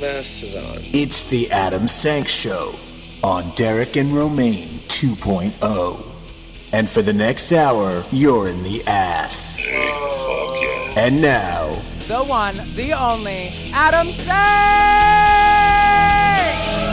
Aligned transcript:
Mastodon. 0.00 0.82
It's 0.94 1.22
the 1.24 1.50
Adam 1.50 1.86
Sank 1.86 2.26
Show 2.26 2.74
on 3.22 3.52
Derek 3.54 3.96
and 3.96 4.12
Romaine 4.12 4.80
2.0. 4.88 6.06
And 6.72 6.88
for 6.88 7.02
the 7.02 7.12
next 7.12 7.52
hour, 7.52 8.04
you're 8.10 8.48
in 8.48 8.62
the 8.62 8.82
ass. 8.86 9.62
Fuck 9.64 10.62
yeah. 10.62 10.94
And 10.96 11.20
now, 11.20 11.82
the 12.08 12.24
one, 12.24 12.56
the 12.76 12.92
only, 12.92 13.52
Adam 13.72 14.10
Sank! 14.12 15.00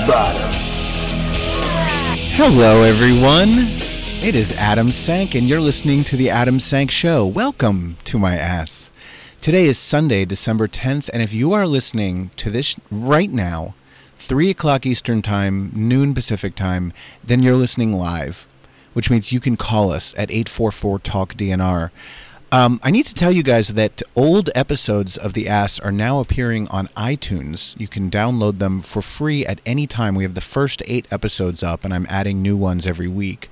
bottom. 0.08 0.52
Hello, 2.36 2.84
everyone. 2.84 3.50
It 4.24 4.36
is 4.36 4.52
Adam 4.54 4.92
Sank, 4.92 5.36
and 5.36 5.48
you're 5.48 5.62
listening 5.62 6.04
to 6.06 6.18
the 6.18 6.30
Adam 6.30 6.60
Sank 6.60 6.92
Show. 6.92 7.26
Welcome 7.26 7.98
to 8.06 8.18
my 8.18 8.36
ass. 8.36 8.92
Today 9.40 9.66
is 9.68 9.78
Sunday, 9.78 10.26
December 10.26 10.68
10th, 10.68 11.10
and 11.14 11.22
if 11.22 11.34
you 11.34 11.54
are 11.54 11.66
listening 11.66 12.32
to 12.36 12.50
this 12.50 12.76
right 12.92 13.32
now, 13.32 13.76
3 14.18 14.50
o'clock 14.50 14.86
Eastern 14.86 15.22
Time, 15.22 15.72
noon 15.74 16.14
Pacific 16.14 16.54
Time, 16.54 16.92
then 17.24 17.42
you're 17.42 17.56
listening 17.56 17.94
live, 17.94 18.48
which 18.94 19.10
means 19.10 19.32
you 19.32 19.40
can 19.40 19.56
call 19.56 19.92
us 19.92 20.14
at 20.18 20.32
844 20.32 21.00
Talk 21.00 21.36
DNR. 21.36 21.92
Um, 22.52 22.82
I 22.84 22.92
need 22.92 23.06
to 23.06 23.14
tell 23.14 23.32
you 23.32 23.44
guys 23.44 23.70
that 23.70 24.02
old 24.16 24.50
episodes 24.56 25.16
of 25.18 25.34
The 25.34 25.48
Ass 25.48 25.80
are 25.80 25.92
now 25.92 26.20
appearing 26.20 26.68
on 26.70 26.88
iTunes. 26.98 27.80
You 27.80 27.88
can 27.88 28.10
download 28.10 28.58
them 28.58 28.82
for 28.82 29.02
free 29.02 29.46
at 29.46 29.62
any 29.66 29.88
time. 29.88 30.16
We 30.16 30.24
have 30.24 30.34
the 30.34 30.42
first 30.42 30.82
eight 30.88 31.08
episodes 31.12 31.62
up, 31.64 31.86
and 31.86 31.94
I'm 31.94 32.08
adding 32.10 32.42
new 32.42 32.58
ones 32.58 32.88
every 32.88 33.08
week. 33.08 33.50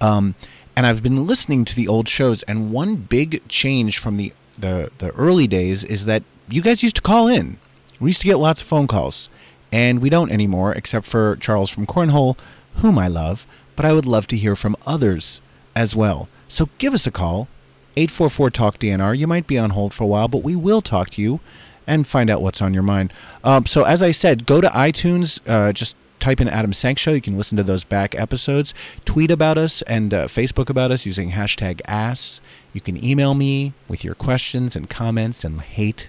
Um, 0.00 0.36
and 0.76 0.86
I've 0.86 1.02
been 1.02 1.26
listening 1.26 1.64
to 1.66 1.76
the 1.76 1.88
old 1.88 2.08
shows, 2.08 2.42
and 2.44 2.70
one 2.72 2.96
big 2.96 3.46
change 3.48 3.98
from 3.98 4.16
the, 4.16 4.32
the, 4.58 4.90
the 4.98 5.10
early 5.12 5.46
days 5.46 5.84
is 5.84 6.04
that 6.06 6.22
you 6.48 6.62
guys 6.62 6.82
used 6.82 6.96
to 6.96 7.02
call 7.02 7.28
in. 7.28 7.58
We 8.00 8.10
used 8.10 8.20
to 8.22 8.26
get 8.26 8.38
lots 8.38 8.62
of 8.62 8.68
phone 8.68 8.86
calls, 8.86 9.28
and 9.72 10.00
we 10.00 10.10
don't 10.10 10.30
anymore, 10.30 10.72
except 10.72 11.06
for 11.06 11.36
Charles 11.36 11.70
from 11.70 11.86
Cornhole, 11.86 12.38
whom 12.76 12.98
I 12.98 13.08
love, 13.08 13.46
but 13.76 13.84
I 13.84 13.92
would 13.92 14.06
love 14.06 14.26
to 14.28 14.36
hear 14.36 14.56
from 14.56 14.76
others 14.86 15.40
as 15.74 15.96
well. 15.96 16.28
So 16.48 16.68
give 16.78 16.94
us 16.94 17.06
a 17.06 17.10
call, 17.10 17.48
844 17.96 18.50
Talk 18.50 18.78
DNR. 18.78 19.16
You 19.16 19.26
might 19.26 19.46
be 19.46 19.58
on 19.58 19.70
hold 19.70 19.94
for 19.94 20.04
a 20.04 20.06
while, 20.06 20.28
but 20.28 20.42
we 20.42 20.56
will 20.56 20.82
talk 20.82 21.10
to 21.10 21.22
you 21.22 21.40
and 21.86 22.06
find 22.06 22.30
out 22.30 22.42
what's 22.42 22.62
on 22.62 22.74
your 22.74 22.82
mind. 22.82 23.12
Um, 23.42 23.66
so, 23.66 23.84
as 23.84 24.02
I 24.02 24.10
said, 24.10 24.46
go 24.46 24.60
to 24.60 24.68
iTunes, 24.68 25.40
uh, 25.46 25.72
just 25.72 25.96
type 26.24 26.40
in 26.40 26.48
Adam 26.48 26.72
Sank 26.72 26.96
Show. 26.96 27.12
You 27.12 27.20
can 27.20 27.36
listen 27.36 27.58
to 27.58 27.62
those 27.62 27.84
back 27.84 28.14
episodes. 28.14 28.72
Tweet 29.04 29.30
about 29.30 29.58
us 29.58 29.82
and 29.82 30.14
uh, 30.14 30.26
Facebook 30.26 30.70
about 30.70 30.90
us 30.90 31.04
using 31.04 31.32
hashtag 31.32 31.82
ass. 31.86 32.40
You 32.72 32.80
can 32.80 33.02
email 33.04 33.34
me 33.34 33.74
with 33.88 34.04
your 34.04 34.14
questions 34.14 34.74
and 34.74 34.88
comments 34.88 35.44
and 35.44 35.60
hate 35.60 36.08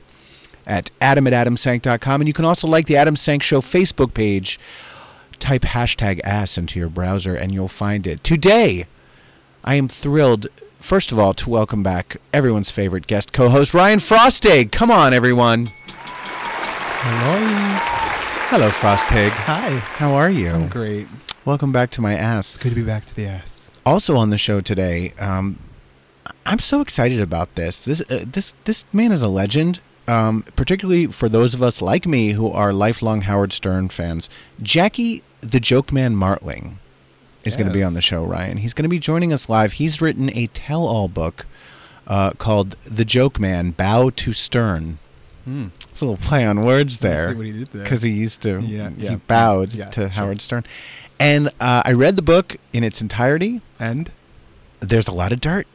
at 0.66 0.90
adam 1.02 1.28
at 1.28 1.34
adamsank.com. 1.34 2.22
And 2.22 2.30
you 2.30 2.34
can 2.34 2.46
also 2.46 2.66
like 2.66 2.88
the 2.88 2.96
Adam 2.96 3.18
Sank 3.18 3.44
Show 3.44 3.60
Facebook 3.60 4.14
page. 4.14 4.58
Type 5.40 5.64
hashtag 5.64 6.22
ass 6.24 6.58
into 6.58 6.80
your 6.80 6.88
browser 6.90 7.36
and 7.36 7.54
you'll 7.54 7.68
find 7.68 8.08
it. 8.08 8.24
Today, 8.24 8.88
I 9.66 9.76
am 9.76 9.90
thrilled, 9.90 10.48
first 10.80 11.12
of 11.12 11.20
all, 11.20 11.34
to 11.34 11.50
welcome 11.50 11.84
back 11.84 12.16
everyone's 12.32 12.72
favorite 12.72 13.08
guest 13.08 13.34
co 13.34 13.50
host, 13.50 13.74
Ryan 13.74 14.00
Frostig. 14.00 14.72
Come 14.72 14.92
on, 14.92 15.14
everyone. 15.14 15.66
Hello. 17.04 17.95
Hello, 18.50 18.70
Frost 18.70 19.08
Pig. 19.08 19.32
Hi. 19.32 19.70
How 19.80 20.14
are 20.14 20.30
you? 20.30 20.50
I'm 20.50 20.70
great. 20.70 21.08
Welcome 21.46 21.72
back 21.72 21.90
to 21.92 22.02
my 22.02 22.14
ass. 22.14 22.50
It's 22.50 22.58
good 22.60 22.70
to 22.70 22.76
be 22.76 22.84
back 22.84 23.04
to 23.06 23.16
the 23.16 23.26
ass. 23.26 23.72
Also 23.88 24.18
on 24.18 24.30
the 24.30 24.38
show 24.38 24.62
today, 24.62 25.14
um, 25.18 25.58
I'm 26.46 26.60
so 26.60 26.80
excited 26.80 27.20
about 27.20 27.56
this. 27.56 27.84
This 27.84 28.02
uh, 28.02 28.24
this 28.26 28.54
this 28.66 28.86
man 28.94 29.12
is 29.12 29.24
a 29.24 29.28
legend. 29.28 29.80
Um, 30.08 30.44
particularly 30.56 31.08
for 31.08 31.28
those 31.28 31.56
of 31.56 31.64
us 31.64 31.82
like 31.82 32.06
me 32.06 32.34
who 32.34 32.52
are 32.52 32.72
lifelong 32.72 33.22
Howard 33.22 33.52
Stern 33.52 33.90
fans. 33.90 34.30
Jackie 34.62 35.24
the 35.42 35.59
Joke 35.59 35.92
Man 35.92 36.16
Martling 36.16 36.78
is 37.44 37.58
going 37.58 37.68
to 37.68 37.74
be 37.74 37.84
on 37.84 37.96
the 37.96 38.02
show. 38.02 38.24
Ryan, 38.24 38.58
he's 38.58 38.76
going 38.76 38.84
to 38.84 38.90
be 38.90 39.00
joining 39.00 39.34
us 39.34 39.50
live. 39.50 39.74
He's 39.74 40.02
written 40.02 40.30
a 40.38 40.46
tell-all 40.48 41.08
book 41.08 41.48
uh, 42.06 42.31
called 42.38 42.78
The 42.84 43.06
Joke 43.06 43.40
Man: 43.40 43.72
Bow 43.72 44.12
to 44.12 44.34
Stern. 44.34 45.00
It's 45.45 46.01
a 46.01 46.06
little 46.06 46.17
play 46.17 46.45
on 46.45 46.61
words 46.61 47.00
there 47.00 47.29
see 47.29 47.35
what 47.35 47.45
he 47.45 47.51
did 47.51 47.67
there. 47.67 47.83
because 47.83 48.01
he 48.01 48.11
used 48.11 48.41
to. 48.41 48.59
Yeah, 48.61 48.89
he 48.89 49.16
bowed 49.16 49.73
yeah, 49.73 49.85
to 49.91 50.01
sure. 50.01 50.09
Howard 50.09 50.41
Stern, 50.41 50.66
and 51.19 51.50
uh, 51.59 51.83
I 51.85 51.91
read 51.94 52.16
the 52.16 52.22
book 52.22 52.57
in 52.73 52.83
its 52.83 53.01
entirety. 53.01 53.61
And 53.79 54.11
There's 54.79 55.07
a 55.07 55.13
lot 55.13 55.31
of 55.31 55.41
dirt. 55.41 55.67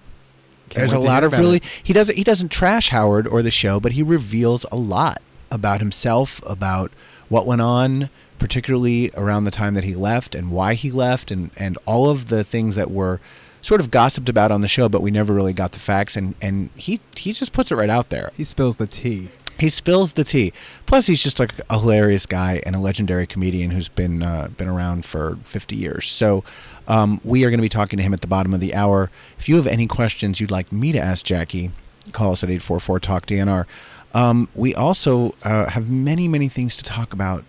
Can't 0.71 0.89
There's 0.89 0.93
a 0.93 0.99
lot 1.01 1.25
of 1.25 1.33
really. 1.33 1.59
it. 1.59 1.65
He 1.83 1.93
doesn't. 1.93 2.17
He 2.17 2.25
doesn't 2.25 2.51
trash 2.51 2.91
Howard 2.91 3.27
or 3.27 3.43
the 3.43 3.51
show, 3.51 3.81
but 3.81 3.93
he 3.93 4.03
reveals 4.03 4.67
a 4.71 4.77
lot 4.77 5.21
about 5.51 5.81
himself, 5.81 6.41
about 6.49 6.93
what 7.29 7.47
went 7.47 7.61
on, 7.61 8.09
particularly 8.39 9.11
around 9.17 9.45
the 9.45 9.51
time 9.51 9.75
that 9.75 9.85
he 9.85 9.95
left 9.95 10.35
and 10.35 10.51
why 10.51 10.75
he 10.75 10.91
left, 10.91 11.31
and 11.31 11.51
and 11.57 11.79
all 11.87 12.11
of 12.11 12.29
the 12.29 12.45
things 12.45 12.75
that 12.77 12.91
were 12.91 13.21
sort 13.63 13.81
of 13.81 13.91
gossiped 13.91 14.29
about 14.29 14.51
on 14.51 14.61
the 14.63 14.69
show, 14.69 14.89
but 14.89 15.03
we 15.03 15.11
never 15.11 15.35
really 15.35 15.53
got 15.53 15.73
the 15.73 15.79
facts. 15.79 16.17
And 16.17 16.35
and 16.41 16.71
he 16.77 17.01
he 17.17 17.33
just 17.33 17.53
puts 17.53 17.71
it 17.71 17.77
right 17.77 17.91
out 17.91 18.11
there. 18.11 18.31
he 18.37 18.45
spills 18.45 18.77
the 18.77 18.87
tea. 18.87 19.31
He 19.61 19.69
spills 19.69 20.15
the 20.15 20.25
tea. 20.25 20.53
Plus, 20.87 21.07
he's 21.07 21.23
just 21.23 21.39
like 21.39 21.53
a 21.69 21.79
hilarious 21.79 22.27
guy 22.27 22.61
and 22.65 22.75
a 22.75 22.79
legendary 22.79 23.27
comedian 23.27 23.71
who's 23.71 23.89
been 23.89 24.23
uh, 24.23 24.49
been 24.57 24.69
around 24.69 25.05
for 25.05 25.37
50 25.43 25.77
years. 25.77 26.07
So, 26.09 26.45
um, 26.89 27.21
we 27.25 27.45
are 27.45 27.51
going 27.51 27.59
to 27.59 27.63
be 27.63 27.69
talking 27.69 27.97
to 27.99 28.03
him 28.03 28.15
at 28.15 28.21
the 28.23 28.27
bottom 28.27 28.55
of 28.55 28.61
the 28.61 28.75
hour. 28.75 29.11
If 29.39 29.49
you 29.49 29.57
have 29.57 29.67
any 29.67 29.87
questions 29.87 30.41
you'd 30.41 30.51
like 30.51 30.73
me 30.73 30.93
to 30.93 30.99
ask 30.99 31.25
Jackie, 31.25 31.71
call 32.13 32.33
us 32.33 32.43
at 32.43 32.49
844 32.51 33.01
Talk 33.01 33.27
DNR. 33.27 33.67
Um, 34.13 34.49
we 34.55 34.75
also 34.75 35.35
uh, 35.45 35.71
have 35.71 35.89
many, 35.89 36.27
many 36.27 36.49
things 36.49 36.77
to 36.79 36.83
talk 36.83 37.13
about, 37.13 37.45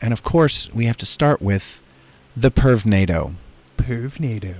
and 0.00 0.12
of 0.12 0.22
course, 0.22 0.72
we 0.72 0.86
have 0.86 0.96
to 0.96 1.06
start 1.06 1.40
with 1.40 1.80
the 2.36 2.50
Pervnado, 2.50 3.34
Pervnado. 3.76 4.56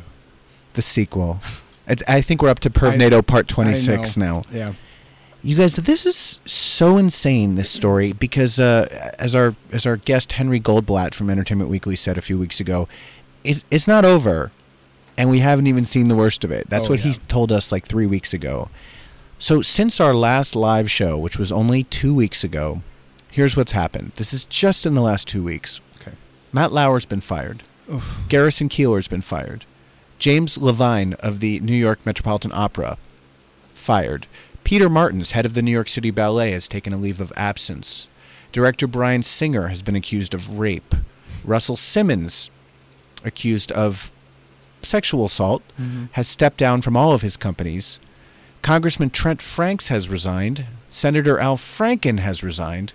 the 0.74 0.82
sequel. 0.82 1.40
It's, 1.88 2.02
I 2.06 2.20
think 2.20 2.42
we're 2.42 2.48
up 2.48 2.60
to 2.60 2.70
Pervnado 2.70 3.26
Part 3.26 3.48
26 3.48 4.16
now. 4.16 4.42
Yeah. 4.52 4.74
You 5.44 5.56
guys, 5.56 5.74
this 5.74 6.06
is 6.06 6.40
so 6.44 6.96
insane. 6.98 7.56
This 7.56 7.68
story 7.68 8.12
because, 8.12 8.60
uh, 8.60 9.12
as 9.18 9.34
our 9.34 9.56
as 9.72 9.86
our 9.86 9.96
guest 9.96 10.32
Henry 10.34 10.60
Goldblatt 10.60 11.14
from 11.14 11.28
Entertainment 11.28 11.68
Weekly 11.68 11.96
said 11.96 12.16
a 12.16 12.22
few 12.22 12.38
weeks 12.38 12.60
ago, 12.60 12.86
it, 13.42 13.64
it's 13.68 13.88
not 13.88 14.04
over, 14.04 14.52
and 15.18 15.28
we 15.30 15.40
haven't 15.40 15.66
even 15.66 15.84
seen 15.84 16.08
the 16.08 16.14
worst 16.14 16.44
of 16.44 16.52
it. 16.52 16.70
That's 16.70 16.86
Oh, 16.86 16.90
what 16.90 17.00
he 17.00 17.14
told 17.14 17.50
us 17.50 17.72
like 17.72 17.84
three 17.86 18.06
weeks 18.06 18.32
ago. 18.32 18.68
So 19.40 19.62
since 19.62 19.98
our 20.00 20.14
last 20.14 20.54
live 20.54 20.88
show, 20.88 21.18
which 21.18 21.36
was 21.38 21.50
only 21.50 21.82
two 21.84 22.14
weeks 22.14 22.44
ago, 22.44 22.82
here's 23.28 23.56
what's 23.56 23.72
happened. 23.72 24.12
This 24.14 24.32
is 24.32 24.44
just 24.44 24.86
in 24.86 24.94
the 24.94 25.02
last 25.02 25.26
two 25.26 25.42
weeks. 25.42 25.80
Okay. 26.00 26.12
Matt 26.52 26.70
Lauer's 26.70 27.04
been 27.04 27.20
fired. 27.20 27.64
Oof. 27.92 28.20
Garrison 28.28 28.68
Keillor's 28.68 29.08
been 29.08 29.22
fired. 29.22 29.64
James 30.20 30.56
Levine 30.56 31.14
of 31.14 31.40
the 31.40 31.58
New 31.58 31.74
York 31.74 31.98
Metropolitan 32.06 32.52
Opera 32.54 32.96
fired. 33.74 34.28
Peter 34.64 34.88
Martins, 34.88 35.32
head 35.32 35.46
of 35.46 35.54
the 35.54 35.62
New 35.62 35.70
York 35.70 35.88
City 35.88 36.10
Ballet, 36.10 36.52
has 36.52 36.68
taken 36.68 36.92
a 36.92 36.96
leave 36.96 37.20
of 37.20 37.32
absence. 37.36 38.08
Director 38.52 38.86
Bryan 38.86 39.22
Singer 39.22 39.68
has 39.68 39.82
been 39.82 39.96
accused 39.96 40.34
of 40.34 40.58
rape. 40.58 40.94
Russell 41.44 41.76
Simmons, 41.76 42.50
accused 43.24 43.72
of 43.72 44.12
sexual 44.82 45.24
assault, 45.24 45.62
Mm-hmm. 45.80 46.04
has 46.12 46.28
stepped 46.28 46.58
down 46.58 46.82
from 46.82 46.96
all 46.96 47.12
of 47.12 47.22
his 47.22 47.36
companies. 47.36 47.98
Congressman 48.62 49.10
Trent 49.10 49.42
Franks 49.42 49.88
has 49.88 50.08
resigned. 50.08 50.66
Senator 50.88 51.38
Al 51.38 51.56
Franken 51.56 52.18
has 52.20 52.42
resigned. 52.42 52.92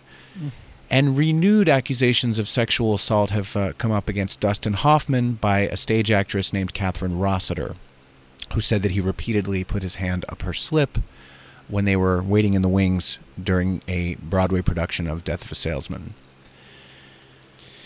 And 0.90 1.18
renewed 1.18 1.68
accusations 1.68 2.40
of 2.40 2.48
sexual 2.48 2.94
assault 2.94 3.32
have 3.32 3.58
uh, 3.58 3.74
come 3.78 3.92
up 3.92 4.08
against 4.08 4.40
Dustin 4.40 4.72
Hoffman 4.72 5.34
by 5.34 5.60
a 5.62 5.76
stage 5.76 6.10
actress 6.12 6.54
named 6.54 6.74
Catherine 6.74 7.20
Rossiter, 7.20 7.76
who 8.54 8.62
said 8.62 8.84
that 8.84 8.94
he 8.94 9.02
repeatedly 9.02 9.66
put 9.66 9.84
his 9.84 9.96
hand 9.96 10.24
up 10.30 10.44
her 10.44 10.54
slip 10.54 11.00
when 11.68 11.86
they 11.86 11.96
were 11.96 12.22
waiting 12.24 12.54
in 12.54 12.62
the 12.62 12.70
wings 12.70 13.20
during 13.42 13.82
a 13.88 14.16
Broadway 14.16 14.62
production 14.62 15.08
of 15.08 15.24
Death 15.24 15.44
of 15.46 15.52
a 15.52 15.56
Salesman. 15.56 16.14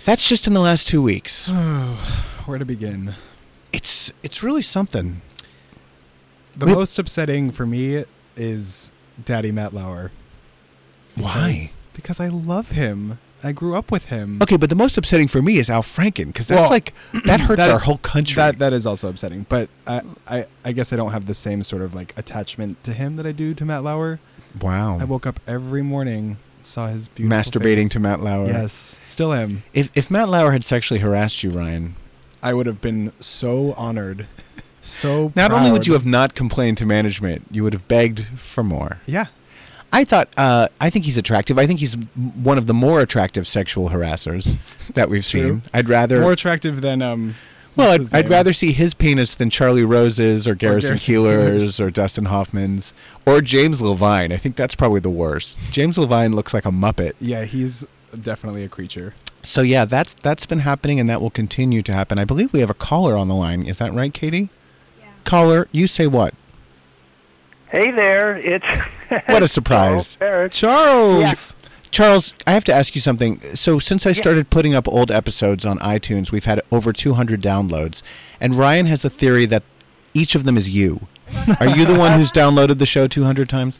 That's 0.05 0.27
just 0.27 0.47
in 0.47 0.53
the 0.53 0.59
last 0.59 0.87
two 0.87 1.01
weeks. 1.01 1.49
Where 2.45 2.57
to 2.57 2.65
begin? 2.65 3.13
It's 3.73 4.11
it's 4.23 4.43
really 4.43 4.61
something. 4.61 5.21
The 6.55 6.65
Wait- 6.67 6.75
most 6.75 6.97
upsetting 6.99 7.51
for 7.51 7.65
me 7.65 8.03
is 8.35 8.91
Daddy 9.23 9.51
Matt 9.51 9.73
Lauer. 9.73 10.11
Why? 11.15 11.51
Because- 11.51 11.77
Because 11.93 12.19
I 12.19 12.27
love 12.29 12.71
him. 12.71 13.19
I 13.43 13.51
grew 13.51 13.75
up 13.75 13.91
with 13.91 14.05
him. 14.05 14.39
Okay, 14.41 14.57
but 14.57 14.69
the 14.69 14.75
most 14.75 14.97
upsetting 14.97 15.27
for 15.27 15.41
me 15.41 15.57
is 15.57 15.69
Al 15.69 15.81
Franken 15.81 16.27
because 16.27 16.47
that's 16.47 16.61
Well, 16.61 16.69
like 16.69 16.93
that 17.25 17.39
hurts 17.47 17.57
that- 17.61 17.69
our 17.71 17.79
whole 17.79 17.97
country. 17.97 18.35
That 18.35 18.59
that 18.59 18.73
is 18.73 18.85
also 18.85 19.09
upsetting. 19.09 19.45
But 19.49 19.69
I, 19.87 20.01
I 20.27 20.45
I 20.63 20.71
guess 20.71 20.93
I 20.93 20.95
don't 20.95 21.11
have 21.11 21.25
the 21.25 21.33
same 21.33 21.63
sort 21.63 21.81
of 21.81 21.93
like 21.93 22.13
attachment 22.17 22.83
to 22.83 22.93
him 22.93 23.15
that 23.15 23.25
I 23.25 23.31
do 23.31 23.53
to 23.53 23.65
Matt 23.65 23.83
Lauer. 23.83 24.19
wow. 24.61 24.99
I 24.99 25.05
woke 25.05 25.25
up 25.25 25.39
every 25.47 25.81
morning, 25.81 26.37
saw 26.61 26.87
his 26.87 27.07
beautiful 27.07 27.37
Masturbating 27.37 27.83
face. 27.85 27.89
to 27.93 27.99
Matt 27.99 28.21
Lauer. 28.21 28.47
Yes, 28.47 28.71
still 29.01 29.33
am. 29.33 29.63
If 29.73 29.89
if 29.95 30.11
Matt 30.11 30.29
Lauer 30.29 30.51
had 30.51 30.63
sexually 30.63 30.99
harassed 30.99 31.41
you, 31.43 31.49
Ryan, 31.49 31.95
I 32.43 32.53
would 32.53 32.67
have 32.67 32.81
been 32.81 33.11
so 33.19 33.73
honored, 33.73 34.27
so. 34.81 35.31
not 35.35 35.51
only 35.51 35.71
would 35.71 35.87
you 35.87 35.93
have 35.93 36.05
not 36.05 36.33
complained 36.35 36.77
to 36.79 36.85
management, 36.85 37.47
you 37.51 37.63
would 37.63 37.73
have 37.73 37.87
begged 37.87 38.25
for 38.39 38.63
more. 38.63 38.99
Yeah. 39.05 39.27
I 39.93 40.03
thought 40.03 40.29
uh, 40.37 40.67
I 40.79 40.89
think 40.89 41.05
he's 41.05 41.17
attractive. 41.17 41.59
I 41.59 41.67
think 41.67 41.79
he's 41.79 41.95
one 42.15 42.57
of 42.57 42.67
the 42.67 42.73
more 42.73 43.01
attractive 43.01 43.47
sexual 43.47 43.89
harassers 43.89 44.57
that 44.93 45.09
we've 45.09 45.25
True. 45.25 45.41
seen. 45.41 45.63
I'd 45.73 45.89
rather 45.89 46.21
More 46.21 46.31
attractive 46.31 46.81
than 46.81 47.01
um. 47.01 47.35
well, 47.75 47.91
I'd, 47.91 48.13
I'd 48.13 48.29
rather 48.29 48.53
see 48.53 48.71
his 48.71 48.93
penis 48.93 49.35
than 49.35 49.49
Charlie 49.49 49.83
Rose's 49.83 50.47
or 50.47 50.55
Garrison, 50.55 50.91
Garrison 50.91 51.13
Keillor's. 51.13 51.79
or 51.79 51.91
Dustin 51.91 52.25
Hoffman's 52.25 52.93
or 53.25 53.41
James 53.41 53.81
Levine. 53.81 54.31
I 54.31 54.37
think 54.37 54.55
that's 54.55 54.75
probably 54.75 55.01
the 55.01 55.09
worst. 55.09 55.59
James 55.71 55.97
Levine 55.97 56.33
looks 56.35 56.53
like 56.53 56.65
a 56.65 56.71
muppet. 56.71 57.13
Yeah, 57.19 57.43
he's 57.45 57.85
definitely 58.21 58.63
a 58.63 58.69
creature. 58.69 59.13
So 59.43 59.61
yeah, 59.61 59.85
that's 59.85 60.13
that's 60.13 60.45
been 60.45 60.59
happening 60.59 60.99
and 60.99 61.09
that 61.09 61.19
will 61.19 61.29
continue 61.31 61.81
to 61.81 61.93
happen. 61.93 62.19
I 62.19 62.25
believe 62.25 62.53
we 62.53 62.59
have 62.61 62.69
a 62.69 62.75
caller 62.75 63.17
on 63.17 63.27
the 63.27 63.35
line. 63.35 63.63
Is 63.65 63.79
that 63.79 63.91
right, 63.93 64.13
Katie? 64.13 64.49
Yeah. 64.99 65.07
Caller, 65.25 65.67
you 65.71 65.87
say 65.87 66.07
what? 66.07 66.33
Hey 67.71 67.91
there, 67.91 68.35
it's 68.37 68.65
What 69.27 69.43
a 69.43 69.47
surprise. 69.47 70.15
Charles 70.17 70.17
Barrett. 70.17 70.51
Charles. 70.51 71.55
Charles, 71.89 72.33
I 72.47 72.51
have 72.51 72.63
to 72.65 72.73
ask 72.73 72.95
you 72.95 73.01
something. 73.01 73.41
So, 73.55 73.77
since 73.79 74.05
I 74.05 74.13
started 74.13 74.49
putting 74.49 74.73
up 74.73 74.87
old 74.87 75.11
episodes 75.11 75.65
on 75.65 75.77
iTunes, 75.79 76.31
we've 76.31 76.45
had 76.45 76.61
over 76.71 76.93
200 76.93 77.41
downloads, 77.41 78.01
and 78.39 78.55
Ryan 78.55 78.85
has 78.85 79.03
a 79.03 79.09
theory 79.09 79.45
that 79.47 79.63
each 80.13 80.33
of 80.35 80.43
them 80.45 80.55
is 80.57 80.69
you. 80.69 81.07
Are 81.59 81.67
you 81.67 81.85
the 81.85 81.97
one 81.97 82.13
who's 82.13 82.31
downloaded 82.31 82.77
the 82.79 82.85
show 82.85 83.07
200 83.07 83.47
times? 83.49 83.79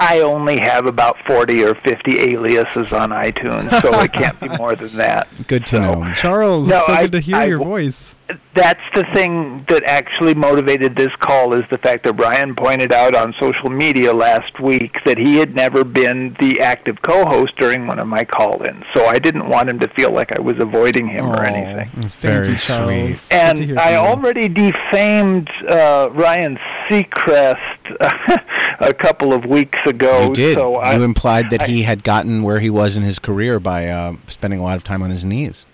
I 0.00 0.20
only 0.20 0.58
have 0.60 0.86
about 0.86 1.16
40 1.26 1.62
or 1.64 1.74
50 1.76 2.18
aliases 2.32 2.92
on 2.92 3.10
iTunes, 3.10 3.70
so 3.82 4.00
it 4.00 4.12
can't 4.12 4.38
be 4.40 4.48
more 4.58 4.74
than 4.74 4.96
that. 4.96 5.28
Good 5.46 5.64
to 5.66 5.76
So, 5.76 5.80
know. 6.02 6.12
Charles, 6.14 6.66
No, 6.68 6.76
it's 6.76 6.86
so 6.86 6.92
I- 6.92 7.02
good 7.02 7.12
to 7.12 7.20
hear 7.20 7.36
I 7.36 7.44
your 7.46 7.58
w- 7.58 7.70
voice. 7.86 8.16
That's 8.54 8.80
the 8.94 9.04
thing 9.14 9.64
that 9.68 9.82
actually 9.84 10.34
motivated 10.34 10.94
this 10.96 11.14
call 11.20 11.54
is 11.54 11.62
the 11.70 11.78
fact 11.78 12.04
that 12.04 12.14
Brian 12.16 12.54
pointed 12.54 12.92
out 12.92 13.14
on 13.14 13.34
social 13.40 13.68
media 13.70 14.12
last 14.12 14.60
week 14.60 14.96
that 15.04 15.18
he 15.18 15.36
had 15.36 15.54
never 15.54 15.84
been 15.84 16.36
the 16.40 16.60
active 16.60 17.00
co-host 17.02 17.54
during 17.58 17.86
one 17.86 17.98
of 17.98 18.06
my 18.06 18.24
call-ins. 18.24 18.84
So 18.94 19.06
I 19.06 19.18
didn't 19.18 19.48
want 19.48 19.68
him 19.68 19.78
to 19.80 19.88
feel 19.88 20.12
like 20.12 20.36
I 20.38 20.40
was 20.40 20.56
avoiding 20.60 21.06
him 21.08 21.26
or 21.26 21.42
anything. 21.44 21.88
Thank 21.90 22.12
Very 22.14 22.48
you, 22.50 22.58
sweet. 22.58 23.28
And 23.36 23.78
I 23.78 23.92
you. 23.92 23.98
already 23.98 24.48
defamed 24.48 25.50
uh, 25.68 26.08
Ryan 26.12 26.58
Seacrest 26.88 27.58
a 28.80 28.94
couple 28.94 29.32
of 29.32 29.44
weeks 29.46 29.78
ago. 29.86 30.28
You 30.28 30.34
did. 30.34 30.54
So 30.56 30.76
I, 30.76 30.96
you 30.96 31.02
implied 31.02 31.50
that 31.50 31.62
I- 31.62 31.66
he 31.66 31.82
had 31.82 32.04
gotten 32.04 32.42
where 32.42 32.60
he 32.60 32.70
was 32.70 32.96
in 32.96 33.02
his 33.02 33.18
career 33.18 33.58
by 33.60 33.88
uh, 33.88 34.14
spending 34.26 34.60
a 34.60 34.62
lot 34.62 34.76
of 34.76 34.84
time 34.84 35.02
on 35.02 35.10
his 35.10 35.24
knees. 35.24 35.66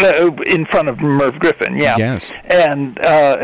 Uh, 0.00 0.30
in 0.46 0.66
front 0.66 0.88
of 0.88 0.98
Merv 1.00 1.38
Griffin, 1.38 1.76
yeah. 1.76 1.96
Yes. 1.96 2.32
And 2.46 2.98
uh, 3.04 3.36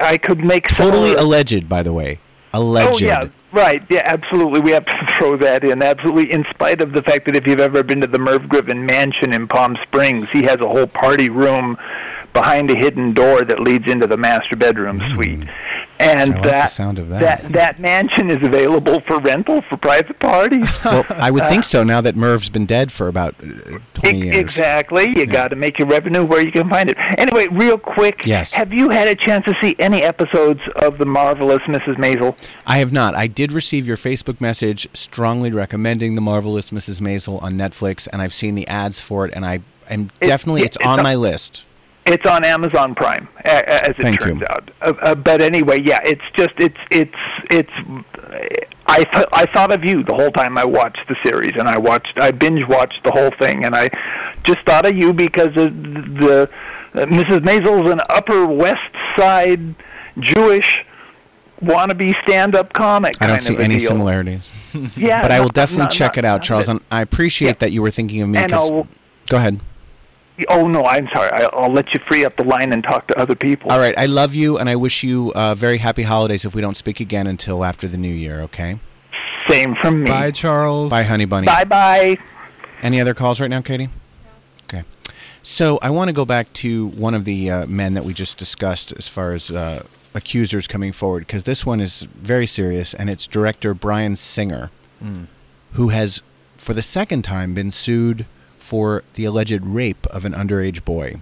I 0.00 0.18
could 0.18 0.38
make 0.44 0.68
Totally 0.68 1.10
similar- 1.12 1.22
alleged, 1.26 1.68
by 1.68 1.82
the 1.82 1.92
way. 1.92 2.18
Alleged. 2.54 3.02
Oh 3.02 3.06
yeah, 3.06 3.28
right. 3.52 3.82
Yeah, 3.90 4.02
absolutely. 4.06 4.60
We 4.60 4.70
have 4.70 4.86
to 4.86 5.06
throw 5.18 5.36
that 5.36 5.64
in. 5.64 5.82
Absolutely. 5.82 6.32
In 6.32 6.44
spite 6.50 6.80
of 6.80 6.92
the 6.92 7.02
fact 7.02 7.26
that 7.26 7.36
if 7.36 7.46
you've 7.46 7.60
ever 7.60 7.82
been 7.82 8.00
to 8.00 8.06
the 8.06 8.18
Merv 8.18 8.48
Griffin 8.48 8.86
mansion 8.86 9.34
in 9.34 9.46
Palm 9.46 9.76
Springs, 9.82 10.28
he 10.32 10.42
has 10.44 10.56
a 10.60 10.68
whole 10.68 10.86
party 10.86 11.28
room 11.28 11.76
behind 12.32 12.70
a 12.70 12.76
hidden 12.78 13.12
door 13.12 13.42
that 13.44 13.60
leads 13.60 13.90
into 13.90 14.06
the 14.06 14.16
master 14.16 14.56
bedroom 14.56 15.00
suite. 15.14 15.46
And 16.00 16.30
like 16.34 16.42
that, 16.44 16.66
sound 16.66 16.98
of 16.98 17.08
that. 17.08 17.20
that 17.42 17.52
that 17.52 17.78
mansion 17.80 18.30
is 18.30 18.38
available 18.46 19.00
for 19.06 19.18
rental 19.20 19.62
for 19.68 19.76
private 19.76 20.18
parties. 20.20 20.68
Well, 20.84 21.04
I 21.10 21.30
would 21.30 21.44
think 21.48 21.64
so 21.64 21.82
now 21.84 22.00
that 22.00 22.14
Merv's 22.16 22.48
been 22.50 22.64
dead 22.66 22.90
for 22.92 23.08
about 23.08 23.34
uh, 23.42 23.78
20 23.94 24.18
E- 24.18 24.24
years. 24.24 24.36
Exactly. 24.36 25.08
You 25.14 25.26
got 25.26 25.48
to 25.48 25.56
make 25.56 25.78
your 25.78 25.88
revenue 25.88 26.24
where 26.24 26.40
you 26.40 26.50
can 26.52 26.68
find 26.70 26.88
it. 26.88 26.96
Anyway, 27.18 27.46
real 27.50 27.76
quick. 27.78 28.24
Yes. 28.24 28.52
Have 28.52 28.72
you 28.72 28.88
had 28.90 29.08
a 29.08 29.14
chance 29.14 29.44
to 29.46 29.54
see 29.62 29.74
any 29.78 30.02
episodes 30.02 30.60
of 30.76 30.98
the 30.98 31.04
marvelous 31.06 31.60
Mrs. 31.66 31.96
Maisel? 31.96 32.36
I 32.66 32.78
have 32.78 32.92
not. 32.92 33.14
I 33.14 33.26
did 33.26 33.52
receive 33.52 33.86
your 33.86 33.96
Facebook 33.96 34.40
message 34.40 34.88
strongly 34.94 35.50
recommending 35.50 36.14
The 36.14 36.20
Marvelous 36.20 36.70
Mrs. 36.70 37.00
Maisel 37.00 37.42
on 37.42 37.52
Netflix, 37.54 38.06
and 38.12 38.22
I've 38.22 38.32
seen 38.34 38.54
the 38.54 38.66
ads 38.68 39.00
for 39.00 39.26
it, 39.26 39.32
and 39.34 39.44
I 39.44 39.60
am 39.90 40.10
It- 40.20 40.26
definitely, 40.28 40.62
it's, 40.62 40.76
it's 40.76 40.86
on 40.86 41.00
a- 41.00 41.02
my 41.02 41.14
list. 41.16 41.64
It's 42.10 42.26
on 42.26 42.44
Amazon 42.44 42.94
Prime, 42.94 43.28
as 43.44 43.88
it 43.90 43.96
Thank 44.00 44.20
turns 44.20 44.40
you. 44.40 44.46
out. 44.48 44.70
Uh, 44.80 44.92
uh, 45.02 45.14
but 45.14 45.40
anyway, 45.42 45.78
yeah, 45.82 45.98
it's 46.04 46.22
just 46.36 46.52
it's 46.58 46.76
it's 46.90 47.14
it's. 47.50 47.72
I 48.86 49.02
th- 49.04 49.26
I 49.32 49.44
thought 49.54 49.70
of 49.72 49.84
you 49.84 50.02
the 50.02 50.14
whole 50.14 50.30
time 50.30 50.56
I 50.56 50.64
watched 50.64 51.00
the 51.08 51.16
series, 51.24 51.52
and 51.56 51.68
I 51.68 51.76
watched 51.78 52.12
I 52.18 52.30
binge 52.30 52.66
watched 52.66 53.00
the 53.04 53.10
whole 53.12 53.30
thing, 53.38 53.64
and 53.66 53.74
I 53.76 53.88
just 54.44 54.60
thought 54.66 54.86
of 54.86 54.96
you 54.96 55.12
because 55.12 55.48
of 55.48 55.74
the 55.74 56.48
uh, 56.94 57.04
Mrs. 57.06 57.44
Maisel's 57.44 57.90
an 57.90 58.00
Upper 58.08 58.46
West 58.46 58.80
Side 59.16 59.74
Jewish 60.18 60.78
wannabe 61.62 62.14
stand-up 62.22 62.72
comic. 62.72 63.14
I 63.20 63.26
don't 63.26 63.42
see 63.42 63.56
any 63.58 63.78
deal. 63.78 63.88
similarities. 63.88 64.50
Yeah, 64.96 65.20
But 65.22 65.32
I 65.32 65.40
will 65.40 65.48
definitely 65.48 65.84
not- 65.84 65.90
check 65.90 66.12
not- 66.12 66.18
it 66.18 66.24
out, 66.24 66.42
Charles. 66.42 66.68
And 66.68 66.80
I 66.90 67.02
appreciate 67.02 67.48
Yeah. 67.48 67.54
that 67.60 67.72
you 67.72 67.82
were 67.82 67.90
thinking 67.90 68.22
of 68.22 68.28
me. 68.28 68.38
And 68.38 68.52
'cause- 68.52 68.70
I'll- 68.70 68.86
Go 69.28 69.36
ahead. 69.38 69.60
Oh 70.48 70.66
no, 70.68 70.84
I'm 70.84 71.08
sorry. 71.14 71.30
I- 71.32 71.48
I'll 71.52 71.72
let 71.72 71.92
you 71.92 72.00
free 72.08 72.24
up 72.24 72.36
the 72.36 72.44
line 72.44 72.72
and 72.72 72.82
talk 72.84 73.06
to 73.08 73.18
other 73.18 73.34
people. 73.34 73.70
All 73.72 73.78
right. 73.80 73.96
I 73.98 74.06
love 74.06 74.34
you, 74.34 74.58
and 74.58 74.68
I 74.68 74.76
wish 74.76 75.02
you 75.02 75.32
uh, 75.34 75.54
very 75.54 75.78
happy 75.78 76.02
holidays 76.04 76.44
if 76.44 76.54
we 76.54 76.60
don't 76.60 76.76
speak 76.76 77.00
again 77.00 77.26
until 77.26 77.64
after 77.64 77.88
the 77.88 77.98
new 77.98 78.12
year, 78.12 78.40
okay? 78.42 78.78
Same 79.48 79.74
from 79.76 80.00
me. 80.02 80.10
Bye, 80.10 80.30
Charles. 80.30 80.90
Bye, 80.90 81.02
honey 81.04 81.24
bunny. 81.24 81.46
Bye 81.46 81.64
bye. 81.64 82.16
Any 82.82 83.00
other 83.00 83.14
calls 83.14 83.40
right 83.40 83.50
now, 83.50 83.60
Katie? 83.62 83.88
Okay. 84.64 84.84
So 85.42 85.78
I 85.82 85.90
want 85.90 86.08
to 86.08 86.12
go 86.12 86.24
back 86.24 86.52
to 86.54 86.88
one 86.88 87.14
of 87.14 87.24
the 87.24 87.50
uh, 87.50 87.66
men 87.66 87.94
that 87.94 88.04
we 88.04 88.12
just 88.12 88.38
discussed 88.38 88.92
as 88.92 89.08
far 89.08 89.32
as 89.32 89.50
uh, 89.50 89.84
accusers 90.14 90.66
coming 90.66 90.92
forward, 90.92 91.20
because 91.26 91.44
this 91.44 91.64
one 91.66 91.80
is 91.80 92.02
very 92.02 92.46
serious, 92.46 92.94
and 92.94 93.08
it's 93.10 93.26
director 93.26 93.74
Bryan 93.74 94.14
Singer, 94.16 94.70
who 95.72 95.88
has, 95.88 96.22
for 96.56 96.74
the 96.74 96.82
second 96.82 97.22
time, 97.22 97.54
been 97.54 97.70
sued 97.70 98.26
for 98.58 99.02
the 99.14 99.24
alleged 99.24 99.64
rape 99.64 100.06
of 100.08 100.24
an 100.24 100.32
underage 100.32 100.84
boy. 100.84 101.20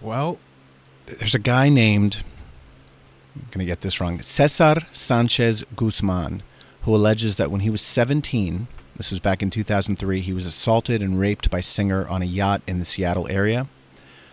Well, 0.00 0.38
There's 1.06 1.34
a 1.34 1.40
guy 1.40 1.68
named, 1.68 2.22
I'm 3.34 3.46
going 3.50 3.58
to 3.60 3.64
get 3.64 3.80
this 3.80 4.00
wrong, 4.00 4.16
Cesar 4.18 4.86
Sanchez 4.92 5.64
Guzman, 5.74 6.42
who 6.82 6.94
alleges 6.94 7.36
that 7.36 7.50
when 7.50 7.60
he 7.60 7.70
was 7.70 7.80
17, 7.82 8.68
this 8.96 9.10
was 9.10 9.18
back 9.20 9.42
in 9.42 9.50
2003, 9.50 10.20
he 10.20 10.32
was 10.32 10.46
assaulted 10.46 11.02
and 11.02 11.18
raped 11.18 11.50
by 11.50 11.60
Singer 11.60 12.06
on 12.06 12.22
a 12.22 12.26
yacht 12.26 12.62
in 12.66 12.78
the 12.78 12.84
Seattle 12.84 13.28
area. 13.28 13.66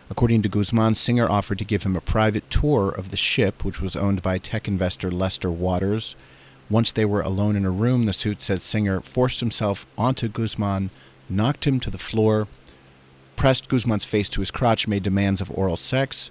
According 0.10 0.42
to 0.44 0.50
Guzman, 0.50 0.96
Singer 0.96 1.30
offered 1.30 1.58
to 1.60 1.66
give 1.66 1.84
him 1.84 1.96
a 1.96 2.02
private 2.02 2.50
tour 2.50 2.90
of 2.90 3.10
the 3.10 3.18
ship, 3.18 3.66
which 3.66 3.82
was 3.82 3.96
owned 3.96 4.22
by 4.22 4.38
tech 4.38 4.68
investor 4.68 5.12
Lester 5.12 5.52
Waters. 5.52 6.16
Once 6.70 6.92
they 6.92 7.06
were 7.06 7.22
alone 7.22 7.56
in 7.56 7.66
a 7.66 7.72
room, 7.72 8.04
the 8.04 8.14
suit 8.14 8.42
says 8.42 8.62
Singer 8.62 9.00
forced 9.02 9.40
himself 9.40 9.86
onto 9.98 10.28
Guzman, 10.28 10.90
knocked 11.30 11.66
him 11.66 11.80
to 11.80 11.90
the 11.90 11.98
floor, 11.98 12.48
pressed 13.38 13.70
Guzman's 13.70 14.06
face 14.06 14.28
to 14.30 14.42
his 14.42 14.52
crotch, 14.52 14.88
made 14.88 15.04
demands 15.04 15.40
of 15.40 15.52
oral 15.52 15.78
sex. 15.78 16.30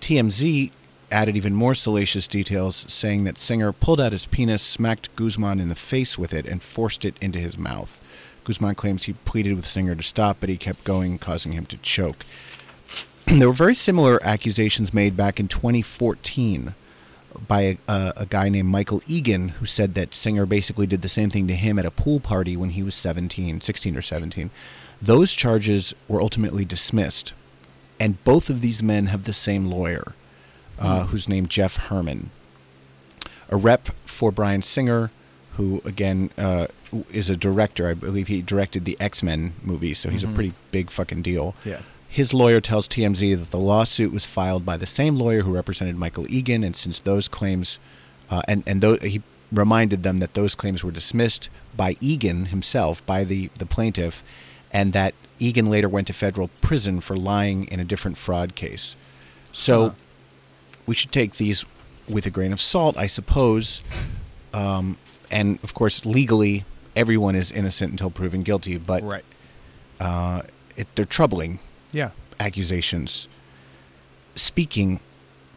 TMZ 0.00 0.70
added 1.10 1.36
even 1.36 1.54
more 1.54 1.74
salacious 1.74 2.26
details, 2.26 2.84
saying 2.88 3.24
that 3.24 3.38
Singer 3.38 3.72
pulled 3.72 4.00
out 4.00 4.12
his 4.12 4.26
penis, 4.26 4.62
smacked 4.62 5.14
Guzman 5.16 5.58
in 5.58 5.68
the 5.68 5.74
face 5.74 6.16
with 6.16 6.32
it, 6.32 6.46
and 6.46 6.62
forced 6.62 7.04
it 7.04 7.16
into 7.20 7.38
his 7.38 7.58
mouth. 7.58 8.00
Guzman 8.44 8.76
claims 8.76 9.04
he 9.04 9.14
pleaded 9.14 9.54
with 9.54 9.66
Singer 9.66 9.96
to 9.96 10.02
stop, 10.02 10.36
but 10.38 10.48
he 10.48 10.56
kept 10.56 10.84
going, 10.84 11.18
causing 11.18 11.52
him 11.52 11.66
to 11.66 11.76
choke. 11.78 12.24
there 13.26 13.48
were 13.48 13.54
very 13.54 13.74
similar 13.74 14.22
accusations 14.22 14.94
made 14.94 15.16
back 15.16 15.40
in 15.40 15.48
2014 15.48 16.74
by 17.48 17.60
a, 17.60 17.76
a, 17.88 18.12
a 18.18 18.26
guy 18.26 18.48
named 18.48 18.68
Michael 18.68 19.00
Egan, 19.06 19.48
who 19.48 19.66
said 19.66 19.94
that 19.94 20.14
Singer 20.14 20.46
basically 20.46 20.86
did 20.86 21.02
the 21.02 21.08
same 21.08 21.30
thing 21.30 21.46
to 21.48 21.54
him 21.54 21.78
at 21.78 21.86
a 21.86 21.90
pool 21.90 22.20
party 22.20 22.56
when 22.56 22.70
he 22.70 22.82
was 22.82 22.94
17, 22.94 23.60
16 23.60 23.96
or 23.96 24.02
17. 24.02 24.50
Those 25.00 25.32
charges 25.32 25.94
were 26.08 26.20
ultimately 26.20 26.64
dismissed, 26.64 27.34
and 28.00 28.22
both 28.24 28.48
of 28.48 28.60
these 28.60 28.82
men 28.82 29.06
have 29.06 29.24
the 29.24 29.32
same 29.32 29.66
lawyer, 29.66 30.14
uh, 30.78 31.06
who's 31.06 31.28
named 31.28 31.50
Jeff 31.50 31.76
Herman. 31.76 32.30
A 33.48 33.56
rep 33.56 33.88
for 34.04 34.32
Bryan 34.32 34.62
Singer, 34.62 35.10
who 35.52 35.80
again 35.84 36.30
uh, 36.36 36.66
is 37.12 37.30
a 37.30 37.36
director. 37.36 37.88
I 37.88 37.94
believe 37.94 38.28
he 38.28 38.42
directed 38.42 38.84
the 38.84 38.96
X 39.00 39.22
Men 39.22 39.54
movie, 39.62 39.94
so 39.94 40.10
he's 40.10 40.24
a 40.24 40.28
pretty 40.28 40.52
big 40.70 40.90
fucking 40.90 41.22
deal. 41.22 41.54
Yeah. 41.64 41.80
His 42.16 42.32
lawyer 42.32 42.62
tells 42.62 42.88
TMZ 42.88 43.38
that 43.38 43.50
the 43.50 43.58
lawsuit 43.58 44.10
was 44.10 44.24
filed 44.24 44.64
by 44.64 44.78
the 44.78 44.86
same 44.86 45.16
lawyer 45.16 45.42
who 45.42 45.52
represented 45.52 45.98
Michael 45.98 46.26
Egan, 46.32 46.64
and 46.64 46.74
since 46.74 46.98
those 46.98 47.28
claims, 47.28 47.78
uh, 48.30 48.40
and 48.48 48.64
and 48.66 48.82
he 49.02 49.20
reminded 49.52 50.02
them 50.02 50.16
that 50.20 50.32
those 50.32 50.54
claims 50.54 50.82
were 50.82 50.90
dismissed 50.90 51.50
by 51.76 51.94
Egan 52.00 52.46
himself, 52.46 53.04
by 53.04 53.22
the 53.22 53.50
the 53.58 53.66
plaintiff, 53.66 54.24
and 54.72 54.94
that 54.94 55.12
Egan 55.38 55.66
later 55.66 55.90
went 55.90 56.06
to 56.06 56.14
federal 56.14 56.48
prison 56.62 57.02
for 57.02 57.18
lying 57.18 57.64
in 57.64 57.80
a 57.80 57.84
different 57.84 58.16
fraud 58.16 58.54
case. 58.54 58.96
So 59.52 59.94
we 60.86 60.94
should 60.94 61.12
take 61.12 61.34
these 61.34 61.66
with 62.08 62.24
a 62.24 62.30
grain 62.30 62.54
of 62.54 62.62
salt, 62.62 62.96
I 62.96 63.08
suppose. 63.08 63.82
Um, 64.54 64.96
and 65.30 65.62
of 65.62 65.74
course, 65.74 66.06
legally, 66.06 66.64
everyone 66.96 67.34
is 67.36 67.52
innocent 67.52 67.90
until 67.90 68.08
proven 68.08 68.42
guilty. 68.42 68.78
But 68.78 69.02
right. 69.02 69.24
it, 70.78 70.86
they're 70.94 71.04
troubling 71.04 71.60
Yeah. 71.96 72.10
accusations. 72.38 73.28
Speaking 74.34 75.00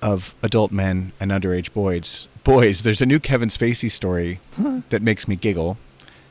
of 0.01 0.33
adult 0.41 0.71
men 0.71 1.11
and 1.19 1.31
underage 1.31 1.73
boys, 1.73 2.27
boys, 2.43 2.83
there's 2.83 3.01
a 3.01 3.05
new 3.05 3.19
Kevin 3.19 3.49
Spacey 3.49 3.91
story 3.91 4.39
that 4.89 5.01
makes 5.01 5.27
me 5.27 5.35
giggle. 5.35 5.77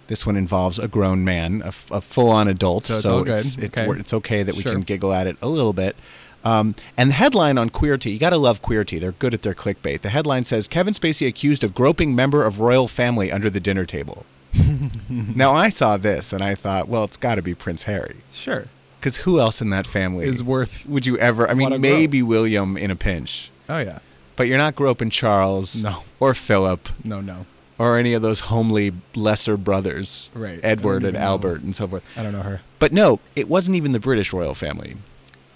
This 0.06 0.24
one 0.26 0.36
involves 0.36 0.78
a 0.78 0.88
grown 0.88 1.22
man, 1.24 1.60
a 1.64 1.70
full-on 2.00 2.48
adult, 2.48 2.84
So 2.84 2.94
it's 2.96 3.04
good. 3.04 3.28
it's, 3.28 3.56
it's, 3.58 3.78
Okay. 3.78 4.00
it's 4.00 4.14
okay 4.14 4.42
that 4.42 4.54
we 4.54 4.62
Sure. 4.62 4.72
can 4.72 4.80
giggle 4.80 5.12
at 5.12 5.26
it 5.26 5.36
a 5.42 5.48
little 5.48 5.74
bit. 5.74 5.96
Um, 6.44 6.74
and 6.96 7.10
the 7.10 7.14
headline 7.14 7.58
on 7.58 7.68
Queerty, 7.68 8.12
you 8.12 8.18
got 8.18 8.30
to 8.30 8.38
love 8.38 8.62
Queerty. 8.62 8.98
They're 8.98 9.12
good 9.12 9.34
at 9.34 9.42
their 9.42 9.52
clickbait. 9.54 10.00
The 10.00 10.08
headline 10.08 10.44
says 10.44 10.66
Kevin 10.66 10.94
Spacey 10.94 11.26
accused 11.28 11.62
of 11.62 11.74
groping 11.74 12.14
member 12.14 12.46
of 12.46 12.60
royal 12.60 12.88
family 12.88 13.30
under 13.30 13.50
the 13.50 13.60
dinner 13.60 13.84
table. 13.84 14.24
now 15.10 15.52
I 15.52 15.68
saw 15.68 15.98
this 15.98 16.32
and 16.32 16.42
I 16.42 16.54
thought, 16.54 16.88
well, 16.88 17.04
it's 17.04 17.18
got 17.18 17.34
to 17.34 17.42
be 17.42 17.54
Prince 17.54 17.82
Harry. 17.82 18.16
Sure. 18.32 18.64
Because 19.00 19.18
who 19.18 19.38
else 19.38 19.60
in 19.62 19.70
that 19.70 19.86
family 19.86 20.26
Is 20.26 20.42
worth. 20.42 20.84
would 20.86 21.06
you 21.06 21.16
ever? 21.18 21.48
I 21.48 21.54
mean, 21.54 21.68
grope. 21.68 21.80
maybe 21.80 22.22
William 22.22 22.76
in 22.76 22.90
a 22.90 22.96
pinch, 22.96 23.50
Oh 23.68 23.78
yeah. 23.78 24.00
but 24.36 24.48
you're 24.48 24.58
not 24.58 24.74
groping 24.74 25.10
Charles, 25.10 25.82
No. 25.82 26.02
or 26.20 26.34
Philip, 26.34 26.88
No, 27.04 27.20
no. 27.20 27.46
or 27.78 27.96
any 27.96 28.12
of 28.14 28.22
those 28.22 28.40
homely 28.40 28.92
lesser 29.14 29.56
brothers, 29.56 30.28
Right. 30.34 30.58
Edward 30.64 31.04
and 31.04 31.14
know. 31.14 31.20
Albert 31.20 31.62
and 31.62 31.76
so 31.76 31.86
forth. 31.86 32.02
I 32.16 32.22
don't 32.24 32.32
know 32.32 32.42
her. 32.42 32.60
But 32.80 32.92
no, 32.92 33.20
it 33.36 33.48
wasn't 33.48 33.76
even 33.76 33.92
the 33.92 34.00
British 34.00 34.32
royal 34.32 34.54
family. 34.54 34.96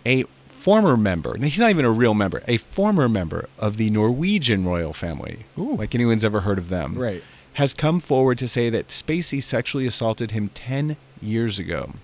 A 0.07 0.25
former 0.47 0.97
member, 0.97 1.35
and 1.35 1.43
he's 1.45 1.59
not 1.59 1.71
even 1.71 1.85
a 1.85 1.91
real 1.91 2.15
member, 2.15 2.43
a 2.47 2.57
former 2.59 3.09
member 3.09 3.49
of 3.59 3.77
the 3.77 3.91
Norwegian 3.91 4.65
royal 4.65 4.93
family, 4.93 5.47
Ooh. 5.59 5.75
like 5.75 5.95
anyone's 5.97 6.25
ever 6.25 6.43
heard 6.43 6.59
of 6.59 6.69
them, 6.69 6.95
Right. 6.97 7.25
has 7.55 7.75
come 7.75 7.99
forward 7.99 8.39
to 8.39 8.47
say 8.47 8.71
that 8.71 8.89
Spacey 8.89 9.43
sexually 9.43 9.87
assaulted 9.89 10.31
him 10.31 10.51
10 10.55 10.97
years 11.21 11.59
ago. 11.59 11.95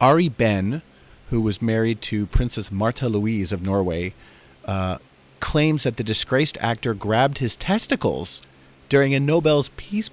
Ari 0.00 0.28
Behn, 0.28 0.82
who 1.30 1.40
was 1.40 1.60
married 1.60 2.00
to 2.02 2.26
Princess 2.26 2.70
Martha 2.70 3.08
Louise 3.08 3.52
of 3.52 3.64
Norway, 3.64 4.14
uh, 4.64 4.98
claims 5.40 5.82
that 5.84 5.96
the 5.96 6.04
disgraced 6.04 6.56
actor 6.60 6.94
grabbed 6.94 7.38
his 7.38 7.56
testicles 7.56 8.42
during 8.88 9.14
a 9.14 9.20
Nobel's 9.20 9.70
Peace 9.76 10.10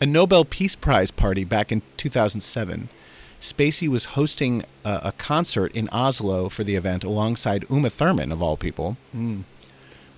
a 0.00 0.06
Nobel 0.06 0.44
Peace 0.44 0.76
Prize 0.76 1.10
party 1.10 1.42
back 1.44 1.72
in 1.72 1.82
2007. 1.96 2.88
Spacey 3.40 3.88
was 3.88 4.04
hosting 4.06 4.64
a, 4.84 5.00
a 5.04 5.12
concert 5.12 5.74
in 5.74 5.88
Oslo 5.90 6.48
for 6.48 6.64
the 6.64 6.76
event 6.76 7.04
alongside 7.04 7.64
Uma 7.68 7.90
Thurman, 7.90 8.30
of 8.32 8.42
all 8.42 8.56
people. 8.56 8.96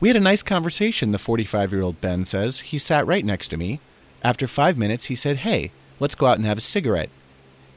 We 0.01 0.09
had 0.09 0.17
a 0.17 0.21
nice 0.21 0.43
conversation, 0.43 1.13
the 1.13 1.19
45 1.19 1.73
year 1.73 1.83
old 1.83 2.01
Behn 2.01 2.25
says. 2.25 2.61
He 2.61 2.79
sat 2.79 3.07
right 3.07 3.25
next 3.25 3.49
to 3.49 3.57
me. 3.57 3.81
After 4.23 4.47
five 4.47 4.77
minutes, 4.77 5.07
he 5.07 5.15
said, 5.15 5.39
Hey, 5.39 5.73
let's 5.99 6.15
go 6.15 6.27
out 6.27 6.37
and 6.37 6.47
have 6.47 6.59
a 6.59 6.63
cigarette. 6.63 7.11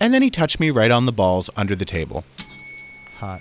And 0.03 0.13
then 0.13 0.22
he 0.22 0.29
touched 0.29 0.60
me 0.60 0.69
right 0.69 0.91
on 0.91 1.05
the 1.05 1.13
balls 1.13 1.50
under 1.55 1.75
the 1.75 1.86
table. 1.86 2.25
Hot. 3.19 3.39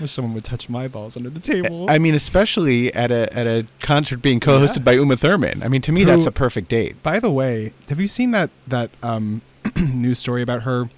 Wish 0.00 0.10
someone 0.10 0.34
would 0.34 0.44
touch 0.44 0.68
my 0.68 0.88
balls 0.88 1.16
under 1.16 1.30
the 1.30 1.40
table. 1.40 1.88
I 1.88 1.98
mean, 1.98 2.14
especially 2.14 2.92
at 2.92 3.10
a 3.12 3.32
at 3.32 3.46
a 3.46 3.66
concert 3.80 4.18
being 4.20 4.40
co-hosted 4.40 4.84
by 4.84 4.92
Uma 4.92 5.16
Thurman. 5.16 5.62
I 5.62 5.68
mean, 5.68 5.80
to 5.82 5.92
me, 5.92 6.00
Who- 6.00 6.06
that's 6.06 6.26
a 6.26 6.32
perfect 6.32 6.68
date. 6.68 7.00
By 7.02 7.20
the 7.20 7.30
way, 7.30 7.72
have 7.88 8.00
you 8.00 8.08
seen 8.08 8.32
that 8.32 8.50
that 8.66 8.90
um, 9.02 9.40
news 9.76 10.18
story 10.18 10.42
about 10.42 10.62
her? 10.64 10.90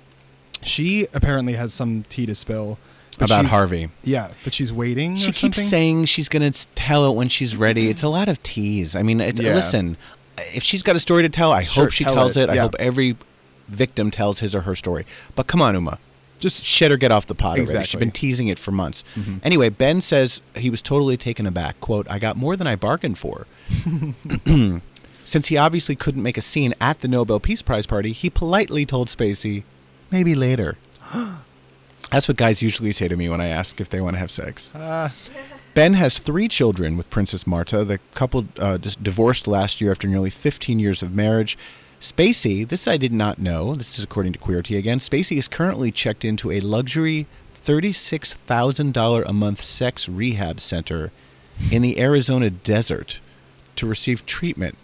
She 0.63 1.07
apparently 1.15 1.53
has 1.53 1.75
some 1.75 2.03
tea 2.09 2.25
to 2.27 2.35
spill 2.35 2.79
About 3.21 3.45
Harvey. 3.45 3.91
Yeah, 4.03 4.31
but 4.43 4.53
she's 4.55 4.73
waiting. 4.73 5.15
She 5.15 5.31
or 5.31 5.33
keeps 5.33 5.57
something? 5.59 5.65
saying 5.65 6.05
she's 6.07 6.29
going 6.29 6.51
to 6.51 6.67
tell 6.75 7.09
it 7.09 7.15
when 7.15 7.29
she's 7.29 7.55
ready. 7.55 7.89
It's 7.89 8.03
a 8.03 8.09
lot 8.09 8.29
of 8.29 8.41
tease. 8.43 8.97
I 8.97 9.03
mean, 9.03 9.21
it's, 9.21 9.41
Yeah. 9.41 9.55
listen, 9.55 9.97
if 10.39 10.63
she's 10.63 10.83
got 10.83 10.97
a 10.97 11.01
story 11.01 11.23
to 11.23 11.29
tell, 11.29 11.53
I 11.53 11.63
Sure, 11.63 11.85
hope 11.85 11.93
she 11.93 12.05
tell 12.05 12.15
tells 12.15 12.37
it. 12.37 12.45
it. 12.45 12.51
I 12.51 12.57
hope 12.57 12.75
every 12.79 13.17
victim 13.69 14.11
tells 14.11 14.41
his 14.41 14.55
or 14.55 14.63
her 14.63 14.75
story. 14.75 15.05
But 15.35 15.47
come 15.47 15.61
on, 15.63 15.75
Uma. 15.75 15.99
just 16.39 16.65
Shit 16.65 16.93
or 16.93 16.97
get 16.97 17.11
off 17.11 17.27
the 17.27 17.35
pot 17.35 17.59
already. 17.59 17.85
She's 17.85 17.99
been 17.99 18.11
teasing 18.11 18.49
it 18.49 18.59
for 18.59 18.71
months. 18.73 19.03
Mm-hmm. 19.17 19.39
Anyway, 19.43 19.69
Behn 19.71 20.01
says 20.03 20.41
he 20.55 20.71
was 20.71 20.83
totally 20.83 21.17
taken 21.17 21.47
aback. 21.47 21.81
Quote, 21.81 22.07
I 22.11 22.19
got 22.19 22.37
more 22.37 22.57
than 22.57 22.67
I 22.67 22.77
bargained 22.77 23.19
for. 23.19 23.47
Since 25.25 25.49
he 25.49 25.57
obviously 25.57 25.97
couldn't 25.97 26.23
make 26.23 26.39
a 26.39 26.43
scene 26.43 26.73
at 26.81 27.01
the 27.01 27.09
Nobel 27.09 27.41
Peace 27.41 27.61
Prize 27.63 27.87
party, 27.87 28.13
he 28.13 28.31
politely 28.31 28.87
told 28.87 29.09
Spacey, 29.09 29.65
maybe 30.13 30.35
later. 30.37 30.77
That's 32.13 32.29
what 32.29 32.37
guys 32.37 32.63
usually 32.63 32.93
say 32.93 33.09
to 33.09 33.17
me 33.17 33.29
when 33.29 33.41
I 33.41 33.49
ask 33.49 33.81
if 33.81 33.89
they 33.89 34.01
want 34.01 34.15
to 34.15 34.19
have 34.21 34.31
sex. 34.31 34.73
Uh, 34.73 35.11
Behn 35.77 35.93
has 35.93 36.19
three 36.19 36.49
children 36.49 36.97
with 36.97 37.11
Princess 37.11 37.47
Marta. 37.47 37.85
The 37.85 37.99
couple 38.15 38.47
uh, 38.59 38.79
divorced 38.79 39.47
last 39.47 39.79
year 39.79 39.91
after 39.91 40.09
nearly 40.09 40.31
15 40.31 40.79
years 40.79 41.03
of 41.03 41.15
marriage. 41.15 41.59
Spacey, 42.01 42.67
this 42.67 42.89
I 42.89 42.97
did 42.97 43.13
not 43.13 43.39
know. 43.39 43.75
This 43.75 43.99
is 43.99 44.05
according 44.05 44.33
to 44.33 44.39
Queerty 44.39 44.79
again. 44.79 45.01
Spacey 45.01 45.37
is 45.37 45.49
currently 45.49 45.93
checked 45.93 46.25
into 46.25 46.51
a 46.51 46.61
luxury 46.61 47.27
$36,000 47.55 49.25
a 49.27 49.33
month 49.35 49.61
sex 49.61 50.09
rehab 50.09 50.61
center 50.61 51.13
in 51.71 51.83
the 51.83 52.01
Arizona 52.01 52.49
desert 52.49 53.21
to 53.77 53.87
receive 53.87 54.25
treatment 54.25 54.79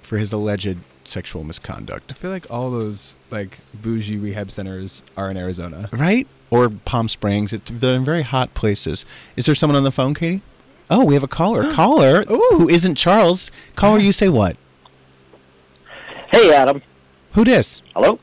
for 0.00 0.16
his 0.16 0.32
alleged 0.32 0.78
sexual 1.10 1.44
misconduct. 1.44 2.10
I 2.10 2.14
feel 2.14 2.30
like 2.30 2.50
all 2.50 2.70
those 2.70 3.16
like 3.30 3.58
bougie 3.74 4.18
rehab 4.18 4.50
centers 4.50 5.02
are 5.16 5.30
in 5.30 5.36
Arizona. 5.36 5.88
Right? 5.92 6.26
Or 6.50 6.68
Palm 6.70 7.08
Springs. 7.08 7.52
It's, 7.52 7.70
they're 7.70 7.96
in 7.96 8.04
very 8.04 8.22
hot 8.22 8.54
places. 8.54 9.04
Is 9.36 9.46
there 9.46 9.54
someone 9.54 9.76
on 9.76 9.84
the 9.84 9.90
phone, 9.90 10.14
Katie? 10.14 10.42
Oh, 10.88 11.04
we 11.04 11.14
have 11.14 11.22
a 11.22 11.28
caller. 11.28 11.72
Caller 11.74 12.24
who 12.24 12.68
isn't 12.68 12.96
Charles. 12.96 13.50
Caller, 13.76 13.98
you 13.98 14.12
say 14.12 14.28
what? 14.28 14.56
Hey, 16.32 16.52
Adam. 16.52 16.82
Who 17.32 17.44
dis? 17.44 17.82
Hello. 17.94 18.18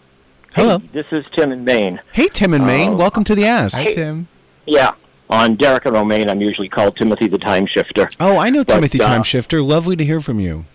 Hello. 0.55 0.79
Hey, 0.79 0.89
this 0.93 1.05
is 1.11 1.25
Tim 1.35 1.51
in 1.51 1.63
Maine. 1.63 2.01
Hey, 2.13 2.27
Tim 2.27 2.53
in 2.53 2.65
Maine. 2.65 2.91
Oh. 2.91 2.95
Welcome 2.97 3.23
to 3.25 3.35
the 3.35 3.45
ass. 3.45 3.73
Hi, 3.73 3.91
Tim. 3.91 4.27
Yeah. 4.65 4.93
On 5.29 5.55
Derek 5.55 5.85
and 5.85 5.93
Romaine, 5.93 6.29
I'm 6.29 6.41
usually 6.41 6.69
called 6.69 6.95
Timothy 6.95 7.27
the 7.27 7.37
Time 7.37 7.67
Shifter. 7.67 8.09
Oh, 8.19 8.37
I 8.37 8.49
know 8.49 8.63
But, 8.63 8.75
Timothy 8.75 9.01
uh, 9.01 9.07
Timeshifter. 9.07 9.65
Lovely 9.65 9.95
to 9.97 10.05
hear 10.05 10.21
from 10.21 10.39
you. 10.39 10.65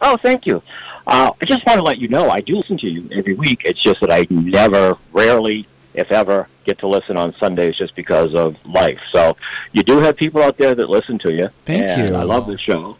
Oh, 0.00 0.16
thank 0.22 0.46
you. 0.46 0.62
Uh, 1.08 1.32
I 1.40 1.44
just 1.46 1.64
want 1.66 1.78
to 1.78 1.82
let 1.82 1.98
you 1.98 2.08
know 2.08 2.28
I 2.30 2.40
do 2.40 2.54
listen 2.56 2.76
to 2.78 2.86
you 2.86 3.08
every 3.16 3.34
week. 3.34 3.62
It's 3.64 3.82
just 3.82 4.00
that 4.02 4.10
I 4.10 4.26
never, 4.30 4.96
rarely, 5.12 5.66
if 5.94 6.12
ever, 6.12 6.48
get 6.64 6.78
to 6.80 6.86
listen 6.86 7.16
on 7.16 7.34
Sundays 7.40 7.76
just 7.76 7.94
because 7.96 8.34
of 8.34 8.56
life. 8.66 9.00
So 9.14 9.36
you 9.72 9.82
do 9.82 10.00
have 10.00 10.16
people 10.16 10.42
out 10.42 10.58
there 10.58 10.74
that 10.74 10.90
listen 10.90 11.18
to 11.20 11.32
you. 11.32 11.48
Thank 11.64 11.88
and 11.88 12.10
you. 12.10 12.14
I 12.14 12.24
love 12.24 12.46
the 12.46 12.58
show. 12.58 12.96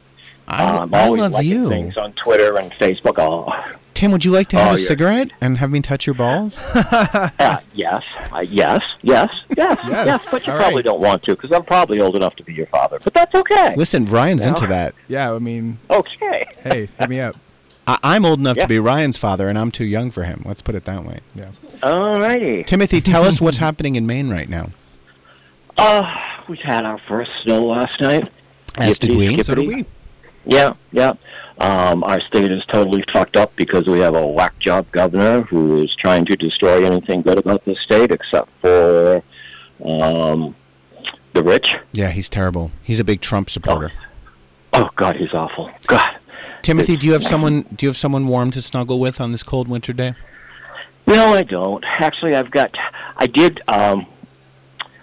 I, 0.48 0.64
I'm 0.78 0.94
I 0.94 1.02
always 1.02 1.20
love 1.20 1.32
liking 1.32 1.50
you. 1.50 1.68
things 1.68 1.98
on 1.98 2.14
Twitter 2.14 2.56
and 2.56 2.72
Facebook. 2.72 3.16
Oh, 3.18 3.52
Tim, 3.92 4.12
would 4.12 4.24
you 4.24 4.30
like 4.30 4.48
to 4.48 4.56
have 4.56 4.70
Oh, 4.70 4.74
a 4.74 4.78
cigarette 4.78 5.30
and 5.42 5.58
have 5.58 5.70
me 5.70 5.80
touch 5.82 6.06
your 6.06 6.14
balls? 6.14 6.58
uh, 6.74 7.60
yes, 7.74 8.02
uh, 8.32 8.38
yes, 8.48 8.80
yes, 9.02 9.34
yes, 9.56 9.78
yes, 9.86 10.30
But 10.30 10.46
you 10.46 10.52
all 10.54 10.58
probably 10.58 10.76
right. 10.76 10.84
don't 10.86 11.00
want 11.00 11.22
to 11.24 11.32
because 11.32 11.52
I'm 11.52 11.64
probably 11.64 12.00
old 12.00 12.16
enough 12.16 12.34
to 12.36 12.44
be 12.44 12.54
your 12.54 12.66
father. 12.66 12.98
But 13.04 13.12
that's 13.12 13.34
okay. 13.34 13.74
Listen, 13.76 14.06
Ryan's 14.06 14.44
No. 14.44 14.50
into 14.50 14.66
that. 14.68 14.94
Yeah, 15.08 15.34
I 15.34 15.38
mean, 15.40 15.78
Okay. 15.90 16.46
hey, 16.62 16.88
hit 16.98 17.10
me 17.10 17.20
up. 17.20 17.36
I- 17.88 17.98
I'm 18.02 18.24
old 18.24 18.38
enough 18.38 18.56
Yeah. 18.58 18.62
to 18.64 18.68
be 18.68 18.78
Ryan's 18.78 19.18
father, 19.18 19.48
and 19.48 19.58
I'm 19.58 19.70
too 19.70 19.84
young 19.84 20.10
for 20.10 20.22
him. 20.24 20.42
Let's 20.44 20.62
put 20.62 20.74
it 20.74 20.84
that 20.84 21.04
way. 21.04 21.20
Yeah. 21.34 21.46
All 21.82 22.20
righty. 22.20 22.62
Timothy, 22.64 23.00
tell 23.00 23.24
us 23.24 23.40
what's 23.40 23.58
happening 23.58 23.96
in 23.96 24.06
Maine 24.06 24.28
right 24.28 24.48
now. 24.48 24.70
Uh, 25.76 26.02
we 26.48 26.58
had 26.62 26.84
our 26.84 26.98
first 27.08 27.30
snow 27.44 27.64
last 27.64 28.00
night. 28.00 28.28
As 28.76 28.98
did 28.98 29.10
we. 29.16 29.26
skippity. 29.28 29.42
So 29.42 29.54
do 29.54 29.66
we. 29.66 29.84
Yeah, 30.44 30.74
yeah. 30.92 31.12
Um, 31.58 32.04
our 32.04 32.20
state 32.20 32.50
is 32.52 32.62
totally 32.72 33.02
fucked 33.12 33.36
up 33.36 33.54
because 33.56 33.86
we 33.86 33.98
have 34.00 34.14
a 34.14 34.24
whack 34.26 34.58
job 34.60 34.86
governor 34.92 35.42
who 35.42 35.82
is 35.82 35.94
trying 35.98 36.24
to 36.26 36.36
destroy 36.36 36.84
anything 36.86 37.22
good 37.22 37.38
about 37.38 37.64
this 37.64 37.76
state 37.84 38.10
except 38.12 38.48
for 38.60 39.22
um, 39.84 40.54
the 41.34 41.42
rich. 41.42 41.72
Yeah, 41.92 42.10
he's 42.10 42.28
terrible. 42.28 42.70
He's 42.82 43.00
a 43.00 43.04
big 43.04 43.20
Trump 43.20 43.50
supporter. 43.50 43.92
Oh 44.72 44.88
God, 44.96 45.16
he's 45.16 45.32
awful. 45.34 45.70
God. 45.86 46.10
Timothy, 46.62 46.96
do 46.96 47.06
you 47.06 47.12
have 47.12 47.24
someone? 47.24 47.62
Do 47.74 47.86
you 47.86 47.88
have 47.88 47.96
someone 47.96 48.26
warm 48.26 48.50
to 48.52 48.62
snuggle 48.62 49.00
with 49.00 49.20
on 49.20 49.32
this 49.32 49.42
cold 49.42 49.68
winter 49.68 49.92
day? 49.92 50.14
No, 51.06 51.32
I 51.32 51.42
don't. 51.42 51.84
Actually, 52.00 52.34
I've 52.34 52.50
got. 52.50 52.74
I 53.16 53.26
did. 53.26 53.60
Um, 53.68 54.06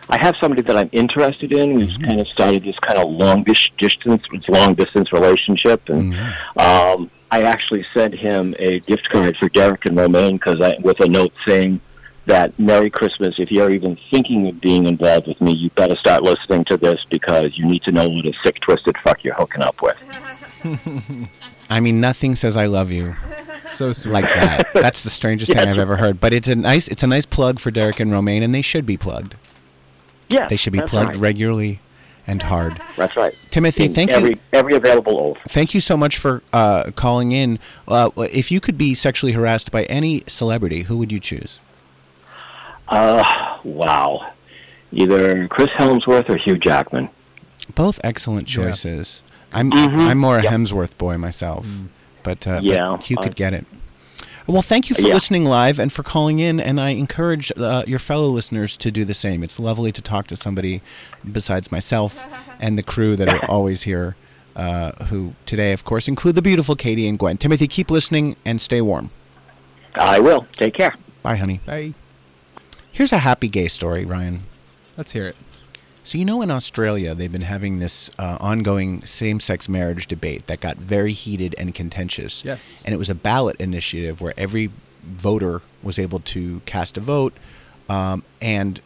I 0.09 0.23
have 0.23 0.35
somebody 0.39 0.61
that 0.63 0.77
I'm 0.77 0.89
interested 0.91 1.51
in. 1.51 1.75
We've 1.75 1.99
kind 2.01 2.19
of 2.19 2.27
started 2.27 2.63
this 2.63 2.77
kind 2.79 2.99
of 2.99 3.09
long 3.09 3.43
distance, 3.43 4.23
it's 4.31 4.47
long 4.47 4.75
distance 4.75 5.11
relationship, 5.11 5.89
and 5.89 6.13
um, 6.57 7.09
I 7.31 7.41
actually 7.43 7.85
sent 7.93 8.13
him 8.13 8.53
a 8.59 8.79
gift 8.81 9.09
card 9.11 9.35
for 9.37 9.49
Derek 9.49 9.85
and 9.85 9.97
Romaine 9.97 10.37
because 10.37 10.61
I 10.61 10.77
with 10.81 10.99
a 10.99 11.07
note 11.07 11.33
saying 11.45 11.81
that 12.27 12.57
Merry 12.59 12.89
Christmas. 12.89 13.35
If 13.37 13.51
you're 13.51 13.71
even 13.71 13.97
thinking 14.11 14.47
of 14.47 14.61
being 14.61 14.85
involved 14.85 15.27
with 15.27 15.39
me, 15.41 15.55
you 15.55 15.69
better 15.71 15.95
start 15.95 16.23
listening 16.23 16.65
to 16.65 16.77
this 16.77 17.03
because 17.09 17.57
you 17.57 17.65
need 17.65 17.83
to 17.83 17.91
know 17.91 18.09
what 18.09 18.25
a 18.25 18.33
sick, 18.43 18.59
twisted 18.61 18.95
fuck 19.03 19.23
you're 19.23 19.35
hooking 19.35 19.61
up 19.61 19.81
with. 19.81 19.95
I 21.69 21.79
mean, 21.79 21.99
nothing 22.01 22.35
says 22.35 22.55
I 22.57 22.65
love 22.67 22.91
you 22.91 23.15
So 23.67 23.91
sweet. 23.93 24.11
like 24.11 24.25
that. 24.25 24.67
That's 24.73 25.03
the 25.03 25.09
strangest 25.09 25.51
thing 25.53 25.67
I've 25.67 25.77
ever 25.79 25.97
heard. 25.97 26.19
But 26.19 26.33
it's 26.33 26.47
a 26.47 26.55
nice, 26.55 26.87
it's 26.87 27.03
a 27.03 27.07
nice 27.07 27.25
plug 27.25 27.59
for 27.59 27.71
Derek 27.71 27.99
and 27.99 28.11
Romaine, 28.11 28.43
and 28.43 28.53
they 28.53 28.61
should 28.61 28.85
be 28.85 28.97
plugged. 28.97 29.35
Yeah, 30.29 30.47
They 30.47 30.55
should 30.55 30.73
be 30.73 30.81
plugged 30.81 31.11
right. 31.11 31.17
regularly 31.19 31.79
and 32.27 32.41
hard. 32.41 32.81
That's 32.97 33.15
right. 33.15 33.35
Timothy, 33.51 33.85
In 33.85 33.93
thank 33.93 34.09
every, 34.11 34.31
you. 34.31 34.39
Every 34.53 34.75
available 34.75 35.19
oath. 35.19 35.37
Thank 35.47 35.75
you 35.75 35.81
so 35.81 35.95
much 35.95 36.17
for 36.17 36.41
uh, 36.51 36.89
calling 36.95 37.31
in. 37.31 37.59
Uh, 37.87 38.09
if 38.17 38.51
you 38.51 38.59
could 38.59 38.77
be 38.77 38.95
sexually 38.95 39.33
harassed 39.33 39.71
by 39.71 39.83
any 39.83 40.23
celebrity, 40.25 40.83
who 40.83 40.97
would 40.97 41.11
you 41.11 41.19
choose? 41.19 41.59
Uh, 42.87 43.23
wow. 43.63 44.31
either 44.91 45.47
Chris 45.47 45.67
Hemsworth 45.77 46.29
or 46.29 46.37
Hugh 46.37 46.57
Jackman. 46.57 47.09
Both 47.73 47.99
excellent 48.03 48.49
Yeah. 48.55 48.63
choices. 48.65 49.21
I'm 49.55 49.71
Mhm. 49.71 50.07
I'm 50.09 50.17
more 50.19 50.37
a 50.39 50.43
Yep. 50.43 50.51
Hemsworth 50.51 50.97
boy 50.97 51.17
myself, 51.17 51.65
but 52.23 52.45
uh, 52.47 52.59
Yeah, 52.61 52.95
but 52.97 53.05
Hugh 53.05 53.17
could 53.17 53.35
get 53.35 53.53
it. 53.53 53.65
Well, 54.47 54.61
thank 54.61 54.89
you 54.89 54.95
for 54.95 55.01
Yeah. 55.07 55.15
listening 55.15 55.45
live 55.45 55.79
and 55.79 55.91
for 55.91 56.03
calling 56.03 56.37
in, 56.37 56.59
and 56.59 56.79
I 56.79 56.89
encourage 56.91 57.51
uh, 57.57 57.83
your 57.87 57.97
fellow 57.97 58.27
listeners 58.27 58.77
to 58.77 58.91
do 58.91 59.03
the 59.03 59.15
same. 59.15 59.41
It's 59.43 59.59
lovely 59.59 59.91
to 59.91 60.01
talk 60.03 60.27
to 60.27 60.35
somebody 60.35 60.81
besides 61.31 61.71
myself 61.71 62.23
and 62.59 62.77
the 62.77 62.83
crew 62.83 63.15
that 63.15 63.27
are 63.27 63.43
always 63.49 63.83
here, 63.83 64.15
uh, 64.55 64.91
who 65.05 65.33
today, 65.47 65.71
of 65.73 65.83
course, 65.83 66.07
include 66.07 66.35
the 66.35 66.43
beautiful 66.43 66.75
Katie 66.75 67.07
and 67.07 67.17
Gwen. 67.17 67.37
Timothy, 67.37 67.67
keep 67.67 67.89
listening 67.89 68.35
and 68.45 68.61
stay 68.61 68.81
warm. 68.81 69.09
I 69.95 70.19
will. 70.19 70.45
Take 70.57 70.75
care. 70.75 70.93
Bye, 71.23 71.37
honey. 71.37 71.59
Hey, 71.65 71.93
Here's 72.91 73.11
a 73.13 73.17
happy 73.19 73.47
gay 73.49 73.67
story, 73.67 74.05
Ryan. 74.05 74.41
let's 74.95 75.11
hear 75.13 75.25
it. 75.27 75.35
So, 76.05 76.19
you 76.19 76.23
know, 76.23 76.43
in 76.43 76.51
Australia, 76.51 77.15
they've 77.15 77.31
been 77.31 77.41
having 77.41 77.79
this 77.79 78.11
uh, 78.19 78.37
ongoing 78.39 79.03
same 79.05 79.39
sex 79.39 79.67
marriage 79.67 80.05
debate 80.05 80.45
that 80.45 80.59
got 80.59 80.77
very 80.77 81.13
heated 81.13 81.55
and 81.57 81.73
contentious. 81.73 82.45
Yes. 82.45 82.83
And 82.85 82.93
it 82.93 82.97
was 82.97 83.09
a 83.09 83.15
ballot 83.15 83.55
initiative 83.59 84.21
where 84.21 84.35
every 84.37 84.69
voter 85.03 85.63
was 85.81 85.97
able 85.97 86.19
to 86.19 86.61
cast 86.67 86.95
a 86.95 87.01
vote. 87.01 87.33
Um, 87.89 88.21
and 88.39 88.81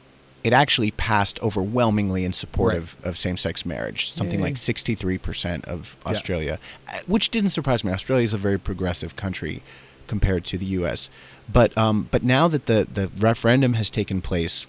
it 0.46 0.54
actually 0.54 0.92
passed 0.92 1.44
overwhelmingly 1.44 2.24
in 2.24 2.32
support 2.32 2.70
Right. 2.74 2.78
of, 2.78 2.96
of 3.04 3.18
same 3.18 3.36
sex 3.36 3.66
marriage, 3.66 4.10
something 4.10 4.40
Yay. 4.40 4.46
like 4.46 4.54
63% 4.56 5.66
of 5.66 5.98
Australia, 6.06 6.58
uh, 6.88 7.00
which 7.06 7.32
didn't 7.32 7.50
surprise 7.50 7.84
me. 7.84 7.92
Australia 7.92 8.24
is 8.24 8.34
a 8.34 8.38
very 8.38 8.58
progressive 8.58 9.18
country 9.18 9.62
compared 10.08 10.46
to 10.46 10.58
the 10.58 10.66
U.S. 10.68 11.10
But, 11.52 11.78
um, 11.78 12.08
but 12.12 12.24
now 12.24 12.48
that 12.48 12.66
the, 12.68 12.88
the 12.90 13.12
referendum 13.18 13.74
has 13.74 13.90
taken 13.90 14.22
place, 14.22 14.66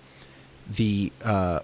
the 0.68 1.12
uh, 1.24 1.60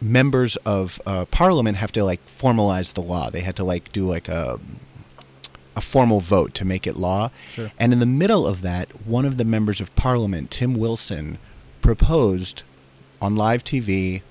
members 0.00 0.56
of 0.56 1.00
uh, 1.06 1.24
parliament 1.26 1.76
have 1.78 1.92
to 1.92 2.04
like 2.04 2.24
formalize 2.26 2.94
the 2.94 3.02
law. 3.02 3.30
They 3.30 3.40
had 3.40 3.56
to 3.56 3.64
like 3.64 3.92
do 3.92 4.06
like 4.08 4.28
a 4.28 4.60
a 5.76 5.80
formal 5.80 6.18
vote 6.18 6.54
to 6.54 6.64
make 6.64 6.88
it 6.88 6.96
law. 6.96 7.30
Sure. 7.52 7.70
And 7.78 7.92
in 7.92 8.00
the 8.00 8.06
middle 8.06 8.48
of 8.48 8.62
that, 8.62 9.06
one 9.06 9.24
of 9.24 9.36
the 9.36 9.44
members 9.44 9.80
of 9.80 9.94
parliament, 9.94 10.50
Tim 10.50 10.74
Wilson, 10.74 11.38
proposed 11.82 12.64
on 13.22 13.36
live 13.36 13.62
TV 13.62 14.22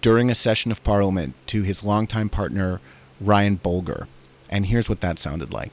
during 0.00 0.30
a 0.30 0.34
session 0.34 0.72
of 0.72 0.82
parliament 0.82 1.34
to 1.46 1.62
his 1.62 1.84
longtime 1.84 2.28
partner 2.28 2.80
Ryan 3.20 3.58
Bolger. 3.58 4.08
And 4.50 4.66
here's 4.66 4.88
what 4.88 5.00
that 5.00 5.20
sounded 5.20 5.52
like. 5.52 5.70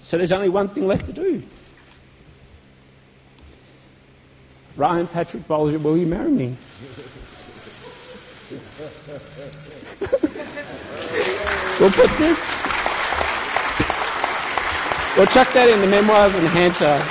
So 0.00 0.16
there's 0.16 0.32
only 0.32 0.48
one 0.48 0.68
thing 0.68 0.86
left 0.86 1.06
to 1.06 1.12
do. 1.12 1.42
Ryan 4.76 5.08
Patrick 5.08 5.48
Bolger, 5.48 5.82
will 5.82 5.98
you 5.98 6.06
marry 6.06 6.30
me? 6.30 6.56
We'll 11.80 11.90
put 11.90 12.10
this. 12.16 12.38
We'll 15.16 15.26
chuck 15.26 15.52
that 15.52 15.68
in 15.68 15.80
the 15.80 15.86
memoirs 15.86 16.34
and 16.34 16.46
Hansard. 16.48 17.02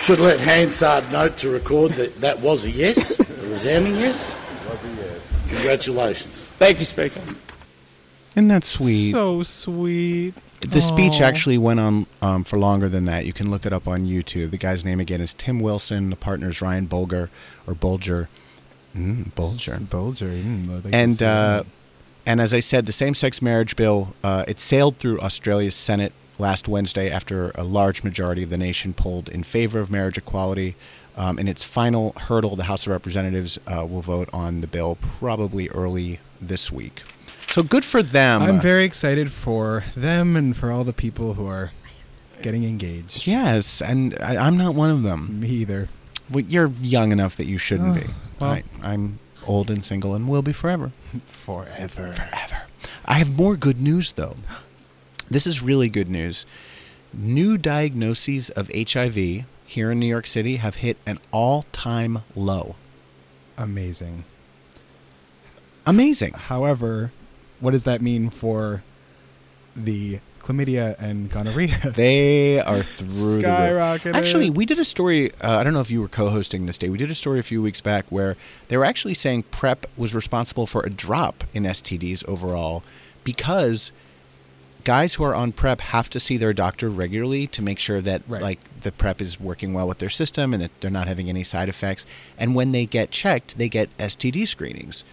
Should 0.00 0.18
let 0.18 0.38
Hansard 0.40 1.10
note 1.10 1.38
to 1.38 1.48
record 1.48 1.92
that 1.92 2.20
that 2.20 2.40
was 2.40 2.66
a 2.66 2.70
yes, 2.70 3.18
a 3.18 3.48
resounding 3.48 3.96
yes. 3.96 4.34
Congratulations. 5.48 6.42
Thank 6.58 6.78
you, 6.78 6.84
Speaker. 6.84 7.20
Isn't 8.34 8.48
that 8.48 8.64
sweet? 8.64 9.12
So 9.12 9.42
sweet. 9.42 10.34
The 10.60 10.82
speech 10.82 11.20
actually 11.20 11.58
went 11.58 11.80
on 11.80 12.06
um, 12.20 12.44
for 12.44 12.58
longer 12.58 12.88
than 12.88 13.04
that. 13.04 13.24
You 13.24 13.32
can 13.32 13.50
look 13.50 13.64
it 13.64 13.72
up 13.72 13.88
on 13.88 14.06
YouTube. 14.06 14.50
The 14.50 14.58
guy's 14.58 14.84
name 14.84 15.00
again 15.00 15.20
is 15.20 15.32
Tim 15.32 15.60
Wilson. 15.60 16.10
The 16.10 16.16
partner's 16.16 16.60
Ryan 16.60 16.86
Bulger 16.86 17.30
or 17.66 17.74
Bolger. 17.74 18.28
Mm, 18.96 19.32
Bolger. 19.34 19.90
Bulger. 19.90 20.28
Mm, 20.30 20.84
like 20.84 20.94
and 20.94 21.22
uh, 21.22 21.62
and 22.24 22.40
as 22.40 22.52
I 22.54 22.60
said, 22.60 22.86
the 22.86 22.92
same-sex 22.92 23.40
marriage 23.42 23.76
bill 23.76 24.14
uh, 24.24 24.44
it 24.48 24.58
sailed 24.58 24.96
through 24.98 25.20
Australia's 25.20 25.74
Senate 25.74 26.12
last 26.38 26.68
Wednesday 26.68 27.10
after 27.10 27.50
a 27.54 27.62
large 27.62 28.02
majority 28.02 28.42
of 28.42 28.50
the 28.50 28.58
nation 28.58 28.92
polled 28.94 29.28
in 29.28 29.42
favor 29.42 29.78
of 29.80 29.90
marriage 29.90 30.18
equality. 30.18 30.74
Um, 31.16 31.38
in 31.38 31.48
its 31.48 31.64
final 31.64 32.12
hurdle, 32.18 32.56
the 32.56 32.64
House 32.64 32.86
of 32.86 32.92
Representatives 32.92 33.58
uh, 33.66 33.86
will 33.86 34.02
vote 34.02 34.28
on 34.34 34.60
the 34.60 34.66
bill 34.66 34.98
probably 35.18 35.70
early 35.70 36.20
this 36.42 36.70
week. 36.70 37.02
So 37.48 37.62
good 37.62 37.86
for 37.86 38.02
them. 38.02 38.42
I'm 38.42 38.60
very 38.60 38.84
excited 38.84 39.32
for 39.32 39.82
them 39.96 40.36
and 40.36 40.54
for 40.54 40.70
all 40.70 40.84
the 40.84 40.92
people 40.92 41.32
who 41.34 41.46
are 41.46 41.70
getting 42.42 42.64
engaged. 42.64 43.26
yes, 43.26 43.80
and 43.80 44.14
I, 44.20 44.36
I'm 44.36 44.58
not 44.58 44.74
one 44.74 44.90
of 44.90 45.02
them. 45.04 45.40
Me 45.40 45.48
either. 45.48 45.88
Well, 46.30 46.44
you're 46.44 46.72
young 46.82 47.12
enough 47.12 47.36
that 47.38 47.46
you 47.46 47.56
shouldn't 47.56 47.96
Oh, 47.96 48.00
be. 48.00 48.06
Well. 48.38 48.50
I, 48.50 48.62
I'm 48.82 49.18
old 49.46 49.70
and 49.70 49.84
single 49.84 50.14
and 50.14 50.28
will 50.28 50.42
be 50.42 50.52
forever. 50.52 50.92
Forever. 51.26 52.12
Forever. 52.12 52.66
I 53.04 53.14
have 53.14 53.36
more 53.36 53.56
good 53.56 53.80
news, 53.80 54.12
though. 54.12 54.36
This 55.28 55.44
is 55.44 55.60
really 55.60 55.88
good 55.88 56.08
news. 56.08 56.46
New 57.12 57.58
diagnoses 57.58 58.48
of 58.50 58.70
HIV 58.72 59.44
here 59.66 59.90
in 59.90 59.98
New 59.98 60.06
York 60.06 60.28
City 60.28 60.56
have 60.56 60.76
hit 60.76 60.98
an 61.04 61.18
all 61.32 61.64
time 61.72 62.20
low. 62.36 62.76
Amazing. 63.58 64.22
Amazing. 65.84 66.34
However, 66.34 67.10
what 67.58 67.72
does 67.72 67.82
that 67.82 68.00
mean 68.00 68.30
for 68.30 68.84
the 69.74 70.20
chlamydia 70.46 70.94
and 70.98 71.30
gonorrhea? 71.30 71.76
They 71.94 72.60
are 72.60 72.82
through 72.82 73.08
the 73.08 73.40
roof. 74.04 74.14
Actually, 74.14 74.50
we 74.50 74.64
did 74.66 74.78
a 74.78 74.84
story. 74.84 75.32
Uh, 75.42 75.58
I 75.58 75.64
don't 75.64 75.72
know 75.72 75.80
if 75.80 75.90
you 75.90 76.00
were 76.00 76.08
co-hosting 76.08 76.66
this 76.66 76.78
day. 76.78 76.88
We 76.88 76.98
did 76.98 77.10
a 77.10 77.14
story 77.14 77.38
a 77.38 77.42
few 77.42 77.60
weeks 77.62 77.80
back 77.80 78.04
where 78.10 78.36
they 78.68 78.76
were 78.76 78.84
actually 78.84 79.14
saying 79.14 79.44
PrEP 79.50 79.86
was 79.96 80.14
responsible 80.14 80.66
for 80.66 80.82
a 80.82 80.90
drop 80.90 81.44
in 81.52 81.64
STDs 81.64 82.24
overall 82.28 82.82
because 83.24 83.92
guys 84.84 85.14
who 85.14 85.24
are 85.24 85.34
on 85.34 85.50
PrEP 85.50 85.80
have 85.80 86.08
to 86.10 86.20
see 86.20 86.36
their 86.36 86.52
doctor 86.52 86.88
regularly 86.88 87.48
to 87.48 87.60
make 87.60 87.78
sure 87.78 88.00
that 88.00 88.22
Right. 88.28 88.40
like 88.40 88.60
the 88.82 88.92
PrEP 88.92 89.20
is 89.20 89.40
working 89.40 89.72
well 89.74 89.88
with 89.88 89.98
their 89.98 90.08
system 90.10 90.54
and 90.54 90.62
that 90.62 90.70
they're 90.80 90.90
not 90.92 91.08
having 91.08 91.28
any 91.28 91.42
side 91.42 91.68
effects. 91.68 92.06
And 92.38 92.54
when 92.54 92.70
they 92.70 92.86
get 92.86 93.10
checked, 93.10 93.58
they 93.58 93.68
get 93.68 93.88
STD 93.98 94.46
screenings. 94.46 95.04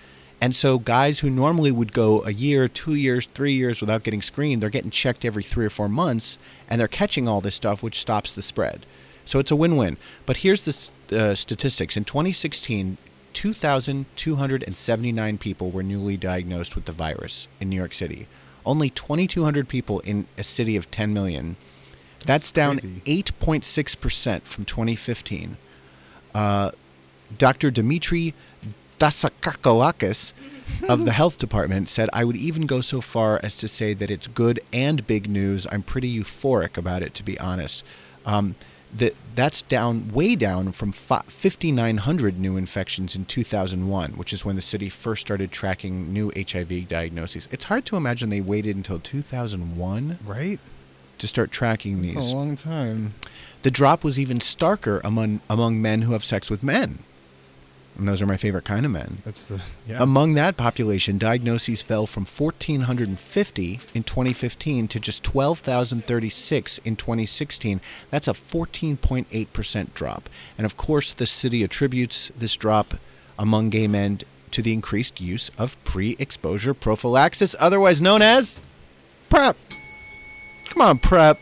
And 0.43 0.53
so 0.53 0.77
guys 0.77 1.21
who 1.21 1.29
normally 1.29 1.71
would 1.71 1.93
go 1.93 2.21
a 2.25 2.33
year, 2.33 2.67
two 2.67 2.95
years, 2.95 3.29
three 3.33 3.53
years 3.53 3.79
without 3.79 4.03
getting 4.03 4.21
screened, 4.21 4.61
they're 4.61 4.69
getting 4.69 4.91
checked 4.91 5.23
every 5.23 5.41
three 5.41 5.65
or 5.65 5.69
four 5.69 5.87
months, 5.87 6.37
and 6.67 6.81
they're 6.81 6.89
catching 6.89 7.29
all 7.29 7.39
this 7.39 7.55
stuff, 7.55 7.81
which 7.81 7.97
stops 7.97 8.33
the 8.33 8.41
spread. 8.41 8.85
So 9.23 9.39
it's 9.39 9.51
a 9.51 9.55
win-win. 9.55 9.95
But 10.25 10.35
here's 10.35 10.63
the 10.63 10.91
uh, 11.17 11.35
statistics: 11.35 11.95
in 11.95 12.03
2016, 12.03 12.97
2,279 13.31 15.37
people 15.37 15.71
were 15.71 15.81
newly 15.81 16.17
diagnosed 16.17 16.75
with 16.75 16.83
the 16.83 16.91
virus 16.91 17.47
in 17.61 17.69
New 17.69 17.77
York 17.77 17.93
City. 17.93 18.27
Only 18.65 18.89
2,200 18.89 19.69
people 19.69 20.01
in 20.01 20.27
a 20.37 20.43
city 20.43 20.75
of 20.75 20.91
10 20.91 21.13
million. 21.13 21.55
That's, 22.25 22.51
down 22.51 22.79
8.6% 22.79 24.41
from 24.41 24.65
2015. 24.65 25.55
Uh, 26.35 26.71
Dr. 27.37 27.71
Demetre 27.71 28.33
Daskalakis 28.99 30.33
of 30.87 31.05
the 31.05 31.11
health 31.11 31.37
department 31.37 31.89
said, 31.89 32.09
I 32.13 32.23
would 32.23 32.37
even 32.37 32.65
go 32.65 32.81
so 32.81 33.01
far 33.01 33.39
as 33.43 33.55
to 33.57 33.67
say 33.67 33.93
that 33.93 34.09
it's 34.09 34.27
good 34.27 34.59
and 34.71 35.05
big 35.07 35.29
news. 35.29 35.67
I'm 35.71 35.81
pretty 35.83 36.13
euphoric 36.17 36.77
about 36.77 37.03
it, 37.03 37.13
to 37.15 37.23
be 37.23 37.39
honest. 37.39 37.83
Um, 38.25 38.55
that 38.95 39.13
that's 39.33 39.63
down, 39.63 40.09
way 40.09 40.35
down 40.35 40.71
from 40.71 40.91
5,900 40.91 42.39
new 42.39 42.57
infections 42.57 43.15
in 43.15 43.25
2001, 43.25 44.11
which 44.11 44.31
is 44.33 44.45
when 44.45 44.55
the 44.55 44.61
city 44.61 44.87
first 44.87 45.21
started 45.21 45.51
tracking 45.51 46.13
new 46.13 46.31
HIV 46.35 46.87
diagnoses. 46.87 47.49
It's 47.51 47.65
hard 47.65 47.85
to 47.87 47.95
imagine 47.97 48.29
they 48.29 48.41
waited 48.41 48.75
until 48.75 48.99
2001 48.99 50.19
right? 50.25 50.59
to 51.17 51.27
start 51.27 51.51
tracking 51.51 52.03
It's 52.03 52.13
these. 52.13 52.33
a 52.33 52.35
long 52.35 52.55
time. 52.55 53.15
The 53.63 53.71
drop 53.71 54.03
was 54.03 54.19
even 54.19 54.37
starker 54.39 55.01
among 55.03 55.41
among 55.49 55.81
men 55.81 56.03
who 56.03 56.13
have 56.13 56.23
sex 56.23 56.49
with 56.51 56.61
men. 56.61 56.99
And 57.97 58.07
those 58.07 58.21
are 58.21 58.25
my 58.25 58.37
favorite 58.37 58.65
kind 58.65 58.85
of 58.85 58.91
men. 58.91 59.21
That's 59.23 59.45
the 59.45 59.61
yeah. 59.87 60.01
Among 60.01 60.33
that 60.33 60.57
population, 60.57 61.17
diagnoses 61.17 61.83
fell 61.83 62.07
from 62.07 62.25
1,450 62.25 63.79
in 63.93 64.03
2015 64.03 64.87
to 64.87 64.99
just 64.99 65.23
12,036 65.23 66.77
in 66.79 66.95
2016. 66.95 67.81
That's 68.09 68.27
a 68.27 68.33
14.8% 68.33 69.93
drop. 69.93 70.29
And 70.57 70.65
of 70.65 70.75
course, 70.75 71.13
the 71.13 71.27
city 71.27 71.63
attributes 71.63 72.31
this 72.35 72.55
drop 72.55 72.95
among 73.37 73.69
gay 73.69 73.87
men 73.87 74.19
to 74.51 74.61
the 74.61 74.73
increased 74.73 75.21
use 75.21 75.51
of 75.57 75.81
pre 75.83 76.15
exposure 76.19 76.73
prophylaxis, 76.73 77.55
otherwise 77.59 78.01
known 78.01 78.21
as 78.21 78.61
PrEP. 79.29 79.57
Come 80.69 80.81
on, 80.81 80.97
PrEP. 80.99 81.39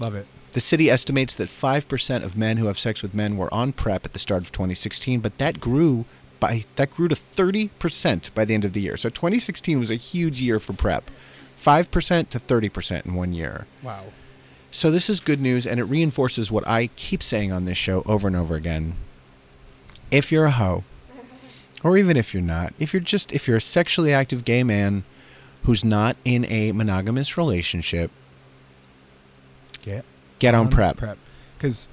Love 0.00 0.14
it. 0.14 0.26
The 0.54 0.60
city 0.60 0.88
estimates 0.88 1.34
that 1.34 1.48
5% 1.48 2.22
of 2.22 2.36
men 2.36 2.58
who 2.58 2.66
have 2.66 2.78
sex 2.78 3.02
with 3.02 3.12
men 3.12 3.36
were 3.36 3.52
on 3.52 3.72
PrEP 3.72 4.06
at 4.06 4.12
the 4.12 4.20
start 4.20 4.44
of 4.44 4.52
2016, 4.52 5.18
but 5.18 5.38
that 5.38 5.58
grew 5.58 6.04
by 6.38 6.64
that 6.76 6.90
grew 6.90 7.08
to 7.08 7.14
30% 7.14 8.32
by 8.34 8.44
the 8.44 8.54
end 8.54 8.64
of 8.64 8.72
the 8.72 8.80
year. 8.80 8.96
So 8.96 9.08
2016 9.08 9.80
was 9.80 9.90
a 9.90 9.96
huge 9.96 10.40
year 10.40 10.60
for 10.60 10.72
PrEP. 10.72 11.10
5% 11.58 12.28
to 12.30 12.38
30% 12.38 13.06
in 13.06 13.14
one 13.14 13.32
year. 13.32 13.66
Wow. 13.82 14.04
So 14.70 14.90
this 14.90 15.10
is 15.10 15.18
good 15.18 15.40
news 15.40 15.66
and 15.66 15.80
it 15.80 15.84
reinforces 15.84 16.52
what 16.52 16.66
I 16.68 16.88
keep 16.94 17.22
saying 17.22 17.50
on 17.50 17.64
this 17.64 17.78
show 17.78 18.02
over 18.06 18.28
and 18.28 18.36
over 18.36 18.54
again. 18.54 18.94
If 20.12 20.30
you're 20.30 20.44
a 20.44 20.50
hoe, 20.52 20.84
or 21.82 21.98
even 21.98 22.16
if 22.16 22.32
you're 22.32 22.42
not, 22.42 22.74
if 22.78 22.92
you're 22.92 23.00
just 23.00 23.32
if 23.32 23.48
you're 23.48 23.56
a 23.56 23.60
sexually 23.60 24.12
active 24.12 24.44
gay 24.44 24.62
man 24.62 25.02
who's 25.64 25.84
not 25.84 26.16
in 26.24 26.44
a 26.44 26.70
monogamous 26.70 27.36
relationship, 27.36 28.12
Get 29.82 30.04
get 30.46 30.54
on 30.54 30.68
prep. 30.68 30.96
Prep. 30.96 31.18
Because 31.58 31.88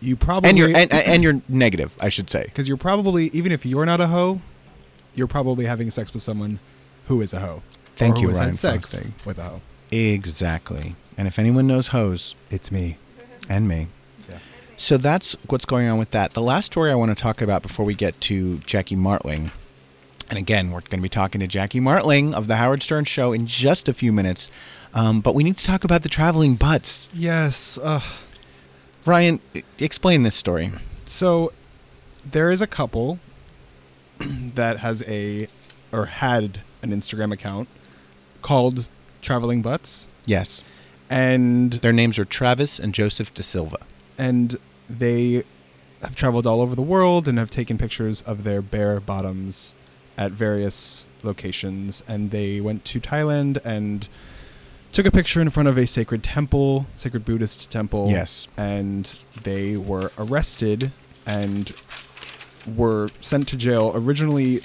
you 0.00 0.16
probably 0.16 0.50
And 0.50 0.58
you're 0.58 0.68
and, 0.76 0.92
and 0.92 1.22
you're 1.22 1.40
negative, 1.48 1.96
I 2.00 2.08
should 2.08 2.28
say. 2.30 2.44
because 2.44 2.68
you're 2.68 2.76
probably 2.76 3.26
even 3.32 3.52
if 3.52 3.64
you're 3.66 3.86
not 3.86 4.00
a 4.00 4.06
hoe, 4.08 4.40
you're 5.14 5.26
probably 5.28 5.64
having 5.66 5.90
sex 5.90 6.12
with 6.12 6.22
someone 6.22 6.58
who 7.06 7.20
is 7.20 7.32
a 7.32 7.40
hoe. 7.40 7.62
Thank 7.96 8.20
you, 8.20 8.30
Ryan 8.30 8.54
sex 8.54 8.90
Frosting. 8.96 9.14
with 9.24 9.38
a 9.38 9.42
hoe. 9.44 9.60
Exactly. 9.92 10.96
And 11.16 11.28
if 11.28 11.38
anyone 11.38 11.66
knows 11.66 11.88
hoes, 11.88 12.34
It's 12.50 12.70
me. 12.72 12.96
and 13.48 13.68
me. 13.68 13.86
Yeah. 14.28 14.38
So 14.76 14.96
that's 14.96 15.36
what's 15.46 15.64
going 15.64 15.88
on 15.88 15.98
with 15.98 16.10
that. 16.10 16.32
The 16.34 16.42
last 16.42 16.66
story 16.66 16.90
I 16.90 16.94
want 16.96 17.16
to 17.16 17.20
talk 17.22 17.40
about 17.40 17.62
before 17.62 17.84
we 17.86 17.94
get 17.94 18.20
to 18.22 18.58
Jackie 18.66 18.96
Martling, 18.96 19.52
and 20.34 20.40
again, 20.42 20.72
we're 20.72 20.80
going 20.80 20.98
to 20.98 21.02
be 21.02 21.08
talking 21.08 21.40
to 21.40 21.46
Jackie 21.46 21.78
Martling 21.78 22.34
of 22.34 22.48
the 22.48 22.56
Howard 22.56 22.82
Stern 22.82 23.04
Show 23.04 23.32
in 23.32 23.46
just 23.46 23.88
a 23.88 23.94
few 23.94 24.12
minutes. 24.12 24.50
Um, 24.92 25.20
but 25.20 25.32
we 25.32 25.44
need 25.44 25.56
to 25.58 25.64
talk 25.64 25.84
about 25.84 26.02
the 26.02 26.08
traveling 26.08 26.56
butts. 26.56 27.08
Yes. 27.14 27.78
Uh, 27.78 28.00
Ryan, 29.06 29.38
explain 29.78 30.24
this 30.24 30.34
story. 30.34 30.72
so 31.04 31.52
there 32.28 32.50
is 32.50 32.60
a 32.60 32.66
couple 32.66 33.20
that 34.18 34.78
has 34.80 35.04
a 35.06 35.46
or 35.92 36.06
had 36.06 36.62
an 36.82 36.90
Instagram 36.90 37.32
account 37.32 37.68
called 38.42 38.88
Traveling 39.22 39.62
Butts, 39.62 40.08
Yes. 40.26 40.64
and 41.08 41.74
Their 41.74 41.92
names 41.92 42.18
are 42.18 42.24
Travis 42.24 42.80
and 42.80 42.92
Joseph 42.92 43.32
De 43.34 43.42
Silva. 43.44 43.78
and 44.18 44.56
they 44.88 45.44
have 46.02 46.16
traveled 46.16 46.46
all 46.46 46.60
over 46.60 46.74
the 46.74 46.82
world 46.82 47.28
and 47.28 47.38
have 47.38 47.50
taken 47.50 47.78
pictures 47.78 48.20
of 48.22 48.42
their 48.44 48.60
bare 48.60 48.98
bottoms 49.00 49.74
at 50.16 50.32
various 50.32 51.06
locations 51.22 52.02
and 52.06 52.30
they 52.30 52.60
went 52.60 52.84
to 52.84 53.00
Thailand 53.00 53.64
and 53.64 54.08
took 54.92 55.06
a 55.06 55.10
picture 55.10 55.40
in 55.40 55.50
front 55.50 55.68
of 55.68 55.76
a 55.76 55.86
sacred 55.86 56.22
temple, 56.22 56.86
sacred 56.94 57.24
Buddhist 57.24 57.70
temple. 57.70 58.08
Yes. 58.10 58.46
And 58.56 59.18
they 59.42 59.76
were 59.76 60.12
arrested 60.16 60.92
and 61.26 61.74
were 62.66 63.10
sent 63.20 63.48
to 63.48 63.56
jail. 63.56 63.92
Originally 63.94 64.60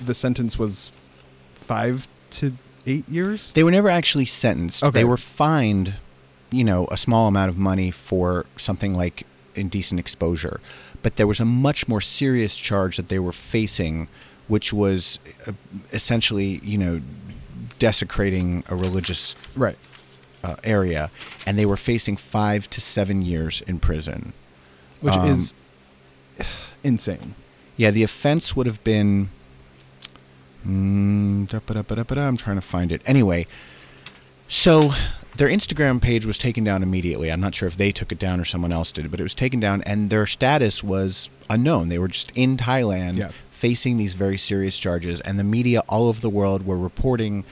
the 0.00 0.14
sentence 0.14 0.58
was 0.58 0.90
5 1.54 2.08
to 2.30 2.54
8 2.86 3.08
years. 3.08 3.52
They 3.52 3.64
were 3.64 3.70
never 3.70 3.88
actually 3.88 4.24
sentenced. 4.24 4.82
Okay. 4.82 5.00
They 5.00 5.04
were 5.04 5.16
fined, 5.16 5.94
you 6.50 6.64
know, 6.64 6.86
a 6.90 6.96
small 6.96 7.28
amount 7.28 7.48
of 7.48 7.58
money 7.58 7.90
for 7.90 8.46
something 8.56 8.94
like 8.94 9.26
indecent 9.54 10.00
exposure. 10.00 10.60
But 11.02 11.16
there 11.16 11.26
was 11.26 11.40
a 11.40 11.44
much 11.44 11.86
more 11.86 12.00
serious 12.00 12.56
charge 12.56 12.96
that 12.96 13.08
they 13.08 13.18
were 13.18 13.32
facing, 13.32 14.08
which 14.48 14.72
was 14.72 15.18
uh, 15.46 15.52
essentially, 15.92 16.60
you 16.62 16.78
know, 16.78 17.00
desecrating 17.78 18.64
a 18.68 18.74
religious 18.76 19.34
right. 19.56 19.76
uh, 20.42 20.56
area. 20.64 21.10
And 21.46 21.58
they 21.58 21.66
were 21.66 21.76
facing 21.76 22.16
five 22.16 22.68
to 22.70 22.80
seven 22.80 23.22
years 23.22 23.62
in 23.66 23.78
prison. 23.80 24.32
Which 25.00 25.14
Um, 25.14 25.28
is 25.28 25.54
insane. 26.82 27.34
Yeah, 27.76 27.90
the 27.90 28.02
offense 28.02 28.54
would 28.54 28.66
have 28.66 28.82
been. 28.84 29.30
Mm, 30.66 31.52
I'm 32.18 32.36
trying 32.36 32.56
to 32.56 32.62
find 32.62 32.90
it. 32.92 33.02
Anyway, 33.04 33.46
so 34.48 34.92
their 35.36 35.48
Instagram 35.48 36.00
page 36.00 36.24
was 36.24 36.38
taken 36.38 36.64
down 36.64 36.82
immediately. 36.82 37.30
I'm 37.30 37.40
not 37.40 37.54
sure 37.54 37.66
if 37.68 37.76
they 37.76 37.92
took 37.92 38.12
it 38.12 38.18
down 38.18 38.40
or 38.40 38.44
someone 38.44 38.72
else 38.72 38.92
did, 38.92 39.10
but 39.10 39.20
it 39.20 39.24
was 39.24 39.34
taken 39.34 39.60
down, 39.60 39.82
and 39.82 40.08
their 40.10 40.26
status 40.26 40.82
was 40.82 41.28
unknown. 41.50 41.88
They 41.88 41.98
were 41.98 42.08
just 42.08 42.30
in 42.36 42.56
Thailand 42.56 43.16
Yeah. 43.16 43.30
Facing 43.54 43.96
these 43.96 44.14
very 44.14 44.36
serious 44.36 44.78
charges, 44.78 45.20
and 45.22 45.38
the 45.38 45.44
media 45.44 45.80
all 45.88 46.08
over 46.08 46.20
the 46.20 46.28
world 46.28 46.66
were 46.66 46.76
reporting 46.76 47.44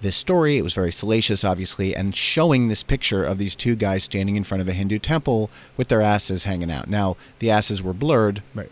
this 0.00 0.16
story. 0.16 0.56
It 0.56 0.62
was 0.62 0.72
very 0.72 0.90
salacious, 0.90 1.44
obviously, 1.44 1.94
and 1.94 2.16
showing 2.16 2.66
this 2.68 2.82
picture 2.82 3.22
of 3.22 3.36
these 3.38 3.54
two 3.54 3.76
guys 3.76 4.02
standing 4.04 4.36
in 4.36 4.44
front 4.44 4.62
of 4.62 4.68
a 4.68 4.72
Hindu 4.72 4.98
temple 4.98 5.50
with 5.76 5.88
their 5.88 6.00
asses 6.00 6.44
hanging 6.44 6.70
out. 6.70 6.88
Now, 6.88 7.16
the 7.38 7.50
asses 7.50 7.82
were 7.82 7.92
blurred 7.92 8.42
Right. 8.54 8.70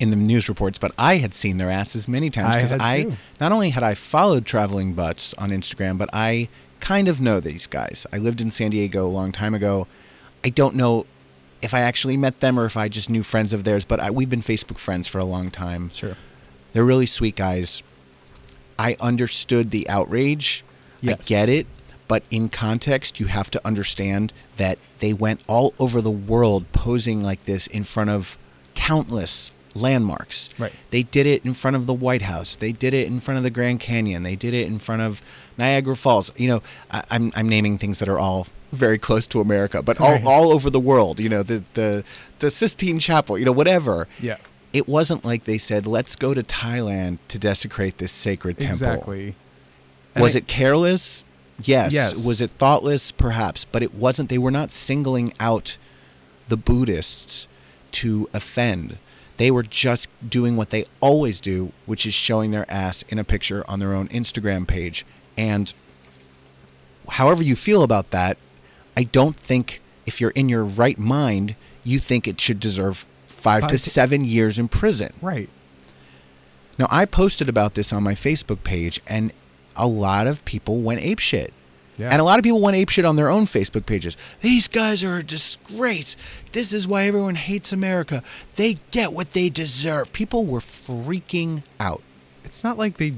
in 0.00 0.08
the 0.10 0.16
news 0.16 0.48
reports, 0.48 0.78
but 0.78 0.92
I 0.98 1.18
had 1.18 1.34
seen 1.34 1.58
their 1.58 1.70
asses 1.70 2.08
many 2.08 2.30
times 2.30 2.54
because 2.56 2.72
I, 2.72 3.02
too. 3.04 3.12
not 3.40 3.52
only 3.52 3.70
had 3.70 3.82
I 3.82 3.94
followed 3.94 4.46
traveling 4.46 4.94
butts 4.94 5.34
on 5.34 5.50
Instagram, 5.50 5.98
but 5.98 6.08
I 6.12 6.48
kind 6.80 7.06
of 7.08 7.20
know 7.20 7.38
these 7.38 7.66
guys. 7.66 8.06
I 8.12 8.16
lived 8.18 8.40
in 8.40 8.50
San 8.50 8.70
Diego 8.70 9.06
a 9.06 9.08
long 9.08 9.32
time 9.32 9.54
ago. 9.54 9.86
I 10.44 10.48
don't 10.48 10.74
know 10.74 11.04
if 11.66 11.74
I 11.74 11.80
actually 11.80 12.16
met 12.16 12.40
them 12.40 12.58
or 12.58 12.64
if 12.64 12.76
I 12.76 12.88
just 12.88 13.10
knew 13.10 13.24
friends 13.24 13.52
of 13.52 13.64
theirs, 13.64 13.84
but 13.84 13.98
I, 13.98 14.10
we've 14.10 14.30
been 14.30 14.40
Facebook 14.40 14.78
friends 14.78 15.08
for 15.08 15.18
a 15.18 15.24
long 15.24 15.50
time. 15.50 15.90
Sure. 15.90 16.16
They're 16.72 16.84
really 16.84 17.06
sweet 17.06 17.34
guys. 17.34 17.82
I 18.78 18.96
understood 19.00 19.72
the 19.72 19.88
outrage. 19.88 20.64
Yes. 21.00 21.20
I 21.20 21.28
get 21.28 21.48
it. 21.48 21.66
But 22.08 22.22
in 22.30 22.50
context, 22.50 23.18
you 23.18 23.26
have 23.26 23.50
to 23.50 23.60
understand 23.66 24.32
that 24.58 24.78
they 25.00 25.12
went 25.12 25.40
all 25.48 25.74
over 25.80 26.00
the 26.00 26.10
world 26.10 26.70
posing 26.70 27.20
like 27.20 27.44
this 27.46 27.66
in 27.66 27.82
front 27.82 28.10
of 28.10 28.38
countless 28.76 29.50
landmarks. 29.74 30.50
Right. 30.56 30.72
They 30.90 31.02
did 31.02 31.26
it 31.26 31.44
in 31.44 31.52
front 31.52 31.74
of 31.74 31.86
the 31.86 31.94
White 31.94 32.22
House. 32.22 32.54
They 32.54 32.70
did 32.70 32.94
it 32.94 33.08
in 33.08 33.18
front 33.18 33.38
of 33.38 33.44
the 33.44 33.50
Grand 33.50 33.80
Canyon. 33.80 34.22
They 34.22 34.36
did 34.36 34.54
it 34.54 34.68
in 34.68 34.78
front 34.78 35.02
of 35.02 35.20
Niagara 35.58 35.96
Falls. 35.96 36.30
You 36.36 36.48
know, 36.48 36.62
I, 36.92 37.02
I'm 37.10 37.32
I'm 37.34 37.48
naming 37.48 37.76
things 37.76 37.98
that 37.98 38.08
are 38.08 38.20
all 38.20 38.46
very 38.76 38.98
close 38.98 39.26
to 39.28 39.40
America, 39.40 39.82
but 39.82 40.00
all, 40.00 40.12
Right. 40.12 40.24
all 40.24 40.50
over 40.52 40.70
the 40.70 40.80
world. 40.80 41.18
You 41.20 41.28
know, 41.28 41.42
the 41.42 41.64
the 41.74 42.04
the 42.38 42.50
Sistine 42.50 42.98
Chapel. 42.98 43.38
You 43.38 43.44
know, 43.44 43.52
whatever. 43.52 44.06
Yeah. 44.20 44.36
It 44.72 44.88
wasn't 44.88 45.24
like 45.24 45.44
they 45.44 45.58
said, 45.58 45.86
"Let's 45.86 46.16
go 46.16 46.34
to 46.34 46.42
Thailand 46.42 47.18
to 47.28 47.38
desecrate 47.38 47.98
this 47.98 48.12
sacred 48.12 48.58
temple." 48.58 48.72
Exactly. 48.88 49.34
And 50.14 50.22
Was 50.22 50.34
I- 50.36 50.38
it 50.38 50.46
careless? 50.46 51.24
Yes. 51.62 51.92
Yes. 51.92 52.26
Was 52.26 52.40
it 52.42 52.50
thoughtless? 52.52 53.10
Perhaps. 53.12 53.64
But 53.64 53.82
it 53.82 53.94
wasn't. 53.94 54.28
They 54.28 54.38
were 54.38 54.50
not 54.50 54.70
singling 54.70 55.32
out 55.40 55.78
the 56.48 56.56
Buddhists 56.58 57.48
to 57.92 58.28
offend. 58.34 58.98
They 59.38 59.50
were 59.50 59.62
just 59.62 60.08
doing 60.26 60.56
what 60.56 60.70
they 60.70 60.84
always 61.00 61.40
do, 61.40 61.72
which 61.86 62.04
is 62.06 62.12
showing 62.14 62.50
their 62.50 62.70
ass 62.70 63.04
in 63.08 63.18
a 63.18 63.24
picture 63.24 63.64
on 63.68 63.78
their 63.80 63.94
own 63.94 64.08
Instagram 64.08 64.66
page. 64.66 65.04
And 65.36 65.72
however 67.10 67.42
you 67.42 67.56
feel 67.56 67.82
about 67.82 68.10
that, 68.10 68.36
I 68.96 69.04
don't 69.04 69.36
think 69.36 69.80
if 70.06 70.20
you're 70.20 70.30
in 70.30 70.48
your 70.48 70.64
right 70.64 70.98
mind, 70.98 71.54
you 71.84 71.98
think 71.98 72.26
it 72.26 72.40
should 72.40 72.60
deserve 72.60 73.06
five, 73.26 73.62
Five 73.62 73.70
to 73.70 73.78
seven 73.78 74.24
years 74.24 74.58
in 74.58 74.68
prison. 74.68 75.12
Right. 75.20 75.50
Now, 76.78 76.86
I 76.90 77.04
posted 77.04 77.48
about 77.48 77.74
this 77.74 77.92
on 77.92 78.02
my 78.02 78.14
Facebook 78.14 78.64
page, 78.64 79.00
and 79.06 79.32
a 79.76 79.86
lot 79.86 80.26
of 80.26 80.44
people 80.44 80.80
went 80.80 81.00
apeshit. 81.00 81.50
Yeah. 81.96 82.10
And 82.10 82.20
a 82.20 82.24
lot 82.24 82.38
of 82.38 82.42
people 82.42 82.60
went 82.60 82.76
apeshit 82.76 83.08
on 83.08 83.16
their 83.16 83.30
own 83.30 83.44
Facebook 83.44 83.86
pages. 83.86 84.16
These 84.42 84.68
guys 84.68 85.02
are 85.02 85.16
a 85.16 85.22
disgrace. 85.22 86.16
This 86.52 86.72
is 86.72 86.86
why 86.86 87.04
everyone 87.06 87.36
hates 87.36 87.72
America. 87.72 88.22
They 88.56 88.76
get 88.90 89.12
what 89.12 89.32
they 89.32 89.48
deserve. 89.48 90.12
People 90.12 90.44
were 90.44 90.60
freaking 90.60 91.62
out. 91.80 92.02
It's 92.44 92.62
not 92.62 92.76
like 92.76 92.98
they 92.98 93.14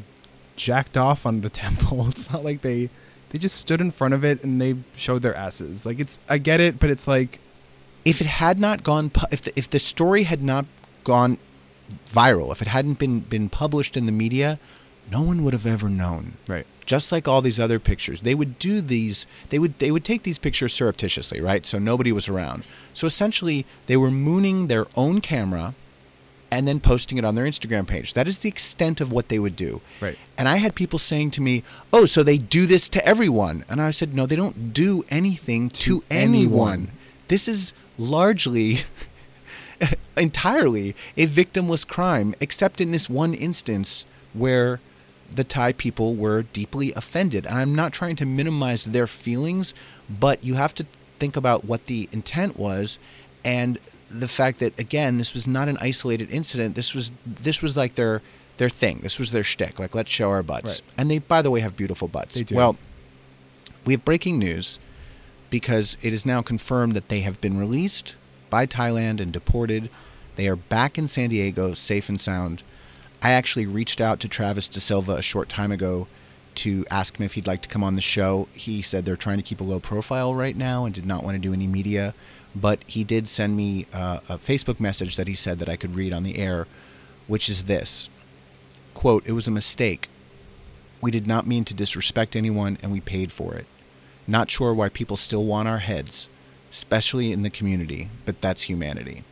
jacked 0.54 0.96
off 0.96 1.26
on 1.26 1.40
the 1.40 1.50
temple. 1.64 2.08
It's 2.08 2.32
not 2.32 2.44
like 2.44 2.62
they 2.62 2.90
they 3.30 3.38
just 3.38 3.56
stood 3.56 3.80
in 3.80 3.90
front 3.90 4.14
of 4.14 4.24
it 4.24 4.42
and 4.42 4.60
they 4.60 4.76
showed 4.96 5.22
their 5.22 5.34
asses. 5.34 5.84
Like 5.86 6.00
it's 6.00 6.18
I 6.28 6.38
get 6.38 6.60
it, 6.60 6.78
but 6.80 6.90
it's 6.90 7.06
like 7.08 7.40
If 8.04 8.20
it 8.20 8.26
had 8.26 8.58
not 8.58 8.82
gone, 8.82 9.10
if 9.30 9.42
the, 9.42 9.52
if 9.56 9.68
the 9.68 9.78
story 9.78 10.22
had 10.24 10.42
not 10.42 10.66
gone 11.04 11.38
viral, 12.10 12.52
if 12.52 12.62
it 12.62 12.68
hadn't 12.68 12.98
been 12.98 13.20
been 13.20 13.48
published 13.48 13.96
in 13.96 14.06
the 14.06 14.12
media, 14.12 14.58
no 15.10 15.22
one 15.22 15.42
would 15.42 15.52
have 15.54 15.66
ever 15.66 15.88
known. 15.88 16.34
right. 16.48 16.66
just 16.84 17.12
like 17.12 17.26
all 17.28 17.42
these 17.42 17.60
other 17.60 17.78
pictures 17.78 18.20
they 18.22 18.34
would 18.34 18.58
do 18.58 18.80
these 18.80 19.26
they 19.50 19.58
would 19.58 19.78
they 19.78 19.90
would 19.90 20.04
take 20.04 20.22
these 20.22 20.38
pictures 20.38 20.72
surreptitiously 20.74 21.40
right 21.40 21.64
so 21.66 21.78
nobody 21.78 22.12
was 22.12 22.28
around 22.28 22.62
so 22.94 23.06
essentially 23.06 23.64
they 23.86 23.96
were 23.96 24.10
mooning 24.10 24.66
their 24.68 24.86
own 24.96 25.20
camera 25.20 25.74
and 26.50 26.66
then 26.66 26.80
posting 26.80 27.18
it 27.18 27.24
on 27.24 27.34
their 27.34 27.44
instagram 27.46 27.86
page 27.86 28.14
that 28.14 28.26
is 28.28 28.38
the 28.38 28.48
extent 28.48 29.00
of 29.00 29.12
what 29.12 29.28
they 29.28 29.38
would 29.38 29.56
do 29.56 29.80
Right. 30.00 30.16
and 30.36 30.48
i 30.48 30.56
had 30.56 30.74
people 30.74 30.98
saying 30.98 31.30
to 31.32 31.40
me 31.40 31.62
oh 31.92 32.06
so 32.06 32.22
they 32.22 32.38
do 32.38 32.66
this 32.66 32.88
to 32.90 33.04
everyone 33.06 33.64
and 33.68 33.80
i 33.80 33.90
said 33.90 34.14
no 34.14 34.26
they 34.26 34.36
don't 34.36 34.72
do 34.72 35.04
anything 35.10 35.68
to, 35.70 36.00
To 36.00 36.04
anyone. 36.10 36.72
anyone. 36.72 36.90
this 37.28 37.48
is 37.48 37.72
largely 37.98 38.78
entirely 40.16 40.94
a 41.16 41.26
victimless 41.26 41.86
crime, 41.86 42.34
except 42.40 42.80
in 42.80 42.90
this 42.90 43.08
one 43.08 43.34
instance 43.34 44.06
where 44.34 44.80
the 45.30 45.44
Thai 45.44 45.72
people 45.72 46.14
were 46.16 46.42
deeply 46.42 46.92
offended. 46.94 47.46
And 47.46 47.58
I'm 47.58 47.74
not 47.74 47.92
trying 47.92 48.16
to 48.16 48.26
minimize 48.26 48.84
their 48.84 49.06
feelings, 49.06 49.74
but 50.08 50.42
you 50.42 50.54
have 50.54 50.74
to 50.76 50.86
think 51.18 51.36
about 51.36 51.64
what 51.64 51.86
the 51.86 52.08
intent 52.12 52.56
was 52.58 52.98
and 53.48 53.78
the 54.10 54.28
fact 54.28 54.58
that 54.58 54.78
again, 54.78 55.16
this 55.16 55.32
was 55.32 55.48
not 55.48 55.68
an 55.68 55.78
isolated 55.80 56.30
incident. 56.30 56.74
This 56.74 56.94
was 56.94 57.10
this 57.24 57.62
was 57.62 57.78
like 57.78 57.94
their 57.94 58.20
their 58.58 58.68
thing. 58.68 59.00
This 59.02 59.18
was 59.18 59.32
their 59.32 59.42
shtick. 59.42 59.78
Like 59.78 59.94
let's 59.94 60.10
show 60.10 60.28
our 60.28 60.42
butts. 60.42 60.82
Right. 60.82 60.92
And 60.98 61.10
they 61.10 61.18
by 61.18 61.40
the 61.40 61.50
way 61.50 61.60
have 61.60 61.74
beautiful 61.74 62.08
butts. 62.08 62.34
They 62.34 62.44
do. 62.44 62.54
Well, 62.56 62.76
we 63.86 63.94
have 63.94 64.04
breaking 64.04 64.38
news 64.38 64.78
because 65.48 65.96
it 66.02 66.12
is 66.12 66.26
now 66.26 66.42
confirmed 66.42 66.92
that 66.92 67.08
they 67.08 67.20
have 67.20 67.40
been 67.40 67.58
released 67.58 68.16
by 68.50 68.66
Thailand 68.66 69.18
and 69.18 69.32
deported. 69.32 69.88
They 70.36 70.46
are 70.46 70.56
back 70.56 70.98
in 70.98 71.08
San 71.08 71.30
Diego, 71.30 71.72
safe 71.72 72.10
and 72.10 72.20
sound. 72.20 72.62
I 73.22 73.30
actually 73.30 73.66
reached 73.66 73.98
out 73.98 74.20
to 74.20 74.28
Travis 74.28 74.68
De 74.68 74.78
Silva 74.78 75.12
a 75.12 75.22
short 75.22 75.48
time 75.48 75.72
ago 75.72 76.06
to 76.56 76.84
ask 76.90 77.16
him 77.18 77.24
if 77.24 77.32
he'd 77.32 77.46
like 77.46 77.62
to 77.62 77.68
come 77.68 77.82
on 77.82 77.94
the 77.94 78.00
show. 78.02 78.46
He 78.52 78.82
said 78.82 79.04
they're 79.04 79.16
trying 79.16 79.38
to 79.38 79.42
keep 79.42 79.60
a 79.60 79.64
low 79.64 79.80
profile 79.80 80.34
right 80.34 80.56
now 80.56 80.84
and 80.84 80.94
did 80.94 81.06
not 81.06 81.24
want 81.24 81.34
to 81.36 81.38
do 81.38 81.54
any 81.54 81.66
media, 81.66 82.14
but 82.54 82.82
he 82.86 83.04
did 83.04 83.28
send 83.28 83.56
me 83.56 83.86
uh, 83.92 84.20
a 84.28 84.38
Facebook 84.38 84.80
message 84.80 85.16
that 85.16 85.28
he 85.28 85.34
said 85.34 85.58
that 85.58 85.68
I 85.68 85.76
could 85.76 85.94
read 85.94 86.12
on 86.12 86.22
the 86.22 86.38
air, 86.38 86.66
which 87.26 87.48
is 87.48 87.64
this 87.64 88.08
quote, 88.94 89.26
It 89.26 89.32
was 89.32 89.46
a 89.46 89.52
mistake. 89.52 90.08
We 91.00 91.12
did 91.12 91.26
not 91.26 91.46
mean 91.46 91.64
to 91.64 91.74
disrespect 91.74 92.34
anyone 92.34 92.78
and 92.82 92.90
we 92.90 93.00
paid 93.00 93.30
for 93.30 93.54
it. 93.54 93.66
Not 94.26 94.50
sure 94.50 94.74
why 94.74 94.88
people 94.88 95.16
still 95.16 95.44
want 95.44 95.68
our 95.68 95.78
heads, 95.78 96.28
especially 96.72 97.30
in 97.30 97.42
the 97.42 97.50
community, 97.50 98.10
but 98.24 98.40
that's 98.40 98.62
humanity. 98.62 99.22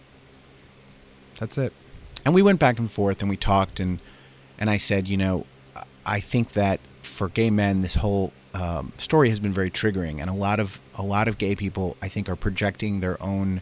That's 1.34 1.58
it. 1.58 1.72
And 2.24 2.34
we 2.34 2.42
went 2.42 2.60
back 2.60 2.78
and 2.78 2.90
forth 2.90 3.20
and 3.20 3.28
we 3.28 3.36
talked 3.36 3.80
and 3.80 4.00
and 4.58 4.70
I 4.70 4.76
said, 4.76 5.06
you 5.08 5.16
know, 5.16 5.44
I 6.06 6.20
think 6.20 6.52
that 6.52 6.80
for 7.02 7.28
gay 7.28 7.50
men, 7.50 7.82
this 7.82 7.96
whole 7.96 8.32
um, 8.60 8.92
story 8.96 9.28
has 9.28 9.38
been 9.40 9.52
very 9.52 9.70
triggering, 9.70 10.20
and 10.20 10.30
a 10.30 10.34
lot 10.34 10.58
of 10.60 10.80
a 10.98 11.02
lot 11.02 11.28
of 11.28 11.36
gay 11.38 11.54
people, 11.54 11.96
I 12.00 12.08
think, 12.08 12.28
are 12.28 12.36
projecting 12.36 13.00
their 13.00 13.20
own 13.22 13.60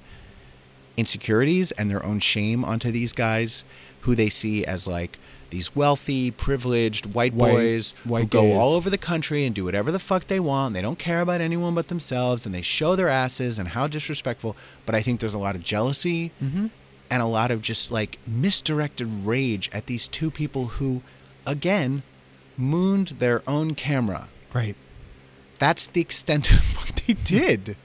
insecurities 0.96 1.72
and 1.72 1.90
their 1.90 2.04
own 2.04 2.20
shame 2.20 2.64
onto 2.64 2.90
these 2.90 3.12
guys, 3.12 3.64
who 4.02 4.14
they 4.14 4.28
see 4.28 4.64
as 4.64 4.86
like 4.86 5.18
these 5.50 5.74
wealthy, 5.74 6.30
privileged 6.30 7.14
white 7.14 7.32
White- 7.34 7.52
boys 7.52 7.94
who 8.04 8.10
white 8.10 8.30
go 8.30 8.42
gays. 8.42 8.56
all 8.56 8.72
over 8.74 8.90
the 8.90 8.98
country 8.98 9.44
and 9.44 9.54
do 9.54 9.64
whatever 9.64 9.90
the 9.92 9.98
fuck 9.98 10.26
they 10.26 10.40
want. 10.40 10.74
They 10.74 10.82
don't 10.82 10.98
care 10.98 11.20
about 11.20 11.40
anyone 11.40 11.74
but 11.74 11.88
themselves, 11.88 12.44
and 12.46 12.54
they 12.54 12.62
show 12.62 12.94
their 12.96 13.08
asses 13.08 13.58
and 13.58 13.68
how 13.68 13.86
disrespectful. 13.86 14.56
But 14.86 14.94
I 14.94 15.02
think 15.02 15.20
there's 15.20 15.34
a 15.34 15.38
lot 15.38 15.54
of 15.56 15.62
jealousy 15.62 16.30
Mm-hmm. 16.42 16.66
and 17.10 17.22
a 17.22 17.26
lot 17.26 17.50
of 17.50 17.60
just 17.62 17.90
like 17.90 18.18
misdirected 18.26 19.08
rage 19.26 19.68
at 19.72 19.86
these 19.86 20.06
two 20.08 20.30
people 20.30 20.66
who, 20.78 21.02
again, 21.46 22.02
mooned 22.56 23.08
their 23.18 23.42
own 23.48 23.74
camera. 23.74 24.28
Right. 24.52 24.76
That's 25.58 25.86
the 25.86 26.00
extent 26.00 26.50
of 26.52 26.58
what 26.76 26.96
they 27.06 27.14
did. 27.14 27.76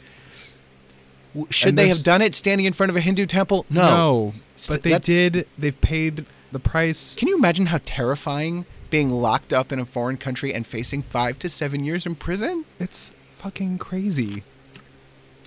Should 1.51 1.75
they 1.75 1.88
have 1.89 2.03
done 2.03 2.21
it 2.21 2.34
standing 2.36 2.65
in 2.65 2.73
front 2.73 2.89
of 2.89 2.95
a 2.95 3.01
Hindu 3.01 3.25
temple? 3.27 3.65
No. 3.69 3.82
No, 3.82 4.34
but 4.67 4.84
they 4.84 4.91
that's- 4.91 5.05
did. 5.05 5.47
They've 5.58 5.79
paid 5.79 6.25
the 6.51 6.60
price. 6.60 7.15
Can 7.15 7.27
you 7.27 7.38
imagine 7.38 7.67
how 7.67 7.79
terrifying 7.84 8.65
being 8.89 9.12
locked 9.12 9.53
up 9.53 9.71
in 9.71 9.77
a 9.79 9.86
foreign 9.86 10.17
country 10.17 10.51
and 10.53 10.65
facing 10.65 11.03
five 11.03 11.38
to 11.39 11.49
seven 11.49 11.86
years 11.86 12.05
in 12.08 12.15
prison? 12.15 12.65
It's 12.79 13.13
fucking 13.38 13.77
crazy. 13.77 14.43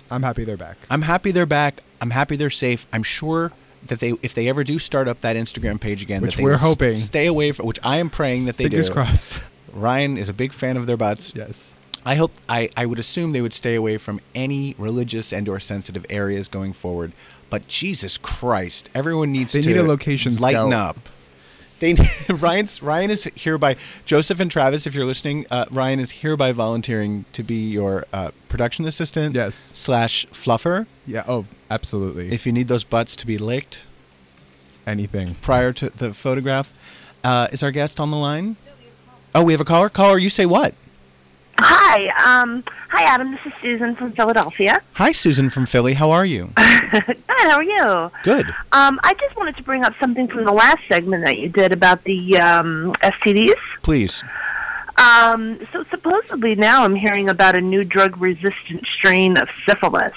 I'm 0.09 0.23
happy 0.23 0.45
they're 0.45 0.55
back. 0.57 0.77
I'm 0.89 1.01
happy 1.01 1.31
they're 1.31 1.45
back. 1.45 1.83
I'm 1.99 2.11
happy 2.11 2.37
they're 2.37 2.49
safe. 2.49 2.87
I'm 2.93 3.03
sure 3.03 3.51
that 3.87 3.99
they, 3.99 4.13
if 4.21 4.33
they 4.33 4.47
ever 4.47 4.63
do 4.63 4.79
start 4.79 5.09
up 5.09 5.19
that 5.21 5.35
Instagram 5.35 5.81
page 5.81 6.01
again, 6.01 6.21
Which 6.21 6.31
that 6.31 6.37
they 6.37 6.43
we're 6.43 6.57
hoping. 6.57 6.93
stay 6.93 7.25
away 7.27 7.51
from. 7.51 7.65
Which 7.65 7.79
I 7.83 7.97
am 7.97 8.09
praying 8.09 8.45
that 8.45 8.55
they 8.55 8.65
Fingers 8.65 8.87
do. 8.87 8.93
crossed. 8.93 9.43
Ryan 9.73 10.17
is 10.17 10.29
a 10.29 10.33
big 10.33 10.53
fan 10.53 10.77
of 10.77 10.85
their 10.85 10.97
butts. 10.97 11.33
Yes. 11.35 11.75
I 12.05 12.15
hope 12.15 12.31
I, 12.49 12.69
I 12.75 12.85
would 12.85 12.99
assume 12.99 13.31
they 13.31 13.41
would 13.41 13.53
stay 13.53 13.75
away 13.75 13.97
from 13.97 14.19
any 14.35 14.75
religious 14.77 15.31
and 15.31 15.47
or 15.47 15.59
sensitive 15.59 16.05
areas 16.09 16.47
going 16.49 16.73
forward. 16.73 17.13
But 17.49 17.67
Jesus 17.67 18.17
Christ, 18.17 18.89
everyone 18.93 19.31
needs 19.31 19.53
They 19.53 19.61
to 19.61 19.69
need 19.69 19.77
a 19.77 19.83
location 19.83 20.35
lighten 20.37 20.69
scout. 20.71 20.97
up. 20.97 21.09
They 21.79 21.95
Ryan's 22.29 22.81
Ryan 22.81 23.11
is 23.11 23.29
hereby 23.35 23.75
Joseph 24.05 24.39
and 24.39 24.49
Travis, 24.49 24.87
if 24.87 24.95
you're 24.95 25.05
listening, 25.05 25.45
uh, 25.51 25.65
Ryan 25.71 25.99
is 25.99 26.11
hereby 26.11 26.51
volunteering 26.51 27.25
to 27.33 27.43
be 27.43 27.69
your 27.69 28.05
uh, 28.13 28.31
production 28.47 28.85
assistant. 28.85 29.35
Yes. 29.35 29.55
Slash 29.55 30.25
fluffer. 30.27 30.87
Yeah. 31.05 31.23
Oh, 31.27 31.45
absolutely. 31.69 32.31
If 32.33 32.45
you 32.45 32.51
need 32.53 32.67
those 32.69 32.83
butts 32.83 33.15
to 33.17 33.27
be 33.27 33.37
licked 33.37 33.85
Anything. 34.87 35.35
prior 35.41 35.73
to 35.73 35.89
the 35.89 36.13
photograph, 36.13 36.73
uh, 37.23 37.47
is 37.51 37.63
our 37.63 37.71
guest 37.71 37.99
on 37.99 38.11
the 38.11 38.17
line? 38.17 38.55
Oh, 39.35 39.43
we 39.43 39.53
have 39.53 39.61
a 39.61 39.65
caller. 39.65 39.89
Caller, 39.89 40.17
you 40.17 40.29
say 40.29 40.45
what? 40.45 40.75
Hi, 41.59 42.41
um, 42.41 42.63
hi, 42.89 43.03
Adam. 43.03 43.31
This 43.31 43.39
is 43.45 43.53
Susan 43.61 43.95
from 43.95 44.13
Philadelphia. 44.13 44.81
Hi, 44.93 45.11
Susan 45.11 45.49
from 45.49 45.65
Philly. 45.65 45.93
How 45.93 46.11
are 46.11 46.25
you? 46.25 46.51
Good. 46.91 47.17
How 47.27 47.55
are 47.57 47.63
you? 47.63 48.11
Good. 48.23 48.47
Um, 48.71 48.99
I 49.03 49.13
just 49.19 49.35
wanted 49.35 49.55
to 49.57 49.63
bring 49.63 49.83
up 49.83 49.93
something 49.99 50.27
from 50.27 50.45
the 50.45 50.51
last 50.51 50.79
segment 50.89 51.25
that 51.25 51.37
you 51.37 51.49
did 51.49 51.71
about 51.71 52.03
the 52.03 52.37
um, 52.39 52.93
STDs. 53.01 53.55
Please. 53.81 54.23
Um, 54.97 55.59
so 55.71 55.83
supposedly 55.89 56.55
now 56.55 56.83
I'm 56.83 56.95
hearing 56.95 57.29
about 57.29 57.57
a 57.57 57.61
new 57.61 57.83
drug-resistant 57.83 58.85
strain 58.97 59.37
of 59.37 59.47
syphilis. 59.67 60.13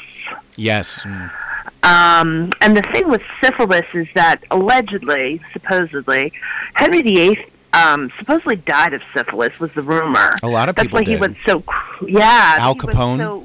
Yes. 0.57 1.05
Um, 1.83 2.53
and 2.61 2.77
the 2.77 2.83
thing 2.92 3.09
with 3.09 3.22
syphilis 3.42 3.87
is 3.94 4.07
that 4.14 4.42
allegedly, 4.51 5.40
supposedly, 5.53 6.33
Henry 6.75 7.03
VIII 7.03 7.46
um, 7.72 8.11
supposedly 8.18 8.57
died 8.57 8.94
of 8.94 9.02
syphilis. 9.14 9.59
Was 9.61 9.72
the 9.72 9.83
rumor? 9.83 10.37
A 10.42 10.48
lot 10.48 10.68
of 10.68 10.76
That's 10.76 10.87
people 10.87 10.98
why 10.98 11.05
he 11.05 11.12
did. 11.12 11.20
went 11.20 11.37
so. 11.46 11.61
cr- 11.61 12.09
Yeah. 12.09 12.57
Al 12.61 12.74
Capone? 12.74 13.18
so- 13.18 13.44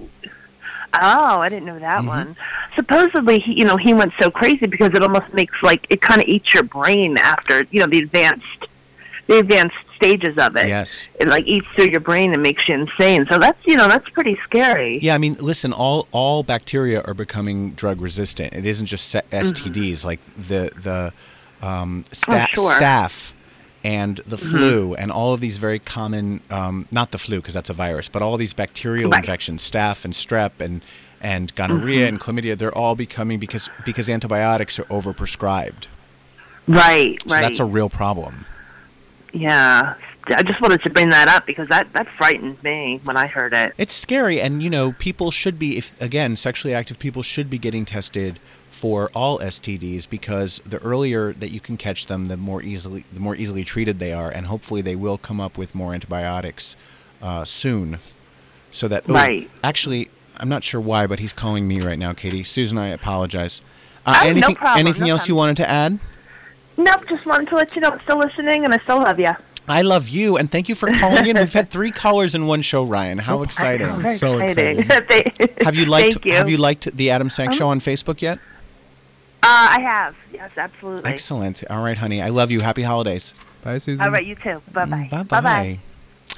oh, 1.01 1.39
I 1.39 1.49
didn't 1.49 1.65
know 1.65 1.79
that 1.79 1.97
Mm-hmm. 1.99 2.07
one. 2.07 2.35
Supposedly, 2.75 3.39
he, 3.39 3.59
you 3.59 3.65
know, 3.65 3.77
he 3.77 3.93
went 3.93 4.13
so 4.19 4.29
crazy 4.31 4.65
because 4.67 4.89
it 4.93 5.01
almost 5.03 5.33
makes 5.33 5.53
like 5.61 5.85
it 5.89 6.01
kind 6.01 6.21
of 6.21 6.27
eats 6.27 6.53
your 6.53 6.63
brain 6.63 7.17
after 7.17 7.65
you 7.71 7.79
know 7.81 7.87
the 7.87 7.99
advanced, 7.99 8.45
the 9.27 9.39
advanced 9.39 9.75
stages 9.97 10.37
of 10.37 10.55
it. 10.55 10.67
Yes. 10.67 11.09
It 11.19 11.27
like 11.27 11.45
eats 11.45 11.67
through 11.75 11.89
your 11.91 11.99
brain 11.99 12.33
and 12.33 12.41
makes 12.41 12.67
you 12.69 12.75
insane. 12.75 13.25
So 13.29 13.37
that's 13.37 13.59
you 13.67 13.75
know 13.75 13.87
that's 13.89 14.07
pretty 14.09 14.37
scary. 14.45 14.99
Yeah, 15.01 15.15
I 15.15 15.17
mean, 15.17 15.33
listen, 15.39 15.73
all 15.73 16.07
all 16.13 16.43
bacteria 16.43 17.01
are 17.01 17.13
becoming 17.13 17.71
drug 17.71 17.99
resistant. 17.99 18.53
It 18.53 18.65
isn't 18.65 18.85
just 18.87 19.13
STDs 19.13 20.05
like 20.05 20.21
the 20.35 20.71
the 20.81 21.13
um, 21.67 22.05
sta- 22.13 22.47
Oh, 22.57 22.61
sure. 22.69 22.71
staph 22.79 23.33
and 23.83 24.17
the 24.25 24.37
flu 24.37 24.93
and 24.95 25.11
all 25.11 25.33
of 25.33 25.39
these 25.39 25.57
very 25.57 25.79
common 25.79 26.41
um, 26.49 26.87
not 26.91 27.11
the 27.11 27.17
flu 27.17 27.37
because 27.37 27.53
that's 27.53 27.69
a 27.69 27.73
virus, 27.73 28.09
but 28.09 28.21
all 28.21 28.37
these 28.37 28.53
bacterial 28.53 29.09
Right. 29.09 29.19
infections, 29.19 29.69
staph 29.69 30.05
and 30.05 30.13
strep 30.13 30.59
and 30.59 30.81
and 31.23 31.53
gonorrhea 31.55 32.07
and 32.07 32.19
chlamydia, 32.19 32.57
they're 32.57 32.75
all 32.75 32.95
becoming 32.95 33.39
because 33.39 33.69
because 33.85 34.09
antibiotics 34.09 34.79
are 34.79 34.85
overprescribed. 34.85 35.87
Right. 36.67 37.21
So 37.21 37.35
right. 37.35 37.41
that's 37.41 37.59
a 37.59 37.65
real 37.65 37.89
problem. 37.89 38.45
Yeah, 39.33 39.95
I 40.27 40.43
just 40.43 40.61
wanted 40.61 40.81
to 40.83 40.89
bring 40.89 41.09
that 41.09 41.27
up 41.27 41.45
because 41.45 41.67
that 41.69 41.91
that 41.93 42.07
frightened 42.17 42.61
me 42.63 42.99
when 43.03 43.17
I 43.17 43.27
heard 43.27 43.53
it. 43.53 43.73
It's 43.77 43.93
scary, 43.93 44.39
and 44.39 44.61
you 44.61 44.69
know, 44.69 44.93
people 44.93 45.31
should 45.31 45.57
be, 45.57 45.77
if 45.77 45.99
again, 46.01 46.35
sexually 46.35 46.73
active 46.73 46.99
people 46.99 47.23
should 47.23 47.49
be 47.49 47.57
getting 47.57 47.85
tested 47.85 48.39
for 48.69 49.09
all 49.15 49.39
STDs 49.39 50.09
because 50.09 50.61
the 50.65 50.77
earlier 50.79 51.33
that 51.33 51.49
you 51.51 51.59
can 51.59 51.75
catch 51.77 52.05
them, 52.05 52.27
the 52.27 52.37
more 52.37 52.61
easily 52.61 53.05
the 53.11 53.19
more 53.19 53.35
easily 53.35 53.63
treated 53.63 53.99
they 53.99 54.13
are, 54.13 54.29
and 54.29 54.47
hopefully 54.47 54.81
they 54.81 54.95
will 54.95 55.17
come 55.17 55.39
up 55.41 55.57
with 55.57 55.73
more 55.73 55.93
antibiotics 55.93 56.75
uh, 57.21 57.43
soon, 57.43 57.97
so 58.69 58.87
that 58.87 59.09
ooh, 59.09 59.13
Right. 59.13 59.49
Actually, 59.63 60.09
I'm 60.37 60.49
not 60.49 60.63
sure 60.63 60.81
why, 60.81 61.07
but 61.07 61.19
he's 61.19 61.33
calling 61.33 61.67
me 61.67 61.81
right 61.81 61.99
now, 61.99 62.13
Katie. 62.13 62.43
Susan, 62.43 62.77
I 62.77 62.89
apologize. 62.89 63.61
Uh, 64.05 64.13
Oh, 64.17 64.23
no 64.23 64.29
anything 64.29 64.55
problem, 64.55 64.85
anything 64.87 65.07
no 65.07 65.11
else 65.13 65.27
you 65.27 65.35
wanted 65.35 65.57
to 65.57 65.69
add? 65.69 65.99
Nope, 66.77 67.03
just 67.09 67.25
wanted 67.25 67.49
to 67.49 67.55
let 67.55 67.75
you 67.75 67.81
know 67.81 67.89
I'm 67.89 68.01
still 68.01 68.17
listening 68.17 68.63
and 68.65 68.73
I 68.73 68.79
still 68.79 68.97
love 68.99 69.19
you. 69.19 69.31
I 69.67 69.83
love 69.83 70.09
you, 70.09 70.37
and 70.37 70.51
thank 70.51 70.67
you 70.69 70.75
for 70.75 70.91
calling 70.91 71.27
in. 71.27 71.37
We've 71.37 71.53
had 71.53 71.69
three 71.69 71.91
callers 72.03 72.35
in 72.35 72.45
one 72.47 72.61
show, 72.61 72.83
Ryan. 72.83 73.19
How 73.19 73.41
exciting! 73.43 73.87
This 73.87 73.97
is 73.97 74.19
so 74.19 74.39
exciting. 74.39 74.83
Have 75.61 75.75
you 75.75 75.85
liked 75.85 76.13
Thank 76.15 76.25
you. 76.25 76.33
Have 76.33 76.49
you 76.49 76.57
liked 76.57 76.95
the 76.95 77.09
Adam 77.11 77.29
Sank 77.29 77.51
Um, 77.51 77.55
show 77.57 77.67
on 77.69 77.79
Facebook 77.79 78.21
yet? 78.21 78.39
Uh, 79.43 79.77
I 79.77 79.81
have. 79.81 80.15
Yes, 80.33 80.51
absolutely. 80.57 81.09
Excellent. 81.09 81.63
All 81.69 81.83
right, 81.83 81.97
honey. 81.97 82.21
I 82.21 82.29
love 82.29 82.51
you. 82.51 82.59
Happy 82.59 82.81
holidays. 82.83 83.33
Bye, 83.63 83.77
Susan. 83.77 84.05
All 84.05 84.11
right, 84.11 84.25
you 84.25 84.35
too. 84.35 84.61
Bye 84.73 84.85
bye. 84.85 85.07
Bye 85.09 85.23
Bye 85.23 85.41
bye. 85.41 85.79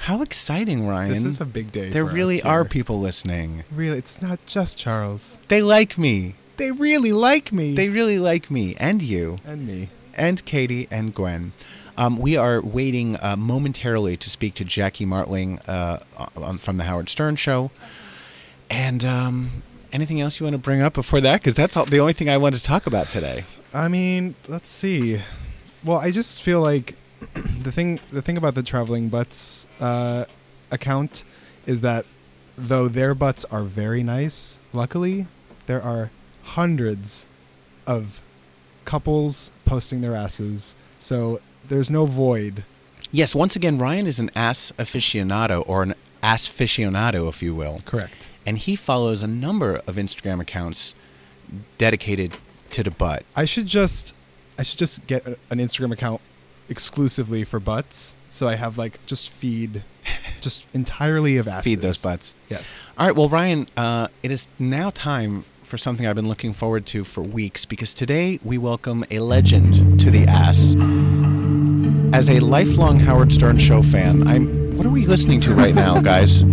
How 0.00 0.20
exciting, 0.22 0.86
Ryan. 0.86 1.10
This 1.10 1.24
is 1.24 1.40
a 1.40 1.44
big 1.46 1.72
day. 1.72 1.88
There 1.90 2.06
for 2.06 2.14
really 2.14 2.40
us 2.42 2.46
are 2.46 2.64
people 2.64 3.00
listening. 3.00 3.64
Really, 3.72 3.98
it's 3.98 4.20
not 4.20 4.44
just 4.46 4.76
Charles. 4.76 5.38
They 5.48 5.62
like 5.62 5.96
me. 5.98 6.34
They 6.56 6.70
really 6.70 7.12
like 7.12 7.52
me. 7.52 7.74
They 7.74 7.88
really 7.88 8.18
like 8.18 8.50
me 8.50 8.74
and 8.76 9.02
you 9.02 9.38
and 9.44 9.66
me. 9.66 9.88
and 10.14 10.44
Katie 10.44 10.86
and 10.90 11.14
Gwen. 11.14 11.52
Um, 11.96 12.18
we 12.18 12.36
are 12.36 12.60
waiting 12.60 13.16
uh, 13.22 13.36
momentarily 13.36 14.16
to 14.16 14.28
speak 14.28 14.54
to 14.54 14.64
Jackie 14.64 15.04
Martling 15.04 15.60
uh, 15.60 16.00
on, 16.36 16.58
from 16.58 16.76
the 16.76 16.84
Howard 16.84 17.08
Stern 17.08 17.36
Show. 17.36 17.70
And 18.68 19.04
um, 19.04 19.62
anything 19.92 20.20
else 20.20 20.40
you 20.40 20.44
want 20.44 20.54
to 20.54 20.58
bring 20.58 20.80
up 20.82 20.94
before 20.94 21.20
that? 21.20 21.40
Because 21.40 21.54
that's 21.54 21.76
all, 21.76 21.84
the 21.84 22.00
only 22.00 22.12
thing 22.12 22.28
I 22.28 22.36
want 22.36 22.56
to 22.56 22.62
talk 22.62 22.86
about 22.86 23.10
today. 23.10 23.44
I 23.72 23.88
mean, 23.88 24.34
let's 24.48 24.68
see. 24.68 25.20
Well, 25.84 25.98
I 25.98 26.10
just 26.10 26.42
feel 26.42 26.60
like 26.60 26.96
the 27.34 27.70
thing 27.70 28.00
the 28.10 28.22
thing 28.22 28.36
about 28.36 28.54
the 28.54 28.62
traveling 28.62 29.08
butts 29.08 29.66
uh, 29.80 30.24
account 30.70 31.24
is 31.66 31.80
that 31.82 32.06
though 32.56 32.88
their 32.88 33.14
butts 33.14 33.44
are 33.46 33.62
very 33.62 34.02
nice, 34.02 34.58
luckily 34.72 35.26
there 35.66 35.82
are 35.82 36.10
hundreds 36.42 37.26
of 37.86 38.20
couples 38.84 39.50
posting 39.64 40.00
their 40.00 40.14
asses. 40.14 40.74
So 40.98 41.40
there's 41.68 41.90
no 41.90 42.06
void. 42.06 42.64
Yes, 43.10 43.34
once 43.34 43.54
again, 43.56 43.78
Ryan 43.78 44.06
is 44.06 44.18
an 44.18 44.30
ass 44.34 44.72
aficionado 44.78 45.62
or 45.66 45.82
an 45.82 45.94
ass 46.22 46.48
aficionado, 46.48 47.28
if 47.28 47.42
you 47.42 47.54
will. 47.54 47.80
Correct. 47.84 48.30
And 48.46 48.58
he 48.58 48.76
follows 48.76 49.22
a 49.22 49.26
number 49.26 49.80
of 49.86 49.96
Instagram 49.96 50.40
accounts 50.40 50.94
dedicated 51.78 52.36
to 52.72 52.82
the 52.82 52.90
butt. 52.90 53.24
I 53.36 53.44
should 53.44 53.66
just 53.66 54.14
I 54.58 54.62
should 54.62 54.78
just 54.78 55.06
get 55.06 55.26
an 55.26 55.58
Instagram 55.58 55.92
account 55.92 56.20
exclusively 56.68 57.44
for 57.44 57.60
butts. 57.60 58.16
So 58.30 58.48
I 58.48 58.56
have 58.56 58.78
like 58.78 59.04
just 59.06 59.30
feed, 59.30 59.84
just 60.40 60.66
entirely 60.74 61.36
of 61.36 61.48
asses. 61.48 61.64
Feed 61.64 61.80
those 61.80 62.02
butts. 62.02 62.34
Yes. 62.48 62.84
All 62.98 63.06
right, 63.06 63.14
well, 63.14 63.28
Ryan, 63.28 63.66
uh, 63.76 64.08
it 64.22 64.30
is 64.30 64.48
now 64.58 64.90
time 64.90 65.44
for 65.62 65.78
something 65.78 66.06
I've 66.06 66.16
been 66.16 66.28
looking 66.28 66.52
forward 66.52 66.86
to 66.86 67.04
for 67.04 67.22
weeks 67.22 67.64
because 67.64 67.94
today 67.94 68.38
we 68.42 68.58
welcome 68.58 69.04
a 69.10 69.20
legend 69.20 70.00
to 70.00 70.10
the 70.10 70.24
ass. 70.24 70.74
As 72.14 72.30
a 72.30 72.38
lifelong 72.38 73.00
Howard 73.00 73.32
Stern 73.32 73.58
show 73.58 73.82
fan, 73.82 74.28
I'm. 74.28 74.76
What 74.76 74.86
are 74.86 74.90
we 74.90 75.04
listening 75.04 75.40
to 75.40 75.52
right 75.52 75.74
now, 75.74 76.00
guys? 76.00 76.44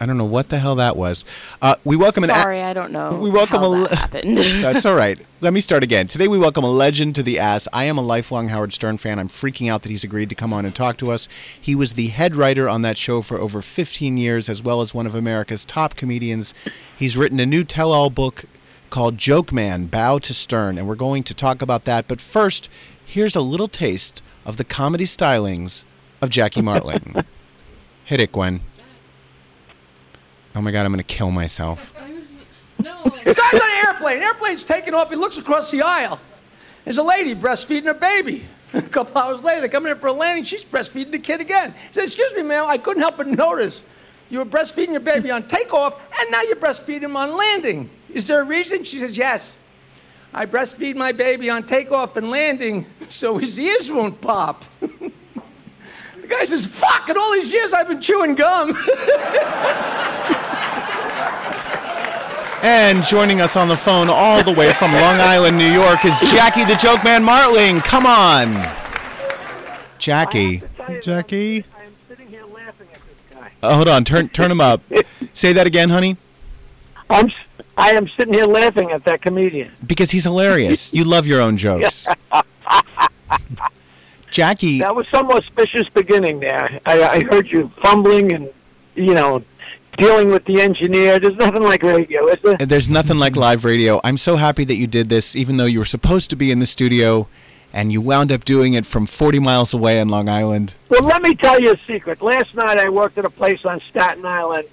I 0.00 0.06
don't 0.06 0.18
know 0.18 0.24
what 0.24 0.48
the 0.48 0.58
hell 0.58 0.74
that 0.74 0.96
was. 0.96 1.24
Uh, 1.62 1.76
we 1.84 1.94
welcome 1.94 2.24
an. 2.24 2.30
a- 2.30 2.34
Sorry, 2.34 2.60
I 2.60 2.72
don't 2.72 2.90
know. 2.90 3.14
we 3.14 3.30
welcome 3.30 3.62
a. 3.62 3.86
that 3.88 3.92
happened. 3.96 4.36
That's 4.38 4.84
all 4.86 4.96
right. 4.96 5.24
Let 5.40 5.52
me 5.52 5.60
start 5.60 5.84
again. 5.84 6.08
Today 6.08 6.26
we 6.26 6.36
welcome 6.36 6.64
a 6.64 6.68
legend 6.68 7.14
to 7.14 7.22
the 7.22 7.38
ass. 7.38 7.68
I 7.72 7.84
am 7.84 7.96
a 7.96 8.02
lifelong 8.02 8.48
Howard 8.48 8.72
Stern 8.72 8.98
fan. 8.98 9.20
I'm 9.20 9.28
freaking 9.28 9.70
out 9.70 9.82
that 9.82 9.90
he's 9.90 10.02
agreed 10.02 10.30
to 10.30 10.34
come 10.34 10.52
on 10.52 10.64
and 10.64 10.74
talk 10.74 10.96
to 10.96 11.12
us. 11.12 11.28
He 11.60 11.76
was 11.76 11.92
the 11.92 12.08
head 12.08 12.34
writer 12.34 12.68
on 12.68 12.82
that 12.82 12.98
show 12.98 13.22
for 13.22 13.38
over 13.38 13.62
15 13.62 14.16
years, 14.16 14.48
as 14.48 14.60
well 14.60 14.80
as 14.80 14.92
one 14.92 15.06
of 15.06 15.14
America's 15.14 15.64
top 15.64 15.94
comedians. 15.94 16.52
He's 16.98 17.16
written 17.16 17.38
a 17.38 17.46
new 17.46 17.62
tell-all 17.62 18.10
book 18.10 18.46
called 18.90 19.16
Joke 19.16 19.52
Man: 19.52 19.86
Bow 19.86 20.18
to 20.18 20.34
Stern, 20.34 20.76
and 20.76 20.88
we're 20.88 20.96
going 20.96 21.22
to 21.22 21.34
talk 21.34 21.62
about 21.62 21.84
that. 21.84 22.08
But 22.08 22.20
first, 22.20 22.68
here's 23.06 23.36
a 23.36 23.40
little 23.40 23.68
taste 23.68 24.22
of 24.44 24.56
the 24.56 24.64
comedy 24.64 25.04
stylings 25.04 25.84
of 26.20 26.30
Jackie 26.30 26.62
Martling. 26.62 27.14
Hit 28.04 28.20
it, 28.20 28.32
Gwen. 28.32 28.60
Oh 30.54 30.60
my 30.60 30.70
God, 30.70 30.86
I'm 30.86 30.92
going 30.92 30.98
to 30.98 31.04
kill 31.04 31.30
myself. 31.30 31.94
The 33.24 33.32
guy's 33.34 33.54
on 33.54 33.70
an 33.70 33.86
airplane. 33.86 34.22
Airplane's 34.22 34.64
taking 34.64 34.92
off. 34.92 35.08
He 35.08 35.16
looks 35.16 35.38
across 35.38 35.70
the 35.70 35.80
aisle. 35.80 36.20
There's 36.84 36.98
a 36.98 37.02
lady 37.02 37.34
breastfeeding 37.34 37.84
her 37.84 37.94
baby. 37.94 38.44
A 38.74 38.82
couple 38.82 39.16
hours 39.16 39.42
later, 39.42 39.62
they 39.62 39.68
come 39.68 39.86
in 39.86 39.96
for 39.96 40.08
a 40.08 40.12
landing. 40.12 40.44
She's 40.44 40.64
breastfeeding 40.64 41.10
the 41.12 41.18
kid 41.18 41.40
again. 41.40 41.72
He 41.88 41.94
said, 41.94 42.04
"Excuse 42.04 42.34
me, 42.34 42.42
ma'am. 42.42 42.66
I 42.68 42.76
couldn't 42.76 43.00
help 43.02 43.16
but 43.16 43.26
notice 43.28 43.82
you 44.28 44.38
were 44.38 44.44
breastfeeding 44.44 44.90
your 44.90 45.00
baby 45.00 45.30
on 45.30 45.48
takeoff, 45.48 45.98
and 46.20 46.30
now 46.30 46.42
you're 46.42 46.56
breastfeeding 46.56 47.02
him 47.02 47.16
on 47.16 47.36
landing. 47.36 47.88
Is 48.12 48.26
there 48.26 48.42
a 48.42 48.44
reason?" 48.44 48.84
She 48.84 49.00
says, 49.00 49.16
"Yes. 49.16 49.56
I 50.34 50.46
breastfeed 50.46 50.96
my 50.96 51.12
baby 51.12 51.48
on 51.48 51.64
takeoff 51.66 52.16
and 52.16 52.28
landing, 52.30 52.86
so 53.08 53.38
his 53.38 53.58
ears 53.58 53.90
won't 53.90 54.20
pop." 54.20 54.64
the 54.80 55.12
guy 56.28 56.44
says, 56.44 56.66
"Fuck! 56.66 57.08
In 57.08 57.16
all 57.16 57.32
these 57.32 57.52
years, 57.52 57.72
I've 57.72 57.88
been 57.88 58.00
chewing 58.00 58.34
gum." 58.34 58.76
And 62.66 63.04
joining 63.04 63.42
us 63.42 63.56
on 63.58 63.68
the 63.68 63.76
phone 63.76 64.08
all 64.08 64.42
the 64.42 64.52
way 64.54 64.72
from 64.72 64.92
Long 64.92 65.16
Island, 65.20 65.58
New 65.58 65.70
York 65.70 66.06
is 66.06 66.18
Jackie 66.20 66.64
the 66.64 66.76
Joke 66.76 67.04
Man 67.04 67.22
Martling. 67.22 67.80
Come 67.82 68.06
on. 68.06 68.66
Jackie. 69.98 70.62
Jackie. 71.02 71.66
I 71.76 71.82
am 71.84 71.94
sitting 72.08 72.26
here 72.26 72.46
laughing 72.46 72.86
Hey, 72.90 73.34
Jackie. 73.34 73.54
Oh, 73.62 73.74
hold 73.74 73.88
on. 73.90 74.02
Turn 74.06 74.30
turn 74.30 74.50
him 74.50 74.62
up. 74.62 74.80
Say 75.34 75.52
that 75.52 75.66
again, 75.66 75.90
honey. 75.90 76.16
I'm. 77.10 77.26
s- 77.26 77.32
I 77.76 77.90
am 77.90 78.08
sitting 78.16 78.34
here 78.34 78.46
laughing 78.46 78.92
at 78.92 79.04
that 79.04 79.22
comedian. 79.22 79.72
Because 79.86 80.10
he's 80.10 80.24
hilarious. 80.24 80.92
You 81.04 81.04
love 81.04 81.26
your 81.26 81.40
own 81.40 81.56
jokes. 81.56 82.06
Jackie. 84.30 84.80
That 84.80 84.94
was 84.94 85.06
some 85.12 85.28
auspicious 85.30 85.88
beginning 85.92 86.40
there. 86.40 86.80
I, 86.86 87.02
I 87.02 87.24
heard 87.24 87.48
you 87.48 87.70
fumbling 87.82 88.32
and, 88.32 88.48
you 88.94 89.14
know, 89.14 89.42
dealing 89.98 90.28
with 90.28 90.44
the 90.44 90.60
engineer. 90.60 91.18
There's 91.18 91.36
nothing 91.36 91.62
like 91.62 91.82
radio, 91.82 92.26
is 92.28 92.36
there? 92.42 92.56
There's 92.58 92.88
nothing 92.88 93.18
like 93.18 93.36
live 93.36 93.64
radio. 93.64 94.00
I'm 94.04 94.16
so 94.16 94.36
happy 94.36 94.64
that 94.64 94.76
you 94.76 94.86
did 94.86 95.08
this, 95.08 95.34
even 95.34 95.56
though 95.56 95.64
you 95.64 95.78
were 95.78 95.84
supposed 95.84 96.30
to 96.30 96.36
be 96.36 96.50
in 96.50 96.58
the 96.58 96.66
studio 96.66 97.28
and 97.72 97.92
you 97.92 98.00
wound 98.00 98.30
up 98.30 98.44
doing 98.44 98.74
it 98.74 98.86
from 98.86 99.06
40 99.06 99.40
miles 99.40 99.74
away 99.74 99.98
in 99.98 100.08
Long 100.08 100.28
Island. 100.28 100.74
Well, 100.88 101.02
let 101.02 101.22
me 101.22 101.34
tell 101.34 101.60
you 101.60 101.72
a 101.72 101.76
secret. 101.88 102.22
Last 102.22 102.54
night 102.54 102.78
I 102.78 102.88
worked 102.88 103.18
at 103.18 103.24
a 103.24 103.30
place 103.30 103.60
on 103.64 103.80
Staten 103.90 104.24
Island. 104.24 104.68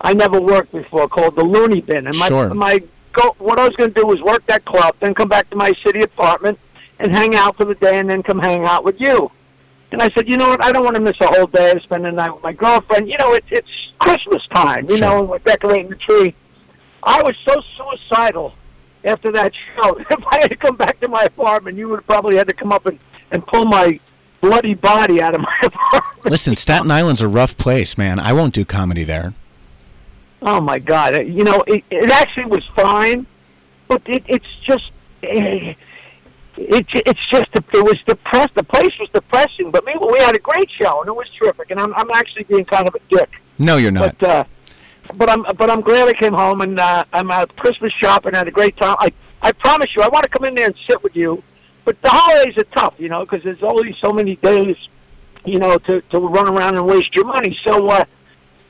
I 0.00 0.12
never 0.14 0.40
worked 0.40 0.72
before 0.72 1.08
called 1.08 1.36
the 1.36 1.44
Looney 1.44 1.80
Bin, 1.80 2.06
and 2.06 2.16
my 2.18 2.28
Sure. 2.28 2.52
my 2.54 2.82
go. 3.12 3.34
What 3.38 3.58
I 3.58 3.66
was 3.66 3.76
going 3.76 3.92
to 3.92 4.00
do 4.00 4.06
was 4.06 4.20
work 4.22 4.44
that 4.46 4.64
club, 4.64 4.96
then 5.00 5.14
come 5.14 5.28
back 5.28 5.48
to 5.50 5.56
my 5.56 5.72
city 5.84 6.00
apartment 6.02 6.58
and 6.98 7.14
hang 7.14 7.34
out 7.34 7.56
for 7.56 7.64
the 7.64 7.74
day, 7.74 7.98
and 7.98 8.08
then 8.10 8.22
come 8.22 8.38
hang 8.38 8.64
out 8.64 8.84
with 8.84 9.00
you. 9.00 9.30
And 9.92 10.02
I 10.02 10.10
said, 10.10 10.28
you 10.28 10.36
know 10.36 10.48
what? 10.48 10.64
I 10.64 10.72
don't 10.72 10.82
want 10.84 10.96
to 10.96 11.00
miss 11.02 11.16
a 11.20 11.26
whole 11.26 11.46
day 11.46 11.70
of 11.70 11.82
spending 11.82 12.10
the 12.10 12.16
night 12.16 12.32
with 12.34 12.42
my 12.42 12.52
girlfriend. 12.52 13.08
You 13.08 13.16
know, 13.18 13.32
it, 13.34 13.44
it's 13.50 13.68
Christmas 14.00 14.42
time. 14.52 14.88
You 14.88 14.98
know, 14.98 15.20
and 15.20 15.28
we're 15.28 15.38
decorating 15.38 15.88
the 15.88 15.94
tree. 15.96 16.34
I 17.04 17.22
was 17.22 17.36
so 17.46 17.62
suicidal 17.76 18.54
after 19.04 19.30
that 19.32 19.52
show. 19.76 19.96
If 20.10 20.24
I 20.26 20.38
had 20.40 20.50
to 20.50 20.56
come 20.56 20.76
back 20.76 20.98
to 21.00 21.08
my 21.08 21.22
apartment, 21.22 21.76
you 21.78 21.88
would 21.90 21.96
have 22.00 22.06
probably 22.06 22.36
had 22.36 22.48
to 22.48 22.54
come 22.54 22.72
up 22.72 22.86
and, 22.86 22.98
and 23.30 23.46
pull 23.46 23.66
my 23.66 24.00
bloody 24.40 24.74
body 24.74 25.22
out 25.22 25.34
of 25.34 25.42
my 25.42 25.56
apartment. 25.62 26.26
Listen, 26.26 26.56
Staten 26.56 26.90
Island's 26.90 27.22
a 27.22 27.28
rough 27.28 27.56
place, 27.56 27.96
man. 27.96 28.18
I 28.18 28.32
won't 28.32 28.52
do 28.54 28.64
comedy 28.64 29.04
there. 29.04 29.34
Oh 30.46 30.60
my 30.60 30.78
God! 30.78 31.26
You 31.26 31.42
know, 31.42 31.64
it, 31.66 31.84
it 31.90 32.10
actually 32.10 32.44
was 32.46 32.64
fine, 32.76 33.26
but 33.88 34.02
it, 34.04 34.22
it's 34.28 34.56
just 34.62 34.90
eh, 35.22 35.74
it, 36.56 36.86
it's 36.94 37.26
just 37.30 37.46
it 37.54 37.66
was 37.84 37.98
depressed. 38.06 38.54
The 38.54 38.62
place 38.62 38.92
was 39.00 39.08
depressing, 39.12 39.70
but 39.70 39.84
meanwhile 39.86 40.12
we 40.12 40.18
had 40.18 40.36
a 40.36 40.38
great 40.38 40.70
show 40.70 41.00
and 41.00 41.08
it 41.08 41.16
was 41.16 41.26
terrific. 41.38 41.70
And 41.70 41.80
I'm 41.80 41.94
I'm 41.94 42.10
actually 42.12 42.44
being 42.44 42.66
kind 42.66 42.86
of 42.86 42.94
a 42.94 43.00
dick, 43.08 43.30
No, 43.58 43.78
you're 43.78 43.90
not. 43.90 44.18
but 44.18 44.28
uh, 44.28 44.44
but 45.16 45.30
I'm 45.30 45.42
but 45.56 45.70
I'm 45.70 45.80
glad 45.80 46.08
I 46.08 46.12
came 46.12 46.34
home 46.34 46.60
and 46.60 46.78
uh, 46.78 47.04
I'm 47.12 47.30
out 47.30 47.56
Christmas 47.56 47.92
shopping. 47.94 48.34
I 48.34 48.38
had 48.38 48.48
a 48.48 48.52
great 48.52 48.76
time. 48.76 48.96
I 49.00 49.12
I 49.40 49.52
promise 49.52 49.88
you, 49.96 50.02
I 50.02 50.08
want 50.08 50.24
to 50.24 50.28
come 50.30 50.44
in 50.46 50.54
there 50.54 50.66
and 50.66 50.74
sit 50.88 51.02
with 51.02 51.16
you. 51.16 51.42
But 51.86 52.00
the 52.02 52.08
holidays 52.10 52.56
are 52.58 52.64
tough, 52.76 52.94
you 52.98 53.08
know, 53.08 53.20
because 53.24 53.42
there's 53.42 53.62
only 53.62 53.94
so 54.00 54.10
many 54.12 54.36
days, 54.36 54.76
you 55.46 55.58
know, 55.58 55.78
to 55.78 56.02
to 56.02 56.18
run 56.20 56.48
around 56.48 56.76
and 56.76 56.86
waste 56.86 57.14
your 57.14 57.24
money. 57.24 57.58
So 57.64 57.88
uh, 57.88 58.04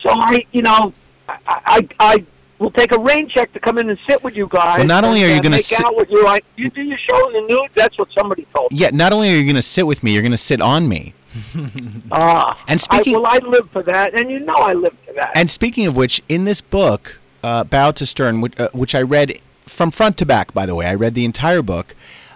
so 0.00 0.10
I 0.10 0.46
you 0.52 0.62
know 0.62 0.92
I 1.28 1.38
I, 1.48 1.88
I 2.00 2.24
will 2.58 2.70
take 2.70 2.92
a 2.92 2.98
rain 2.98 3.28
check 3.28 3.52
to 3.52 3.60
come 3.60 3.78
in 3.78 3.90
and 3.90 3.98
sit 4.06 4.22
with 4.22 4.36
you 4.36 4.46
guys. 4.48 4.78
Well, 4.78 4.86
not 4.86 5.04
only 5.04 5.22
and, 5.22 5.30
are 5.30 5.34
you 5.34 5.40
uh, 5.40 5.42
gonna 5.42 5.58
sit- 5.58 5.84
out 5.84 5.96
with 5.96 6.10
you, 6.10 6.26
I 6.26 6.40
you 6.56 6.70
do 6.70 6.82
your 6.82 6.98
show 6.98 7.28
in 7.28 7.32
the 7.34 7.40
nude. 7.54 7.70
That's 7.74 7.98
what 7.98 8.08
somebody 8.12 8.46
told 8.54 8.72
me. 8.72 8.78
Yeah, 8.78 8.90
not 8.92 9.12
only 9.12 9.28
are 9.34 9.36
you 9.36 9.44
going 9.44 9.56
to 9.56 9.62
sit 9.62 9.86
with 9.86 10.02
me, 10.04 10.12
you're 10.12 10.22
going 10.22 10.30
to 10.32 10.36
sit 10.36 10.60
on 10.60 10.88
me. 10.88 11.14
Ah, 12.12 12.62
And 12.68 12.80
speaking- 12.80 13.16
I, 13.16 13.18
well, 13.18 13.26
I 13.32 13.38
live 13.46 13.68
for 13.70 13.82
that, 13.82 14.18
and 14.18 14.30
you 14.30 14.40
know 14.40 14.54
I 14.54 14.72
live 14.72 14.96
for 15.06 15.12
that. 15.14 15.32
And 15.36 15.50
speaking 15.50 15.86
of 15.86 15.96
which, 15.96 16.22
in 16.28 16.44
this 16.44 16.60
book, 16.60 17.20
uh, 17.42 17.64
Bow 17.64 17.90
to 17.92 18.06
Stern, 18.06 18.40
which, 18.40 18.58
uh, 18.58 18.68
which 18.72 18.94
I 18.94 19.02
read 19.02 19.40
from 19.66 19.90
front 19.90 20.16
to 20.18 20.26
back, 20.26 20.54
by 20.54 20.64
the 20.66 20.74
way, 20.74 20.86
I 20.86 20.94
read 20.94 21.14
the 21.14 21.24
entire 21.24 21.62
book. 21.62 21.94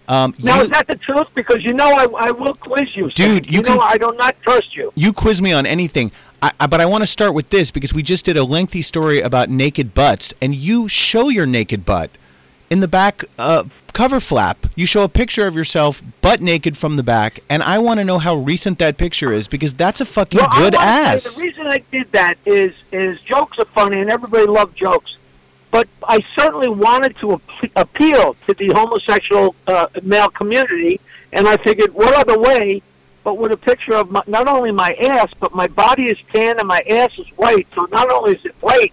Um, 0.09 0.35
now 0.39 0.57
you, 0.57 0.63
is 0.65 0.71
that 0.71 0.87
the 0.89 0.97
truth? 0.97 1.27
Because 1.35 1.59
you 1.63 1.75
know 1.75 1.93
I, 1.93 2.07
I 2.29 2.31
will 2.31 2.55
quiz 2.55 2.89
you, 2.97 3.11
Dude, 3.11 3.51
you 3.51 3.61
know 3.61 3.79
can- 3.79 3.81
I 3.83 3.99
do 3.99 4.11
not 4.19 4.37
trust 4.43 4.75
you. 4.75 4.91
you 4.95 5.13
quiz 5.13 5.43
me 5.43 5.53
on 5.53 5.67
anything, 5.67 6.11
I, 6.43 6.51
I, 6.59 6.67
but 6.67 6.81
I 6.81 6.87
want 6.87 7.03
to 7.03 7.07
start 7.07 7.35
with 7.35 7.51
this 7.51 7.71
because 7.71 7.93
we 7.93 8.03
just 8.03 8.25
did 8.25 8.37
a 8.39 8.45
lengthy 8.45 8.81
story 8.83 9.21
about 9.21 9.51
naked 9.51 9.93
butts, 9.93 10.33
and 10.41 10.55
you 10.55 10.89
show 10.89 11.29
your 11.29 11.45
naked 11.47 11.85
butt 11.85 12.11
in 12.71 12.81
the 12.81 12.89
back 12.89 13.23
uh, 13.39 13.65
cover 13.93 14.19
flap. 14.19 14.67
You 14.77 14.87
show 14.87 15.03
a 15.05 15.09
picture 15.11 15.47
of 15.47 15.55
yourself 15.55 16.03
butt 16.23 16.41
naked 16.41 16.79
from 16.79 16.97
the 16.97 17.03
back, 17.03 17.41
and 17.51 17.63
I 17.63 17.79
want 17.79 18.01
to 18.01 18.05
know 18.05 18.19
how 18.19 18.35
recent 18.37 18.79
that 18.79 18.97
picture 18.97 19.31
is 19.31 19.47
because 19.47 19.75
that's 19.75 20.01
a 20.01 20.07
fucking 20.07 20.39
Well, 20.41 20.49
good 20.57 20.75
ass. 20.75 21.25
Say, 21.25 21.43
the 21.43 21.49
reason 21.49 21.67
I 21.67 21.83
did 21.93 22.11
that 22.13 22.39
is 22.47 22.73
is 22.93 23.21
jokes 23.23 23.59
are 23.59 23.67
funny 23.75 24.01
and 24.01 24.09
everybody 24.11 24.47
loves 24.47 24.75
jokes, 24.75 25.18
but 25.71 25.89
I 26.03 26.21
certainly 26.39 26.69
wanted 26.69 27.17
to 27.21 27.35
ap- 27.35 27.71
appeal 27.77 28.37
to 28.47 28.55
the 28.55 28.73
homosexual 28.75 29.55
uh, 29.67 29.87
male 30.03 30.29
community, 30.29 31.01
and 31.33 31.47
I 31.49 31.57
figured 31.59 31.93
what 31.95 32.15
other 32.15 32.39
way 32.39 32.83
but 33.29 33.37
with 33.37 33.53
a 33.53 33.59
picture 33.59 33.95
of 33.95 34.11
my, 34.11 34.23
not 34.27 34.49
only 34.49 34.73
my 34.73 34.95
ass, 35.03 35.29
but 35.39 35.55
my 35.55 35.67
body 35.67 36.05
is 36.05 36.17
tan 36.33 36.59
and 36.59 36.67
my 36.67 36.81
ass 36.89 37.11
is 37.19 37.27
white. 37.37 37.67
So 37.75 37.87
not 37.93 38.11
only 38.11 38.33
is 38.33 38.43
it 38.43 38.55
white, 38.61 38.91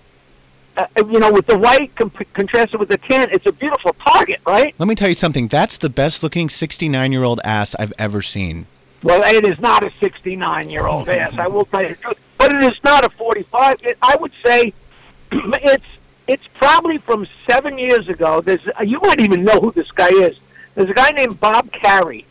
uh, 0.75 0.87
you 0.97 1.19
know, 1.19 1.31
with 1.31 1.47
the 1.47 1.57
white 1.57 1.95
comp- 1.95 2.33
contrasted 2.33 2.77
with 2.77 2.89
the 2.89 2.97
tan, 2.97 3.29
it's 3.31 3.45
a 3.45 3.53
beautiful 3.53 3.95
target, 4.05 4.41
right? 4.45 4.75
Let 4.77 4.89
me 4.89 4.95
tell 4.95 5.07
you 5.07 5.13
something. 5.13 5.47
That's 5.47 5.77
the 5.77 5.89
best 5.89 6.21
looking 6.21 6.49
69 6.49 7.13
year 7.13 7.23
old 7.23 7.39
ass 7.45 7.75
I've 7.79 7.93
ever 7.97 8.21
seen. 8.21 8.67
Well, 9.03 9.23
it 9.23 9.45
is 9.45 9.57
not 9.61 9.85
a 9.85 9.91
69 10.01 10.69
year 10.69 10.85
old 10.85 11.07
ass. 11.07 11.33
I 11.37 11.47
will 11.47 11.63
tell 11.63 11.83
you 11.83 11.89
the 11.89 11.95
truth. 11.95 12.29
But 12.37 12.51
it 12.53 12.63
is 12.63 12.77
not 12.83 13.05
a 13.05 13.09
45. 13.11 13.77
It, 13.83 13.97
I 14.01 14.17
would 14.19 14.33
say 14.45 14.73
it's 15.31 15.85
it's 16.27 16.45
probably 16.55 16.97
from 16.99 17.27
seven 17.49 17.77
years 17.77 18.07
ago. 18.09 18.41
There's 18.41 18.61
you 18.83 18.99
might 19.01 19.21
even 19.21 19.43
know 19.43 19.59
who 19.59 19.71
this 19.71 19.91
guy 19.91 20.09
is. 20.09 20.37
There's 20.73 20.89
a 20.89 20.93
guy 20.93 21.11
named 21.11 21.39
Bob 21.39 21.71
Carey 21.71 22.25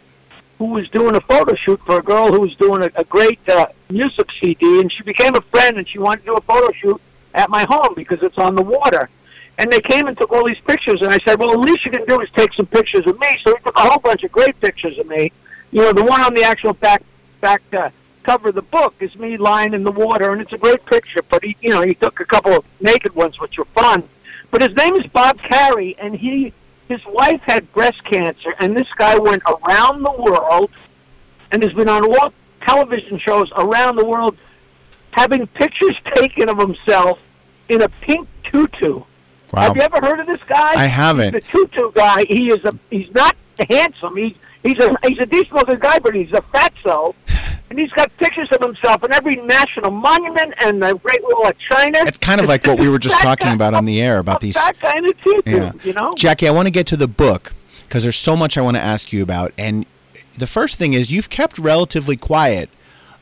who 0.59 0.67
was 0.67 0.89
doing 0.91 1.17
a 1.17 1.21
photo 1.23 1.55
shoot 1.55 1.81
for 1.85 1.99
a 1.99 2.03
girl 2.03 2.33
who 2.33 2.41
was 2.41 2.55
doing 2.57 2.83
a, 2.83 2.91
a 2.97 3.05
great 3.05 3.41
uh, 3.49 3.67
music 3.91 4.29
CD, 4.41 4.81
and 4.81 4.93
she 4.93 5.03
became 5.03 5.35
a 5.35 5.41
friend, 5.41 5.79
and 5.79 5.89
she 5.89 5.99
wanted 5.99 6.21
to 6.21 6.27
do 6.27 6.35
a 6.35 6.41
photo 6.43 6.73
shoot 6.73 7.01
at 7.35 7.51
my 7.51 7.65
home 7.69 7.95
because 7.97 8.23
it's 8.23 8.39
on 8.39 8.55
the 8.55 8.63
water. 8.63 9.09
And 9.59 9.71
they 9.73 9.81
came 9.81 10.07
and 10.09 10.19
took 10.19 10.33
all 10.33 10.45
these 10.45 10.61
pictures, 10.67 11.01
and 11.01 11.11
I 11.11 11.19
said, 11.25 11.39
"Well, 11.39 11.51
the 11.51 11.59
least 11.59 11.85
you 11.85 11.93
can 11.93 12.05
do 12.07 12.21
is 12.21 12.29
take 12.37 12.53
some 12.55 12.67
pictures 12.67 13.07
of 13.07 13.19
me." 13.19 13.29
So 13.45 13.55
he 13.55 13.63
took 13.63 13.77
a 13.77 13.83
whole 13.83 13.99
bunch 13.99 14.25
of 14.25 14.33
great 14.33 14.59
pictures 14.61 14.99
of 14.99 15.07
me. 15.07 15.31
You 15.71 15.83
know, 15.83 15.93
the 15.93 16.05
one 16.05 16.21
on 16.21 16.35
the 16.35 16.43
actual 16.43 16.73
back 16.73 17.03
back 17.41 17.63
uh, 17.73 17.91
cover 18.25 18.49
of 18.49 18.55
the 18.55 18.63
book 18.63 18.95
is 19.01 19.15
me 19.17 19.37
lying 19.37 19.75
in 19.75 19.85
the 19.85 19.93
water, 19.93 20.33
and 20.33 20.41
it's 20.41 20.53
a 20.53 20.59
great 20.59 20.85
picture. 20.87 21.23
But 21.29 21.45
he, 21.45 21.57
you 21.61 21.71
know, 21.71 21.83
he 21.83 21.95
took 21.95 22.21
a 22.21 22.25
couple 22.25 22.53
of 22.53 22.65
naked 22.81 23.15
ones, 23.15 23.39
which 23.39 23.57
were 23.59 23.67
fun. 23.67 24.03
But 24.51 24.63
his 24.63 24.75
name 24.77 24.95
is 24.97 25.07
Bob 25.09 25.39
Carey, 25.39 25.97
and 25.99 26.15
he 26.17 26.53
his 26.89 27.05
wife 27.07 27.41
had 27.43 27.73
breast 27.73 28.03
cancer, 28.05 28.55
and 28.61 28.77
this 28.77 28.89
guy 28.97 29.19
went 29.19 29.43
around 29.45 30.03
the 30.03 30.13
world 30.13 30.71
and 31.51 31.63
has 31.63 31.73
been 31.73 31.89
on 31.89 32.05
all 32.05 32.33
television 32.67 33.19
shows 33.19 33.51
around 33.57 33.97
the 33.97 34.05
world, 34.05 34.37
having 35.13 35.47
pictures 35.47 35.97
taken 36.15 36.49
of 36.49 36.59
himself 36.59 37.19
in 37.69 37.83
a 37.83 37.89
pink 37.89 38.29
tutu. 38.45 39.03
Wow. 39.53 39.63
Have 39.63 39.77
you 39.77 39.83
ever 39.83 40.01
heard 40.01 40.21
of 40.21 40.27
this 40.27 40.43
guy? 40.43 40.73
I 40.75 40.87
haven't. 40.87 41.35
He's 41.35 41.45
the 41.45 41.49
tutu 41.49 41.93
guy. 41.93 42.25
He 42.29 42.51
is 42.51 42.65
a. 42.65 42.77
He's 42.91 43.13
not 43.15 43.37
handsome. 43.71 44.17
He's 44.17 44.35
he's 44.63 44.79
a 44.79 44.95
he's 45.07 45.19
a 45.19 45.27
decent 45.27 45.53
looking 45.53 45.79
guy, 45.79 45.99
but 46.01 46.15
he's 46.15 46.33
a 46.33 46.43
fatso. 46.43 47.15
And 47.75 47.83
he's 47.83 47.91
got 47.91 48.17
pictures 48.19 48.49
of 48.53 48.61
himself 48.61 49.03
in 49.03 49.13
every 49.13 49.35
national 49.35 49.91
monument 49.91 50.55
and 50.63 50.81
the 50.81 50.95
Great 50.95 51.21
Wall 51.25 51.49
of 51.49 51.59
China. 51.59 51.99
It's 52.07 52.19
kind 52.19 52.41
of 52.41 52.47
like 52.47 52.65
what 52.69 52.79
we 52.79 52.89
were 52.89 53.01
just 53.01 53.19
talking 53.19 53.49
guy- 53.49 53.55
about 53.55 53.75
on 53.75 53.85
the 53.85 54.01
air 54.01 54.19
about 54.19 54.41
these. 54.41 54.55
guy 54.55 54.97
in 54.97 55.07
a 55.07 55.13
tutu. 55.13 55.43
Yeah. 55.45 55.73
You 55.83 55.93
know. 55.93 56.13
Jackie, 56.17 56.47
I 56.47 56.53
want 56.53 56.69
to 56.69 56.71
get 56.71 56.87
to 56.87 56.97
the 56.97 57.09
book 57.09 57.53
because 57.83 58.05
there's 58.05 58.17
so 58.17 58.37
much 58.37 58.57
I 58.57 58.61
want 58.61 58.77
to 58.77 58.81
ask 58.81 59.13
you 59.13 59.25
about. 59.25 59.53
And 59.59 59.87
the 60.39 60.47
first 60.47 60.79
thing 60.79 60.93
is 60.93 61.11
you've 61.11 61.31
kept 61.31 61.59
relatively 61.59 62.17
quiet 62.17 62.71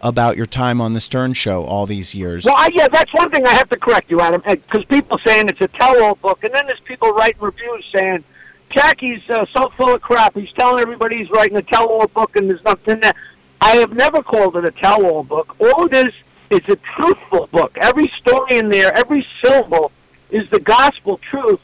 about 0.03 0.37
your 0.37 0.45
time 0.45 0.83
on 0.83 0.93
the 0.93 1.01
Stern 1.01 1.33
Show 1.33 1.65
all 1.65 1.87
these 1.87 2.15
years. 2.15 2.45
Well, 2.45 2.57
I, 2.59 2.69
yeah, 2.75 2.89
that's 2.93 3.15
one 3.15 3.31
thing 3.31 3.47
I 3.47 3.53
have 3.53 3.71
to 3.71 3.79
correct 3.79 4.11
you, 4.11 4.21
Adam, 4.21 4.43
because 4.47 4.85
people 4.85 5.19
saying 5.25 5.49
it's 5.49 5.63
a 5.63 5.69
tell-all 5.69 6.17
book, 6.17 6.45
and 6.45 6.55
then 6.55 6.67
there's 6.67 6.81
people 6.81 7.11
writing 7.13 7.41
reviews 7.41 7.91
saying 7.97 8.23
Jackie's 8.69 9.23
uh, 9.31 9.47
so 9.57 9.73
full 9.79 9.95
of 9.95 10.03
crap. 10.03 10.35
He's 10.35 10.53
telling 10.59 10.83
everybody 10.83 11.17
he's 11.17 11.31
writing 11.31 11.57
a 11.57 11.63
tell-all 11.63 12.09
book, 12.09 12.37
and 12.37 12.51
there's 12.51 12.63
nothing 12.65 13.01
there. 13.01 13.15
I 13.63 13.77
have 13.77 13.93
never 13.93 14.23
called 14.25 14.57
it 14.57 14.65
a 14.65 14.73
tell-all 14.73 15.23
book. 15.23 15.55
All 15.61 15.87
it 15.87 15.95
is 15.95 16.13
is 16.51 16.61
a 16.69 16.77
truthful 16.97 17.47
book. 17.53 17.79
Every 17.81 18.11
story 18.21 18.59
in 18.59 18.69
there, 18.69 18.93
every 18.99 19.25
syllable, 19.43 19.93
is 20.31 20.51
the 20.51 20.59
gospel 20.59 21.21
truth. 21.31 21.61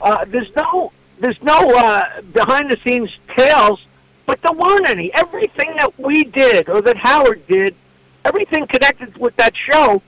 Uh, 0.00 0.24
there's 0.24 0.50
no 0.56 0.92
there's 1.20 1.40
no 1.42 1.58
uh, 1.76 2.22
behind-the-scenes 2.32 3.10
tales, 3.36 3.84
but 4.26 4.40
there 4.42 4.52
weren't 4.52 4.88
any. 4.88 5.12
Everything 5.14 5.76
that 5.76 5.96
we 6.00 6.24
did 6.24 6.68
or 6.70 6.80
that 6.82 6.96
Howard 6.96 7.46
did, 7.46 7.76
everything 8.24 8.66
connected 8.66 9.16
with 9.18 9.36
that 9.36 9.52
show 9.70 10.02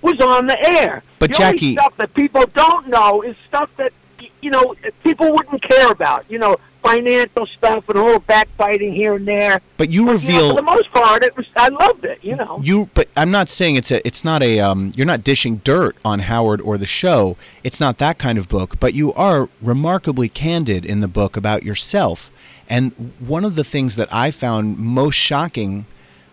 was 0.00 0.18
on 0.20 0.46
the 0.46 0.58
air. 0.66 1.02
But 1.18 1.30
the 1.30 1.36
Jackie- 1.38 1.74
stuff 1.74 1.94
that 1.98 2.14
people 2.14 2.44
don't 2.54 2.88
know 2.88 3.20
is 3.20 3.36
stuff 3.46 3.68
that 3.76 3.92
you 4.40 4.50
know 4.50 4.74
people 5.04 5.30
wouldn't 5.30 5.62
care 5.62 5.90
about. 5.90 6.24
You 6.30 6.38
know, 6.38 6.56
financial 6.86 7.46
stuff 7.58 7.84
and 7.88 7.98
a 7.98 8.02
little 8.02 8.20
backbiting 8.20 8.94
here 8.94 9.14
and 9.16 9.26
there. 9.26 9.60
But 9.76 9.90
you 9.90 10.00
You 10.00 10.06
know, 10.06 10.12
reveal 10.12 10.50
for 10.50 10.56
the 10.56 10.62
most 10.62 10.90
part, 10.92 11.24
it 11.24 11.36
was 11.36 11.46
I 11.56 11.68
loved 11.68 12.04
it. 12.04 12.18
You 12.22 12.36
know. 12.36 12.58
you 12.62 12.90
but 12.94 13.08
I'm 13.16 13.30
not 13.30 13.48
saying 13.48 13.76
it's 13.76 13.90
a 13.90 14.06
it's 14.06 14.24
not 14.24 14.42
a 14.42 14.60
um 14.60 14.92
you're 14.96 15.06
not 15.06 15.24
dishing 15.24 15.56
dirt 15.64 15.96
on 16.04 16.20
Howard 16.20 16.60
or 16.60 16.78
the 16.78 16.86
show. 16.86 17.36
It's 17.64 17.80
not 17.80 17.98
that 17.98 18.18
kind 18.18 18.38
of 18.38 18.48
book, 18.48 18.78
but 18.80 18.94
you 18.94 19.12
are 19.14 19.48
remarkably 19.60 20.28
candid 20.28 20.84
in 20.84 21.00
the 21.00 21.08
book 21.08 21.36
about 21.36 21.62
yourself. 21.62 22.30
And 22.68 23.12
one 23.20 23.44
of 23.44 23.54
the 23.54 23.64
things 23.64 23.96
that 23.96 24.12
I 24.12 24.30
found 24.30 24.78
most 24.78 25.14
shocking 25.14 25.86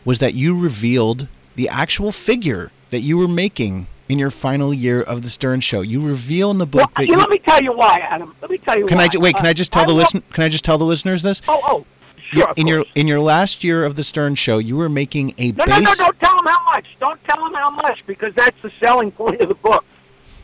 was 0.03 0.19
that 0.19 0.33
you 0.33 0.59
revealed 0.59 1.27
the 1.55 1.69
actual 1.69 2.11
figure 2.11 2.71
that 2.89 3.01
you 3.01 3.17
were 3.17 3.27
making 3.27 3.87
in 4.13 4.19
your 4.19 4.29
final 4.29 4.71
year 4.73 5.01
of 5.01 5.23
the 5.23 5.29
Stern 5.29 5.59
show. 5.59 5.81
You 5.81 5.99
reveal 5.99 6.51
in 6.51 6.59
the 6.59 6.67
book 6.67 6.81
Well, 6.81 6.89
that 6.97 7.07
you, 7.07 7.13
you, 7.15 7.19
let 7.19 7.29
me 7.31 7.39
tell 7.39 7.61
you 7.61 7.73
why, 7.73 7.97
Adam. 7.97 8.33
Let 8.41 8.51
me 8.51 8.59
tell 8.59 8.77
you 8.77 8.85
Can 8.85 8.99
why. 8.99 9.05
I 9.05 9.07
ju- 9.07 9.19
wait, 9.19 9.35
can 9.35 9.45
Uh, 9.45 9.49
I 9.49 9.53
just 9.53 9.73
tell 9.73 9.85
the 9.85 9.91
listen 9.91 10.23
can 10.31 10.43
I 10.43 10.49
just 10.49 10.63
tell 10.63 10.77
the 10.77 10.85
listeners 10.85 11.23
this? 11.23 11.41
Oh, 11.47 11.59
oh, 11.65 11.85
You- 12.31 12.41
sure. 12.41 12.49
of 12.51 12.57
in 12.59 12.67
your 12.67 12.85
in 12.95 13.07
your 13.07 13.19
last 13.19 13.63
year 13.63 13.83
of 13.83 13.95
the 13.95 14.03
Stern 14.03 14.35
show, 14.35 14.59
you 14.59 14.77
were 14.77 14.87
making 14.87 15.33
a 15.39 15.51
no, 15.51 15.65
base 15.65 15.69
no, 15.69 15.79
no, 15.81 15.93
don't 15.95 16.19
tell 16.19 16.35
them 16.37 16.45
how 16.45 16.63
much. 16.65 16.85
Don't 16.99 17.23
tell 17.25 17.43
them 17.43 17.53
how 17.55 17.71
much 17.71 18.05
because 18.05 18.33
that's 18.35 18.55
the 18.61 18.71
selling 18.81 19.11
point 19.11 19.41
of 19.41 19.49
the 19.49 19.55
book. 19.55 19.83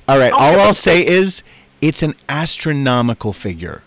All 0.07 0.17
right, 0.17 0.31
Don't 0.31 0.41
all 0.41 0.59
I'll 0.59 0.73
say 0.73 1.05
is 1.05 1.43
it's 1.79 2.01
an 2.01 2.15
astronomical 2.27 3.31
figure. 3.33 3.83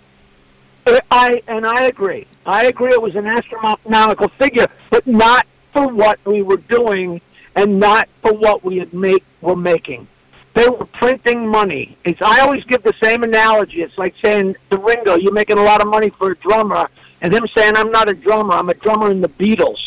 Uh, 0.87 0.99
I 1.11 1.43
and 1.49 1.67
I 1.67 1.85
agree. 1.87 2.27
I 2.47 2.67
agree. 2.67 2.93
It 2.93 3.03
was 3.03 3.17
an 3.17 3.27
astronomical 3.27 4.29
figure, 4.39 4.69
but 4.91 5.05
not 5.09 5.45
for 5.73 5.89
what 5.89 6.21
we 6.25 6.43
were 6.43 6.59
doing, 6.59 7.21
and 7.55 7.79
not 7.79 8.09
for 8.23 8.33
what 8.33 8.65
we 8.65 8.79
had 8.79 8.93
make 8.93 9.25
were 9.41 9.57
making. 9.57 10.09
They 10.55 10.69
were 10.69 10.85
printing 10.87 11.49
money. 11.49 11.97
It's, 12.05 12.21
I 12.21 12.41
always 12.41 12.63
give 12.65 12.83
the 12.83 12.93
same 13.03 13.23
analogy. 13.23 13.83
It's 13.83 13.97
like 13.97 14.15
saying 14.23 14.57
to 14.71 14.79
Ringo, 14.79 15.17
"You're 15.17 15.33
making 15.33 15.59
a 15.59 15.63
lot 15.63 15.81
of 15.81 15.89
money 15.89 16.11
for 16.11 16.33
a 16.33 16.37
drummer," 16.37 16.89
and 17.23 17.33
him 17.33 17.47
saying, 17.57 17.73
"I'm 17.77 17.91
not 17.91 18.09
a 18.09 18.15
drummer. 18.15 18.55
I'm 18.55 18.69
a 18.69 18.75
drummer 18.75 19.11
in 19.11 19.21
the 19.21 19.29
Beatles." 19.29 19.79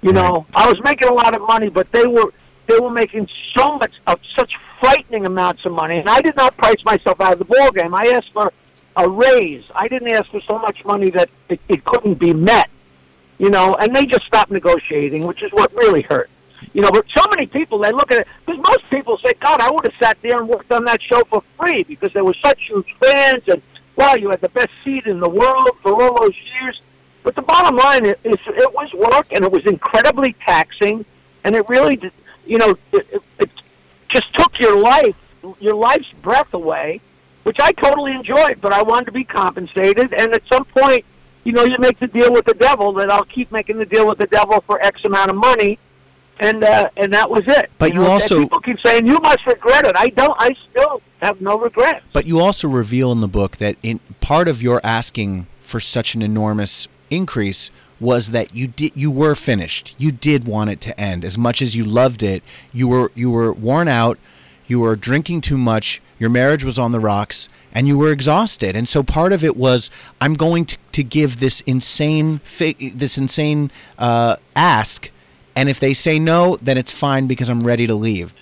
You 0.00 0.12
know, 0.12 0.46
I 0.54 0.66
was 0.66 0.80
making 0.82 1.08
a 1.08 1.12
lot 1.12 1.34
of 1.34 1.42
money, 1.42 1.68
but 1.68 1.90
they 1.92 2.06
were 2.06 2.32
they 2.66 2.78
were 2.78 2.90
making 2.90 3.28
so 3.56 3.76
much 3.76 3.92
of 4.06 4.18
such 4.38 4.52
frightening 4.80 5.26
amounts 5.26 5.66
of 5.66 5.72
money, 5.72 5.98
and 5.98 6.08
I 6.08 6.20
did 6.22 6.36
not 6.36 6.56
price 6.56 6.82
myself 6.84 7.20
out 7.20 7.34
of 7.34 7.38
the 7.38 7.44
ball 7.44 7.70
game. 7.70 7.94
I 7.94 8.06
asked 8.14 8.32
for 8.32 8.52
a 8.96 9.08
raise. 9.08 9.64
I 9.74 9.88
didn't 9.88 10.10
ask 10.10 10.30
for 10.30 10.40
so 10.40 10.58
much 10.58 10.82
money 10.84 11.10
that 11.10 11.28
it, 11.48 11.60
it 11.68 11.84
couldn't 11.84 12.14
be 12.14 12.32
met. 12.32 12.70
You 13.38 13.50
know, 13.50 13.74
and 13.74 13.94
they 13.94 14.04
just 14.04 14.26
stopped 14.26 14.50
negotiating, 14.50 15.26
which 15.26 15.42
is 15.42 15.50
what 15.52 15.74
really 15.74 16.02
hurt. 16.02 16.30
You 16.72 16.82
know, 16.82 16.90
but 16.90 17.04
so 17.16 17.24
many 17.30 17.46
people 17.46 17.78
they 17.78 17.92
look 17.92 18.12
at 18.12 18.20
it 18.22 18.28
because 18.44 18.60
most 18.66 18.90
people 18.90 19.18
say, 19.24 19.32
"God, 19.40 19.60
I 19.60 19.70
would 19.70 19.84
have 19.84 19.94
sat 20.00 20.18
there 20.22 20.38
and 20.38 20.48
worked 20.48 20.70
on 20.72 20.84
that 20.84 21.02
show 21.02 21.22
for 21.30 21.42
free 21.58 21.82
because 21.84 22.12
there 22.12 22.24
were 22.24 22.36
such 22.44 22.60
huge 22.68 22.94
fans 23.00 23.42
and 23.48 23.62
wow, 23.96 24.14
you 24.14 24.30
had 24.30 24.40
the 24.40 24.48
best 24.50 24.70
seat 24.84 25.06
in 25.06 25.20
the 25.20 25.28
world 25.28 25.70
for 25.82 26.02
all 26.02 26.20
those 26.20 26.36
years." 26.60 26.80
But 27.22 27.34
the 27.34 27.42
bottom 27.42 27.76
line 27.76 28.06
is, 28.06 28.14
it 28.24 28.72
was 28.72 28.92
work 28.94 29.26
and 29.32 29.44
it 29.44 29.52
was 29.52 29.64
incredibly 29.66 30.34
taxing, 30.46 31.04
and 31.44 31.54
it 31.54 31.68
really, 31.68 32.00
you 32.46 32.58
know, 32.58 32.74
it, 32.92 33.22
it 33.38 33.50
just 34.08 34.32
took 34.38 34.58
your 34.58 34.78
life, 34.78 35.16
your 35.58 35.74
life's 35.74 36.10
breath 36.22 36.52
away, 36.54 37.00
which 37.42 37.58
I 37.60 37.72
totally 37.72 38.12
enjoyed. 38.12 38.60
But 38.60 38.72
I 38.72 38.82
wanted 38.82 39.06
to 39.06 39.12
be 39.12 39.24
compensated, 39.24 40.14
and 40.14 40.32
at 40.32 40.42
some 40.50 40.64
point, 40.64 41.04
you 41.44 41.52
know, 41.52 41.64
you 41.64 41.76
make 41.78 41.98
the 41.98 42.06
deal 42.06 42.32
with 42.32 42.46
the 42.46 42.54
devil 42.54 42.92
that 42.94 43.10
I'll 43.10 43.24
keep 43.24 43.52
making 43.52 43.78
the 43.78 43.86
deal 43.86 44.06
with 44.06 44.18
the 44.18 44.26
devil 44.26 44.62
for 44.66 44.80
X 44.80 45.04
amount 45.04 45.30
of 45.30 45.36
money, 45.36 45.78
and 46.40 46.64
uh, 46.64 46.88
and 46.96 47.12
that 47.12 47.30
was 47.30 47.42
it. 47.46 47.70
But 47.78 47.94
you 47.94 48.02
know, 48.02 48.08
also- 48.08 48.40
people 48.42 48.60
keep 48.60 48.78
saying 48.84 49.06
you 49.06 49.18
must 49.22 49.46
regret 49.46 49.86
it. 49.86 49.94
I 49.96 50.08
don't. 50.08 50.34
I 50.38 50.50
still 50.70 51.00
have 51.22 51.40
no 51.40 51.58
regret. 51.58 52.02
But 52.12 52.26
you 52.26 52.40
also 52.40 52.66
reveal 52.66 53.12
in 53.12 53.20
the 53.20 53.28
book 53.28 53.58
that 53.58 53.76
in 53.82 54.00
part 54.20 54.48
of 54.48 54.62
your 54.62 54.80
asking 54.82 55.46
for 55.60 55.78
such 55.78 56.14
an 56.14 56.22
enormous 56.22 56.88
increase 57.10 57.70
was 58.00 58.30
that 58.30 58.54
you 58.54 58.66
did 58.66 58.96
you 58.96 59.10
were 59.10 59.34
finished. 59.34 59.94
You 59.98 60.10
did 60.10 60.44
want 60.44 60.70
it 60.70 60.80
to 60.82 60.98
end. 60.98 61.24
As 61.24 61.36
much 61.36 61.60
as 61.62 61.76
you 61.76 61.84
loved 61.84 62.22
it, 62.22 62.42
you 62.72 62.88
were 62.88 63.12
you 63.14 63.30
were 63.30 63.52
worn 63.52 63.88
out, 63.88 64.18
you 64.66 64.80
were 64.80 64.96
drinking 64.96 65.42
too 65.42 65.58
much, 65.58 66.00
your 66.18 66.30
marriage 66.30 66.64
was 66.64 66.78
on 66.78 66.92
the 66.92 67.00
rocks, 67.00 67.48
and 67.72 67.86
you 67.86 67.98
were 67.98 68.10
exhausted. 68.10 68.74
And 68.74 68.88
so 68.88 69.02
part 69.02 69.32
of 69.32 69.44
it 69.44 69.56
was 69.56 69.90
I'm 70.20 70.34
going 70.34 70.64
to, 70.66 70.78
to 70.92 71.02
give 71.04 71.40
this 71.40 71.60
insane 71.62 72.40
this 72.78 73.18
insane 73.18 73.70
uh, 73.98 74.36
ask, 74.56 75.10
and 75.56 75.68
if 75.68 75.80
they 75.80 75.94
say 75.94 76.18
no, 76.18 76.56
then 76.62 76.76
it's 76.78 76.92
fine 76.92 77.26
because 77.26 77.48
I'm 77.48 77.60
ready 77.60 77.86
to 77.86 77.94
leave. 77.94 78.34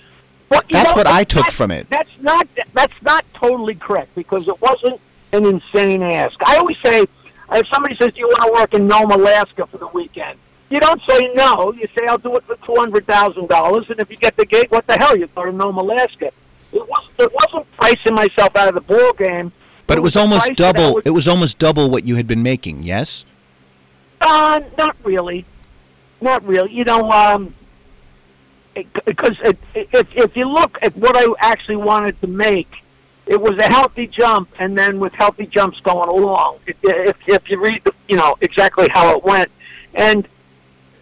Well, 0.49 0.61
That's 0.71 0.89
know, 0.91 0.95
what 0.95 1.07
I 1.07 1.23
took 1.23 1.51
from 1.51 1.71
it. 1.71 1.89
That's 1.89 2.09
not 2.21 2.47
that's 2.73 2.93
not 3.01 3.23
totally 3.33 3.75
correct 3.75 4.15
because 4.15 4.47
it 4.47 4.59
wasn't 4.61 4.99
an 5.31 5.45
insane 5.45 6.01
ask. 6.01 6.35
I 6.43 6.57
always 6.57 6.77
say 6.83 7.05
if 7.51 7.67
somebody 7.73 7.95
says, 7.97 8.13
"Do 8.13 8.19
you 8.19 8.27
want 8.27 8.47
to 8.47 8.51
work 8.59 8.73
in 8.73 8.87
Nome, 8.87 9.11
Alaska 9.11 9.67
for 9.67 9.77
the 9.77 9.87
weekend?" 9.87 10.39
You 10.71 10.79
don't 10.79 11.01
say 11.09 11.19
no. 11.35 11.73
You 11.73 11.87
say, 11.97 12.05
"I'll 12.07 12.17
do 12.17 12.35
it 12.35 12.43
for 12.45 12.55
two 12.57 12.75
hundred 12.75 13.05
thousand 13.07 13.49
dollars," 13.49 13.89
and 13.89 13.99
if 13.99 14.09
you 14.09 14.17
get 14.17 14.35
the 14.37 14.45
gig, 14.45 14.67
what 14.69 14.85
the 14.87 14.93
hell? 14.93 15.15
You 15.15 15.27
go 15.35 15.45
to 15.45 15.51
Nome, 15.51 15.77
Alaska. 15.77 16.31
It 16.71 16.87
was 16.87 17.09
it 17.17 17.31
wasn't 17.33 17.71
pricing 17.77 18.13
myself 18.15 18.55
out 18.55 18.67
of 18.69 18.75
the 18.75 18.81
ball 18.81 19.13
game. 19.13 19.51
But 19.87 19.97
it 19.97 20.01
was 20.01 20.15
a 20.15 20.19
almost 20.19 20.45
price 20.45 20.57
that 20.57 20.67
I 20.67 20.71
double. 20.71 20.95
was- 20.95 21.03
It 21.05 21.09
was 21.11 21.27
almost 21.27 21.57
double 21.59 21.89
what 21.89 22.03
you 22.05 22.15
had 22.15 22.27
been 22.27 22.43
making. 22.43 22.83
Yes. 22.83 23.25
Uh, 24.21 24.59
not 24.77 24.95
really. 25.03 25.45
Not 26.21 26.45
really. 26.45 26.71
You 26.73 26.83
know, 26.83 27.09
um, 27.09 27.53
because 29.05 29.37
it, 29.43 29.57
if 29.73 30.07
if 30.15 30.35
you 30.35 30.45
look 30.45 30.77
at 30.81 30.95
what 30.95 31.15
I 31.15 31.27
actually 31.39 31.77
wanted 31.77 32.19
to 32.21 32.27
make, 32.27 32.71
it 33.25 33.39
was 33.39 33.57
a 33.57 33.67
healthy 33.67 34.07
jump, 34.07 34.49
and 34.59 34.77
then 34.77 34.99
with 34.99 35.13
healthy 35.13 35.45
jumps 35.45 35.79
going 35.81 36.09
along. 36.09 36.59
If 36.65 37.15
if, 37.27 37.49
you 37.49 37.61
read, 37.61 37.81
the, 37.83 37.93
you 38.07 38.17
know 38.17 38.35
exactly 38.41 38.87
how 38.93 39.15
it 39.15 39.23
went, 39.23 39.51
and 39.93 40.27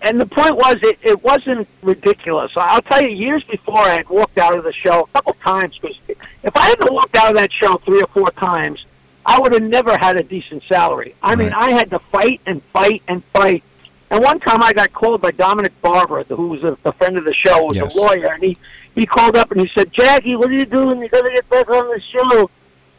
and 0.01 0.19
the 0.19 0.25
point 0.25 0.55
was, 0.55 0.75
it, 0.83 0.99
it 1.01 1.23
wasn't 1.23 1.67
ridiculous. 1.81 2.51
I'll 2.55 2.81
tell 2.81 3.01
you, 3.01 3.09
years 3.09 3.43
before 3.43 3.79
I 3.79 3.95
had 3.95 4.09
walked 4.09 4.37
out 4.37 4.57
of 4.57 4.63
the 4.63 4.73
show 4.73 5.01
a 5.01 5.07
couple 5.07 5.33
times 5.43 5.77
because 5.79 5.97
if 6.43 6.55
I 6.55 6.67
hadn't 6.67 6.93
walked 6.93 7.15
out 7.15 7.29
of 7.29 7.35
that 7.35 7.51
show 7.51 7.77
three 7.77 8.01
or 8.01 8.07
four 8.07 8.29
times, 8.31 8.85
I 9.25 9.39
would 9.39 9.53
have 9.53 9.63
never 9.63 9.97
had 9.97 10.15
a 10.17 10.23
decent 10.23 10.63
salary. 10.69 11.15
I 11.21 11.35
mean, 11.35 11.51
I 11.51 11.71
had 11.71 11.89
to 11.89 11.99
fight 11.99 12.41
and 12.45 12.61
fight 12.71 13.01
and 13.07 13.23
fight. 13.25 13.63
And 14.09 14.23
one 14.23 14.39
time 14.39 14.63
I 14.63 14.71
got 14.73 14.93
called 14.93 15.21
by 15.21 15.31
Dominic 15.31 15.79
Barbara, 15.81 16.23
who 16.23 16.47
was 16.47 16.63
a, 16.63 16.77
a 16.85 16.91
friend 16.93 17.17
of 17.17 17.25
the 17.25 17.33
show, 17.33 17.63
was 17.63 17.75
Yes. 17.75 17.95
a 17.95 17.99
lawyer, 18.01 18.33
and 18.33 18.43
he 18.43 18.57
he 18.95 19.05
called 19.05 19.35
up 19.35 19.51
and 19.51 19.59
he 19.61 19.69
said, 19.75 19.91
"Jackie, 19.93 20.35
what 20.35 20.49
are 20.49 20.53
you 20.53 20.65
doing? 20.65 20.99
You 21.01 21.09
got 21.09 21.25
to 21.25 21.31
get 21.33 21.47
back 21.49 21.69
on 21.69 21.87
the 21.89 22.01
show." 22.01 22.49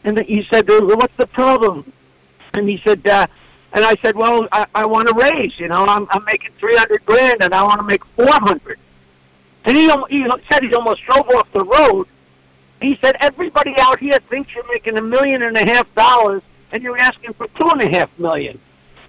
And 0.05 0.19
he 0.21 0.47
said, 0.53 0.69
"Uh, 0.71 0.81
"What's 0.83 1.17
the 1.17 1.27
problem?" 1.27 1.93
And 2.55 2.69
he 2.69 2.81
said, 2.85 3.07
uh, 3.07 3.27
and 3.73 3.85
I 3.85 3.95
said, 4.03 4.17
"Well, 4.17 4.49
I, 4.53 4.67
I 4.75 4.87
want 4.87 5.09
to 5.09 5.15
raise. 5.15 5.59
You 5.59 5.69
know, 5.69 5.85
I'm 5.87 6.07
I'm 6.11 6.25
making 6.25 6.51
three 6.59 6.77
hundred 6.77 7.05
grand, 7.07 7.43
and 7.43 7.55
I 7.55 7.63
want 7.63 7.79
to 7.79 7.85
make 7.85 8.05
four 8.05 8.31
hundred. 8.31 8.79
And 9.65 9.77
he 9.77 9.91
he 10.11 10.27
said 10.51 10.63
he 10.63 10.73
almost 10.75 11.03
drove 11.05 11.29
off 11.31 11.51
the 11.53 11.65
road. 11.65 12.07
He 12.81 12.99
said, 13.03 13.17
"Everybody 13.21 13.75
out 13.79 13.99
here 13.99 14.19
thinks 14.31 14.55
you're 14.55 14.69
making 14.73 14.97
a 14.99 15.03
million 15.03 15.43
and 15.43 15.57
a 15.57 15.69
half 15.71 15.93
dollars, 15.95 16.43
and 16.71 16.83
you're 16.83 16.99
asking 16.99 17.33
for 17.35 17.47
two 17.49 17.69
and 17.71 17.83
a 17.83 17.99
half 17.99 18.17
million. 18.19 18.59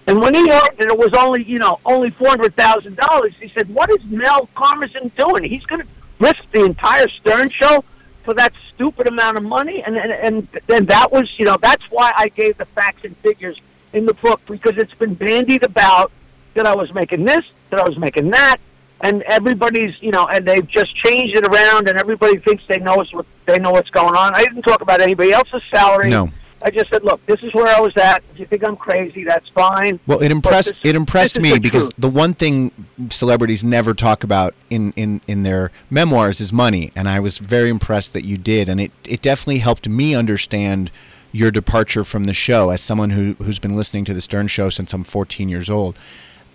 And 0.10 0.20
when 0.20 0.34
he 0.34 0.50
heard 0.50 0.72
that 0.80 0.88
it 0.88 0.98
was 0.98 1.12
only, 1.16 1.44
you 1.44 1.60
know, 1.60 1.80
only 1.86 2.10
four 2.10 2.30
hundred 2.30 2.56
thousand 2.56 2.98
dollars, 2.98 3.34
he 3.40 3.48
said, 3.50 3.72
"What 3.72 3.92
is 3.92 4.04
Mel 4.06 4.50
Karmazin 4.56 5.16
doing? 5.16 5.44
He's 5.44 5.64
going 5.68 5.84
to 5.84 5.88
risk 6.18 6.40
the 6.52 6.66
entire 6.66 7.08
Stern 7.10 7.52
show 7.52 7.84
for 8.24 8.34
that 8.34 8.52
stupid 8.74 9.08
amount 9.08 9.38
of 9.38 9.44
money." 9.44 9.84
And 9.84 9.96
and 9.96 10.12
and 10.12 10.48
then 10.66 10.86
that 10.88 11.12
was, 11.12 11.30
you 11.38 11.46
know, 11.46 11.58
that's 11.62 11.84
why 11.92 12.12
I 12.16 12.30
gave 12.30 12.58
the 12.58 12.66
facts 12.66 13.04
and 13.04 13.16
figures 13.18 13.56
in 13.94 14.08
the 14.08 14.16
book 14.16 14.42
because 14.48 14.78
it's 14.78 14.96
been 14.96 15.14
bandied 15.14 15.64
about 15.64 16.12
that 16.56 16.66
I 16.66 16.76
was 16.76 16.92
making 16.92 17.26
this, 17.26 17.46
that 17.70 17.80
I 17.80 17.88
was 17.88 18.00
making 18.00 18.32
that, 18.32 18.58
and 19.02 19.22
everybody's, 19.24 19.94
you 20.02 20.10
know, 20.10 20.26
and 20.26 20.44
they've 20.44 20.68
just 20.68 20.96
changed 21.06 21.38
it 21.38 21.46
around, 21.46 21.88
and 21.88 22.00
everybody 22.00 22.40
thinks 22.40 22.64
they 22.68 22.80
know 22.80 22.96
what 22.96 23.26
they 23.46 23.60
know 23.60 23.70
what's 23.70 23.92
going 23.92 24.16
on. 24.16 24.34
I 24.34 24.44
didn't 24.44 24.64
talk 24.64 24.82
about 24.82 25.02
anybody 25.02 25.34
else's 25.34 25.62
salary. 25.72 26.10
No. 26.10 26.30
I 26.62 26.70
just 26.72 26.90
said, 26.90 27.04
look, 27.04 27.26
this 27.26 27.42
is 27.42 27.54
where 27.54 27.68
I 27.68 27.80
was 27.80 27.96
at. 27.98 28.22
If 28.34 28.40
you 28.40 28.46
think 28.46 28.68
I'm 28.68 28.76
crazy, 28.76 29.24
that's 29.24 29.48
fine. 29.50 30.00
Well, 30.08 30.22
it 30.22 30.32
impressed 30.32 30.76
this- 30.76 30.90
it 30.90 30.96
impressed 30.96 31.40
me 31.40 31.54
the 31.54 31.60
because 31.60 31.84
truth. 31.84 31.94
the 31.98 32.10
one 32.10 32.34
thing 32.34 32.72
celebrities 33.10 33.64
never 33.64 33.94
talk 33.94 34.24
about 34.24 34.54
in, 34.70 34.92
in, 34.98 35.22
in 35.28 35.44
their 35.44 35.72
memoirs 35.90 36.42
is 36.42 36.52
money, 36.52 36.92
and 36.96 37.08
I 37.08 37.20
was 37.20 37.38
very 37.38 37.70
impressed 37.70 38.14
that 38.14 38.26
you 38.26 38.38
did, 38.38 38.68
and 38.68 38.82
it, 38.82 38.92
it 39.06 39.22
definitely 39.22 39.60
helped 39.60 39.88
me 39.88 40.16
understand 40.16 40.92
your 41.32 41.52
departure 41.52 42.04
from 42.04 42.26
the 42.26 42.34
show 42.34 42.72
as 42.72 42.82
someone 42.82 43.12
who 43.12 43.36
who's 43.36 43.60
been 43.60 43.76
listening 43.76 44.04
to 44.06 44.14
the 44.14 44.22
Stern 44.22 44.48
Show 44.48 44.70
since 44.70 44.94
I'm 44.94 45.04
14 45.04 45.48
years 45.48 45.70
old. 45.70 45.98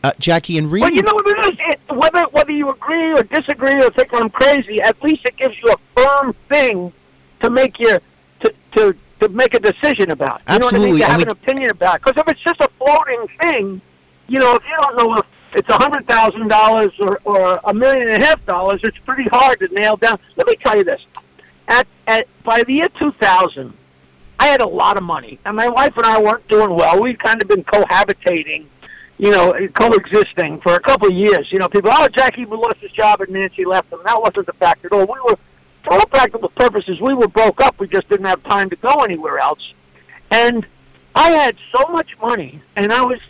Uh, 0.02 0.11
Jackie, 0.18 0.59
in 0.59 0.68
reading, 0.68 0.88
Well, 0.88 0.94
you 0.94 1.02
know 1.02 1.14
what 1.14 1.26
it 1.26 1.52
is. 1.52 1.59
It, 1.61 1.80
whether 1.96 2.22
whether 2.32 2.50
you 2.52 2.68
agree 2.68 3.12
or 3.12 3.22
disagree 3.22 3.80
or 3.82 3.88
think 3.90 4.09
I'm 4.12 4.28
crazy, 4.28 4.82
at 4.82 5.00
least 5.02 5.24
it 5.24 5.36
gives 5.36 5.55
you 5.62 5.72
a 5.72 5.76
firm 6.00 6.34
thing 6.48 6.92
to 7.40 7.48
make 7.50 7.78
your 7.78 8.00
to 8.40 8.52
to 8.76 8.94
to 9.27 9.35
make 9.35 9.55
a 9.55 9.61
decision 9.61 10.11
about. 10.11 10.41
You 10.41 10.55
Absolutely, 10.57 10.81
know 10.93 10.93
what 10.93 10.93
I 10.93 10.93
mean? 10.93 11.01
To 11.01 11.07
have 11.07 11.16
we- 11.18 11.22
an 11.25 11.31
opinion 11.31 11.70
about. 11.70 12.03
Because 12.03 12.22
if 12.22 12.29
it's 12.33 12.43
just 12.43 12.61
a 12.61 12.68
floating 12.79 13.27
thing, 13.41 13.81
you 14.29 14.39
know, 14.39 14.55
if 14.55 14.62
you 14.64 14.77
don't 14.81 14.97
know 14.97 15.16
if 15.16 15.27
it's 15.55 15.68
a 15.68 15.83
hundred 15.83 16.07
thousand 16.09 16.49
dollars 16.49 16.93
or 17.01 17.20
or 17.25 17.61
a 17.64 17.75
million 17.75 18.09
and 18.09 18.22
a 18.22 18.27
half 18.27 18.45
dollars, 18.47 18.81
it's 18.83 18.99
pretty 18.99 19.25
hard 19.31 19.59
to 19.61 19.68
nail 19.75 19.97
down. 19.97 20.18
Let 20.37 20.47
me 20.47 20.57
tell 20.64 20.77
you 20.77 20.85
this: 20.85 21.01
at 21.68 21.87
at 22.07 22.27
by 22.43 22.62
the 22.62 22.72
year 22.72 22.89
two 23.01 23.12
thousand. 23.12 23.75
I 24.41 24.49
had 24.49 24.61
a 24.61 24.68
lot 24.68 24.97
of 24.97 25.05
money, 25.05 25.39
and 25.45 25.55
my 25.57 25.68
wife 25.68 25.97
and 25.97 26.05
I 26.05 26.20
weren't 26.20 26.47
doing 26.49 26.75
well. 26.75 27.01
We'd 27.01 27.20
kind 27.20 27.41
of 27.41 27.47
been 27.47 27.62
cohabitating, 27.62 28.66
you 29.16 29.31
know, 29.31 29.55
coexisting 29.75 30.61
for 30.61 30.75
a 30.75 30.81
couple 30.81 31.07
of 31.09 31.14
years. 31.14 31.49
You 31.53 31.61
know, 31.61 31.68
people, 31.68 31.91
oh, 31.95 32.09
Jackie 32.09 32.45
lost 32.45 32.79
his 32.79 32.91
job 32.91 33.20
and 33.20 33.31
Nancy 33.31 33.64
left 33.64 33.93
him. 33.93 34.01
That 34.05 34.20
wasn't 34.20 34.47
the 34.47 34.53
fact 34.55 34.85
at 34.85 34.93
all. 34.93 35.07
We 35.07 35.20
were, 35.25 35.39
for 35.85 35.95
all 35.95 36.07
practical 36.07 36.49
purposes, 36.49 37.01
we 37.01 37.14
were 37.14 37.28
broke 37.28 37.61
up. 37.61 37.78
We 37.78 37.89
just 37.89 38.09
didn't 38.09 38.26
have 38.26 38.43
time 38.45 38.70
to 38.70 38.76
go 38.76 39.05
anywhere 39.05 39.39
else. 39.39 39.72
And 40.30 40.66
I 41.14 41.30
had 41.30 41.57
so 41.72 41.93
much 41.93 42.18
money, 42.20 42.61
and 42.76 42.93
I 42.93 43.03
was 43.03 43.20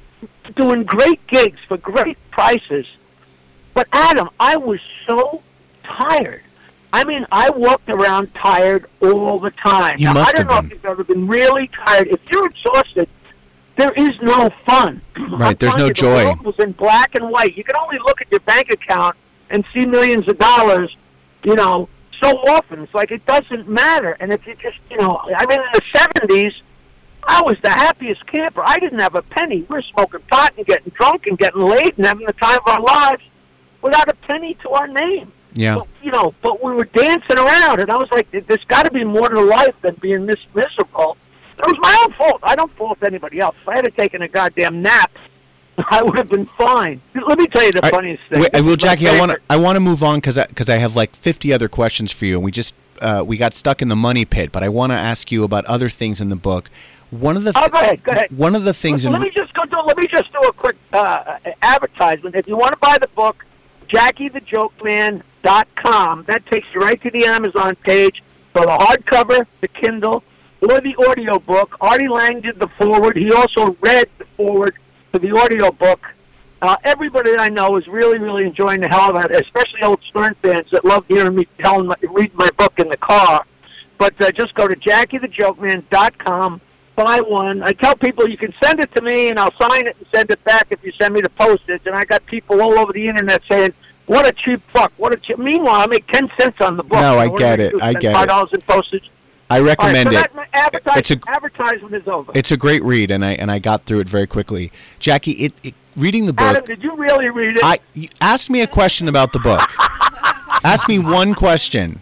doing 0.57 0.85
great 0.85 1.27
gigs 1.27 1.59
for 1.69 1.77
great 1.77 2.17
prices. 2.31 2.87
But 3.75 3.89
Adam, 3.93 4.31
I 4.39 4.57
was 4.57 4.81
so 5.07 5.43
tired. 5.83 6.43
I 6.93 7.03
mean, 7.05 7.27
I 7.33 7.51
walked 7.51 7.89
around 7.89 8.33
tired 8.35 8.87
all 9.03 9.41
the 9.41 9.51
time. 9.51 9.97
You 9.99 10.07
now, 10.07 10.15
must 10.15 10.39
I 10.39 10.43
don't 10.43 10.51
know 10.51 10.59
if 10.59 10.71
you've 10.71 10.85
ever 10.85 11.03
been 11.03 11.27
really 11.27 11.69
tired. 11.69 12.07
If 12.07 12.21
you're 12.31 12.47
exhausted, 12.47 13.09
there 13.77 13.93
is 13.93 14.13
no 14.23 14.51
fun. 14.67 15.03
Right, 15.35 15.59
there's 15.59 15.77
no 15.77 15.87
I'm 15.87 15.95
telling 15.95 16.17
you, 16.17 16.19
joy. 16.19 16.19
The 16.19 16.25
world 16.27 16.43
was 16.43 16.59
in 16.61 16.73
black 16.73 17.17
and 17.17 17.29
white. 17.29 17.57
You 17.57 17.65
can 17.65 17.75
only 17.81 17.99
look 17.99 18.21
at 18.21 18.31
your 18.31 18.41
bank 18.41 18.71
account 18.71 19.17
and 19.51 19.65
see 19.75 19.85
millions 19.85 20.29
of 20.29 20.39
dollars, 20.39 20.97
you 21.43 21.57
know, 21.57 21.89
so 22.25 22.39
often. 22.53 22.83
It's 22.83 22.95
like 22.95 23.11
it 23.11 23.25
doesn't 23.27 23.69
matter. 23.69 24.17
And 24.21 24.33
if 24.33 24.47
you 24.47 24.55
just, 24.57 24.79
you 24.91 24.97
know, 24.97 25.21
I 25.37 25.47
mean, 25.47 25.59
in 25.61 25.67
the 25.73 25.83
70s, 25.99 26.55
I 27.27 27.43
was 27.43 27.57
the 27.63 27.71
happiest 27.71 28.27
camper. 28.27 28.63
I 28.65 28.79
didn't 28.79 28.99
have 28.99 29.15
a 29.15 29.23
penny. 29.23 29.63
We 29.69 29.77
were 29.77 29.83
smoking 29.83 30.21
pot 30.31 30.53
and 30.57 30.67
getting 30.67 30.93
drunk 30.95 31.27
and 31.27 31.39
getting 31.39 31.63
laid 31.63 31.97
and 31.97 32.07
having 32.07 32.27
the 32.27 32.33
time 32.35 32.59
of 32.67 32.69
our 32.69 32.81
lives 32.81 33.23
without 33.83 34.09
a 34.09 34.15
penny 34.15 34.55
to 34.63 34.71
our 34.71 34.87
name. 34.87 35.33
yeah, 35.55 35.77
But, 35.77 35.89
you 36.03 36.11
know, 36.11 36.35
but 36.43 36.63
we 36.63 36.73
were 36.73 36.85
dancing 36.85 37.39
around, 37.39 37.81
and 37.81 37.91
I 37.91 37.97
was 37.97 38.11
like, 38.11 38.31
"There's 38.31 38.65
got 38.65 38.85
to 38.85 38.91
be 38.91 39.05
more 39.05 39.29
to 39.29 39.41
life 39.41 39.75
than 39.83 39.95
being 40.01 40.27
this 40.27 40.41
miserable." 40.55 41.17
It 41.59 41.65
was 41.67 41.77
my 41.81 41.97
own 42.05 42.13
fault. 42.15 42.41
I 42.43 42.57
don't 42.57 42.73
fault 42.77 42.99
anybody 43.07 43.39
else. 43.39 43.55
If 43.63 43.69
I 43.69 43.77
had 43.77 43.97
taken 43.97 44.23
a 44.23 44.29
goddamn 44.29 44.83
nap, 44.83 45.13
I 45.91 46.03
would 46.03 46.17
have 46.17 46.29
been 46.29 46.47
fine. 46.59 47.01
Let 47.15 47.39
me 47.39 47.47
tell 47.49 47.65
you 47.65 47.73
the 47.73 47.85
I- 47.85 47.91
funniest 47.91 48.23
thing. 48.29 48.41
Wait, 48.41 48.51
well, 48.55 48.77
Jackie, 48.77 49.09
I 49.09 49.19
want 49.19 49.33
to. 49.33 49.41
I 49.51 49.57
want 49.57 49.77
to 49.77 49.81
move 49.81 50.03
on 50.03 50.17
because 50.19 50.39
because 50.49 50.69
I, 50.71 50.77
have 50.77 50.95
like 50.97 51.15
50 51.17 51.53
other 51.53 51.69
questions 51.69 52.13
for 52.13 52.25
you, 52.27 52.37
and 52.37 52.45
we 52.45 52.51
just 52.53 52.75
uh, 53.03 53.23
we 53.27 53.37
got 53.37 53.55
stuck 53.55 53.83
in 53.83 53.89
the 53.89 53.97
money 53.97 54.25
pit. 54.25 54.53
But 54.53 54.63
I 54.63 54.69
want 54.69 54.93
to 54.93 54.97
ask 54.97 55.33
you 55.33 55.43
about 55.45 55.65
other 55.67 55.89
things 55.89 56.21
in 56.21 56.29
the 56.29 56.37
book. 56.37 56.71
One 57.11 57.37
of 57.37 57.45
the 57.45 57.53
Oh, 57.55 57.69
go 57.69 57.79
ahead. 57.81 58.03
Go 58.03 58.13
ahead. 58.13 58.29
one 58.37 58.55
of 58.57 58.65
the 58.65 58.75
things 58.75 59.05
Let 59.05 59.15
in 59.15 59.21
me 59.23 59.31
just 59.31 59.55
go 59.55 59.65
do. 59.65 59.79
Let 59.81 59.97
me 59.97 60.05
just 60.11 60.33
do 60.33 60.39
a 60.41 60.53
quick 60.53 60.75
uh, 60.93 61.39
advertisement. 61.63 62.35
If 62.35 62.49
you 62.49 62.57
want 62.57 62.73
to 62.73 62.79
buy 62.79 62.99
the 62.99 63.07
book, 63.09 63.45
JackieTheJokeman.com. 63.89 66.25
That 66.25 66.47
takes 66.47 66.67
you 66.75 66.81
right 66.81 67.01
to 67.03 67.11
the 67.11 67.27
Amazon 67.27 67.77
page 67.77 68.23
for 68.53 68.63
the 68.63 68.69
hardcover, 68.69 69.47
the 69.61 69.69
Kindle, 69.69 70.25
or 70.63 70.81
the 70.81 70.95
audio 71.09 71.39
book. 71.39 71.77
Artie 71.81 72.09
Lange 72.09 72.41
did 72.41 72.59
the 72.59 72.67
forward. 72.69 73.17
He 73.17 73.31
also 73.33 73.77
read 73.81 74.09
the 74.19 74.25
forward 74.37 74.75
to 75.15 75.21
the 75.21 75.31
audio 75.39 75.71
book. 75.71 76.01
Uh, 76.61 76.77
everybody 76.83 77.31
that 77.31 77.41
I 77.41 77.49
know 77.49 77.77
is 77.77 77.87
really, 77.87 78.19
really 78.19 78.45
enjoying 78.45 78.81
the 78.81 78.89
hell 78.89 79.17
of 79.17 79.25
it, 79.25 79.31
especially 79.31 79.83
old 79.83 80.03
Stern 80.09 80.35
fans 80.43 80.67
that 80.73 80.85
love 80.85 81.05
hearing 81.07 81.37
me 81.37 81.47
tell 81.59 81.83
my, 81.85 81.95
read 82.11 82.35
my 82.35 82.49
book 82.59 82.73
in 82.79 82.89
the 82.89 82.97
car. 82.97 83.45
But 83.99 84.21
uh, 84.21 84.33
just 84.33 84.55
go 84.55 84.67
to 84.67 84.75
JackieTheJokeman.com, 84.75 86.61
buy 86.97 87.21
one. 87.21 87.63
I 87.63 87.73
tell 87.73 87.95
people 87.95 88.29
you 88.29 88.37
can 88.37 88.53
send 88.63 88.81
it 88.81 88.93
to 88.97 89.03
me, 89.03 89.29
and 89.29 89.39
I'll 89.39 89.55
sign 89.61 89.87
it 89.87 89.97
and 89.99 90.07
send 90.13 90.31
it 90.33 90.43
back 90.43 90.67
if 90.71 90.83
you 90.83 90.91
send 91.01 91.15
me 91.15 91.21
the 91.21 91.31
postage. 91.31 91.83
And 91.87 91.95
I 91.95 92.05
got 92.05 92.27
people 92.27 92.61
all 92.61 92.77
over 92.77 92.93
the 92.93 93.07
internet 93.07 93.43
saying, 93.49 93.73
"What 94.07 94.27
a 94.27 94.33
cheap 94.33 94.61
fuck! 94.73 94.93
What 94.97 95.15
a 95.15 95.17
cheap." 95.17 95.39
Meanwhile, 95.39 95.81
I 95.83 95.87
make 95.87 96.09
ten 96.09 96.29
cents 96.41 96.61
on 96.61 96.77
the 96.77 96.83
book. 96.83 96.99
No, 96.99 97.19
I 97.21 97.29
get 97.29 97.61
it. 97.61 97.81
I 97.81 97.93
get 97.93 98.15
Five 98.15 98.25
it. 98.25 98.27
dollars 98.27 98.53
in 98.53 98.63
postage. 98.63 99.11
I 99.51 99.61
recommend 99.61 100.13
right, 100.13 100.25
it. 100.25 100.33
so 100.35 100.45
advertise, 100.53 100.99
It's 100.99 101.11
a- 101.11 101.21
advertisement 101.29 101.95
is 101.95 102.09
over. 102.09 102.33
It's 102.35 102.51
a 102.51 102.57
great 102.57 102.83
read, 102.83 103.11
and 103.11 103.25
I 103.25 103.33
and 103.33 103.51
I 103.51 103.59
got 103.59 103.85
through 103.85 104.01
it 104.01 104.09
very 104.09 104.27
quickly. 104.27 104.73
Jackie, 104.99 105.33
it, 105.33 105.53
it 105.63 105.75
reading 105.97 106.27
the 106.27 106.33
book. 106.33 106.47
Adam, 106.47 106.65
did 106.65 106.83
you 106.83 106.97
really 106.97 107.29
read 107.29 107.59
it? 107.59 107.65
I 107.65 107.79
asked 108.21 108.51
me 108.51 108.63
a 108.63 108.67
question 108.67 109.09
about 109.09 109.33
the 109.33 109.41
book. 109.41 109.61
Ask 110.65 110.89
me 110.89 110.99
one 110.99 111.35
question. 111.35 112.01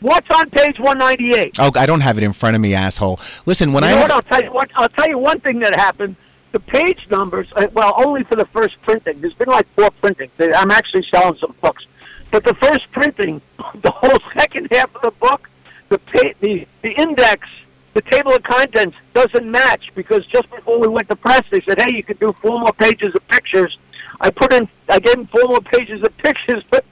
What's 0.00 0.26
on 0.34 0.48
page 0.50 0.78
one 0.78 0.96
ninety 0.96 1.34
eight? 1.36 1.56
Oh, 1.58 1.70
I 1.74 1.84
don't 1.84 2.00
have 2.00 2.16
it 2.16 2.24
in 2.24 2.32
front 2.32 2.56
of 2.56 2.62
me, 2.62 2.72
asshole. 2.72 3.20
Listen, 3.44 3.72
when 3.74 3.84
you 3.84 3.90
I 3.90 3.94
know 3.94 4.02
what? 4.02 4.10
I'll 4.10 4.22
tell 4.22 4.42
you 4.42 4.52
what. 4.52 4.70
I'll 4.76 4.88
tell 4.88 5.06
you 5.08 5.18
one 5.18 5.40
thing 5.40 5.58
that 5.58 5.78
happened. 5.78 6.16
The 6.52 6.60
page 6.60 7.06
numbers, 7.10 7.46
uh, 7.54 7.66
well, 7.74 7.92
only 7.98 8.24
for 8.24 8.36
the 8.36 8.46
first 8.46 8.80
printing. 8.82 9.20
There's 9.20 9.34
been 9.34 9.48
like 9.48 9.66
four 9.76 9.90
printings. 9.90 10.32
I'm 10.40 10.70
actually 10.70 11.04
selling 11.12 11.38
some 11.38 11.54
books, 11.60 11.84
but 12.30 12.44
the 12.44 12.54
first 12.54 12.90
printing, 12.92 13.42
the 13.82 13.90
whole 13.90 14.18
second 14.38 14.68
half 14.72 14.94
of 14.96 15.02
the 15.02 15.10
book, 15.12 15.49
the 15.90 16.00
the 16.40 16.66
the 16.82 16.90
index, 16.92 17.46
the 17.92 18.00
table 18.02 18.34
of 18.34 18.42
contents 18.42 18.96
doesn't 19.12 19.48
match 19.50 19.90
because 19.94 20.24
just 20.26 20.48
before 20.50 20.78
we 20.78 20.88
went 20.88 21.08
to 21.10 21.16
press, 21.16 21.42
they 21.50 21.60
said, 21.60 21.80
"Hey, 21.80 21.94
you 21.94 22.02
could 22.02 22.18
do 22.18 22.34
four 22.40 22.58
more 22.58 22.72
pages 22.72 23.14
of 23.14 23.26
pictures." 23.28 23.76
I 24.22 24.30
put 24.30 24.52
in, 24.52 24.68
I 24.88 24.98
gave 24.98 25.16
them 25.16 25.26
four 25.26 25.44
more 25.44 25.60
pages 25.60 26.02
of 26.02 26.16
pictures, 26.18 26.62
but 26.70 26.84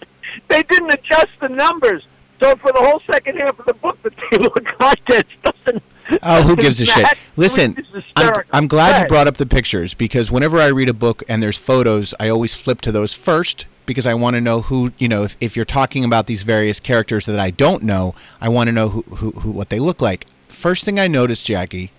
they 0.49 0.63
didn't 0.65 0.93
adjust 0.93 1.29
the 1.41 1.49
numbers. 1.49 2.07
So 2.41 2.55
for 2.57 2.73
the 2.73 2.79
whole 2.79 3.01
second 3.11 3.39
half 3.39 3.59
of 3.59 3.67
the 3.67 3.75
book, 3.75 4.01
the 4.03 4.11
table 4.31 4.53
of 4.55 4.65
contents 4.79 5.31
doesn't. 5.43 5.83
Oh, 6.23 6.43
who 6.43 6.57
gives 6.57 6.81
a 6.81 6.87
shit? 6.87 7.07
Listen, 7.37 7.77
I'm. 8.17 8.33
I'm 8.53 8.67
glad 8.67 9.03
you 9.03 9.09
brought 9.09 9.29
up 9.29 9.37
the 9.37 9.47
pictures 9.47 9.95
because 9.95 10.31
whenever 10.31 10.59
I 10.59 10.69
read 10.69 10.89
a 10.89 10.95
book 10.95 11.23
and 11.29 11.43
there's 11.43 11.59
photos, 11.59 12.15
I 12.19 12.29
always 12.29 12.55
flip 12.55 12.81
to 12.83 12.93
those 12.93 13.15
first 13.15 13.67
because 13.89 14.07
I 14.07 14.15
want 14.15 14.37
to 14.37 14.41
know 14.41 14.61
who, 14.61 14.93
you 14.99 15.09
know, 15.09 15.25
if, 15.25 15.37
if 15.41 15.57
you're 15.57 15.65
talking 15.65 16.05
about 16.05 16.29
these 16.29 16.45
various 16.45 16.79
characters 16.79 17.27
that 17.27 17.41
I 17.41 17.51
don't 17.51 17.83
know, 17.83 18.15
I 18.41 18.49
want 18.49 18.69
to 18.69 18.73
know 18.73 18.91
who, 18.91 19.03
who, 19.03 19.31
who 19.33 19.51
what 19.51 19.71
they 19.71 19.81
look 19.81 20.01
like. 20.01 20.27
First 20.47 20.85
thing 20.85 21.01
I 21.01 21.09
noticed, 21.09 21.47
Jackie, 21.47 21.91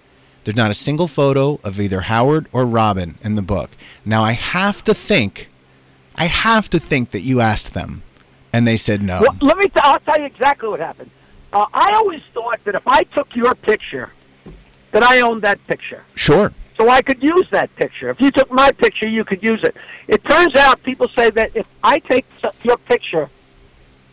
there's 0.46 0.56
not 0.56 0.72
a 0.72 0.76
single 0.76 1.08
photo 1.08 1.60
of 1.64 1.80
either 1.82 2.02
Howard 2.02 2.48
or 2.54 2.66
Robin 2.66 3.18
in 3.22 3.36
the 3.36 3.42
book. 3.42 3.72
Now 4.06 4.24
I 4.24 4.32
have 4.32 4.84
to 4.86 4.94
think, 4.94 5.50
I 6.16 6.26
have 6.26 6.70
to 6.70 6.80
think 6.80 7.12
that 7.12 7.22
you 7.22 7.42
asked 7.42 7.74
them, 7.74 8.04
and 8.54 8.66
they 8.68 8.78
said 8.78 9.02
no. 9.02 9.22
Well, 9.22 9.36
let 9.42 9.58
me. 9.58 9.68
T- 9.68 9.74
I'll 9.82 10.00
tell 10.00 10.20
you 10.20 10.26
exactly 10.26 10.70
what 10.70 10.80
happened. 10.80 11.12
Uh, 11.52 11.66
I 11.74 11.92
always 11.96 12.22
thought 12.34 12.60
that 12.66 12.76
if 12.76 12.88
I 12.88 13.04
took 13.16 13.36
your 13.36 13.56
picture, 13.56 14.12
that 14.92 15.04
I 15.04 15.22
owned 15.22 15.42
that 15.42 15.66
picture, 15.68 16.04
Sure. 16.14 16.54
So 16.80 16.90
I 16.90 17.02
could 17.02 17.22
use 17.22 17.46
that 17.52 17.76
picture. 17.76 18.10
If 18.10 18.22
you 18.22 18.32
took 18.32 18.50
my 18.52 18.72
picture, 18.72 19.08
you 19.08 19.26
could 19.26 19.44
use 19.44 19.62
it. 19.64 19.76
It 20.08 20.24
turns 20.24 20.56
out 20.56 20.82
people 20.82 21.10
say 21.10 21.30
that 21.32 21.52
if 21.54 21.68
I 21.84 22.00
take 22.00 22.26
your 22.64 22.78
picture, 22.78 23.30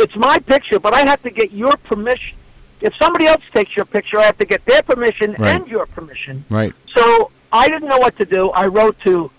it's 0.00 0.16
my 0.16 0.38
picture, 0.40 0.80
but 0.80 0.92
I 0.92 1.06
have 1.08 1.22
to 1.22 1.30
get 1.30 1.52
your 1.52 1.76
permission. 1.84 2.36
If 2.80 2.92
somebody 3.00 3.26
else 3.26 3.42
takes 3.54 3.74
your 3.76 3.84
picture, 3.86 4.18
I 4.18 4.24
have 4.24 4.38
to 4.38 4.44
get 4.44 4.64
their 4.66 4.82
permission 4.82 5.36
Right. 5.38 5.54
and 5.60 5.68
your 5.68 5.86
permission. 5.86 6.44
Right. 6.50 6.72
So 6.96 7.30
I 7.52 7.68
didn't 7.68 7.88
know 7.88 7.98
what 7.98 8.16
to 8.18 8.24
do. 8.24 8.50
I 8.50 8.66
wrote 8.66 8.98
to 9.04 9.30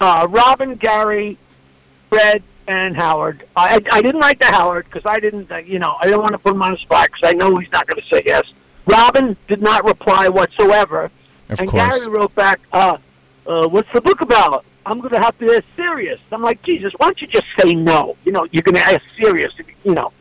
uh, 0.00 0.26
Robin, 0.30 0.76
Gary, 0.76 1.36
Fred, 2.08 2.42
and 2.66 2.96
Howard. 2.96 3.44
I, 3.54 3.80
I 3.92 4.00
didn't 4.00 4.20
write 4.22 4.40
to 4.40 4.46
Howard 4.46 4.86
because 4.86 5.02
I 5.04 5.20
didn't, 5.20 5.50
uh, 5.52 5.58
you 5.58 5.78
know, 5.78 5.96
I 6.00 6.04
didn't 6.06 6.22
want 6.22 6.32
to 6.32 6.38
put 6.38 6.54
him 6.54 6.62
on 6.62 6.72
the 6.72 6.78
spot 6.78 7.08
because 7.12 7.28
I 7.28 7.34
know 7.34 7.56
he's 7.58 7.70
not 7.70 7.86
going 7.86 8.00
to 8.00 8.08
say 8.08 8.22
yes. 8.24 8.44
Robin 8.86 9.36
did 9.46 9.60
not 9.60 9.84
reply 9.84 10.28
whatsoever. 10.28 11.10
Of 11.52 11.60
and 11.60 11.68
course. 11.68 11.98
Gary 11.98 12.08
wrote 12.08 12.34
back, 12.34 12.60
uh, 12.72 12.96
uh, 13.46 13.68
what's 13.68 13.88
the 13.92 14.00
book 14.00 14.20
about? 14.20 14.64
I'm 14.86 14.98
going 15.00 15.12
to 15.14 15.20
have 15.20 15.38
to 15.38 15.46
ask 15.54 15.64
Sirius. 15.76 16.20
I'm 16.32 16.42
like, 16.42 16.62
Jesus, 16.62 16.92
why 16.96 17.06
don't 17.06 17.20
you 17.20 17.26
just 17.28 17.44
say 17.58 17.74
no? 17.74 18.16
You 18.24 18.32
know, 18.32 18.46
you're 18.50 18.62
going 18.62 18.76
to 18.76 18.84
ask 18.84 19.00
Sirius. 19.20 19.52
You 19.84 19.94
know, 19.94 20.12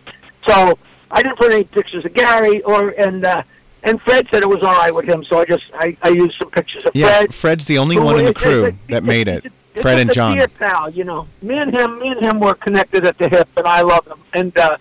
so 0.48 0.78
I 1.12 1.22
didn't 1.22 1.38
put 1.38 1.52
any 1.52 1.64
pictures 1.64 2.06
of 2.06 2.14
Gary 2.14 2.62
or 2.64 2.90
and 2.90 3.26
uh, 3.26 3.44
and 3.84 4.02
Fred 4.02 4.28
said 4.32 4.44
it 4.44 4.50
was 4.50 4.62
all 4.64 4.74
right 4.76 4.94
with 4.94 5.06
him. 5.06 5.24
So 5.30 5.40
I 5.40 5.46
just 5.46 5.64
I, 5.74 5.98
I 6.02 6.10
used 6.10 6.36
some 6.40 6.52
pictures 6.52 6.86
of 6.86 6.92
Yeah, 6.94 7.08
Fred. 7.20 7.34
Fred's 7.34 7.66
the 7.66 7.78
only 7.78 7.98
one 7.98 8.20
in 8.20 8.26
the 8.26 8.32
is- 8.32 8.38
is 8.38 8.44
crew 8.44 8.74
that 8.90 9.04
made 9.04 9.28
it. 9.28 9.46
It's 9.74 9.84
Fred 9.84 10.00
and 10.00 10.12
John. 10.12 10.36
dear 10.38 10.48
pal, 10.48 10.90
you 10.90 11.04
know. 11.04 11.28
Me 11.42 11.56
and 11.58 11.76
him, 11.76 12.00
me 12.00 12.10
and 12.10 12.26
him 12.26 12.40
were 12.40 12.56
connected 12.56 13.06
at 13.06 13.18
the 13.20 13.30
hip, 13.30 13.48
and 13.56 13.68
I 13.68 13.82
love 13.82 14.06
him. 14.08 14.20
And 14.34 14.58
uh, 14.58 14.78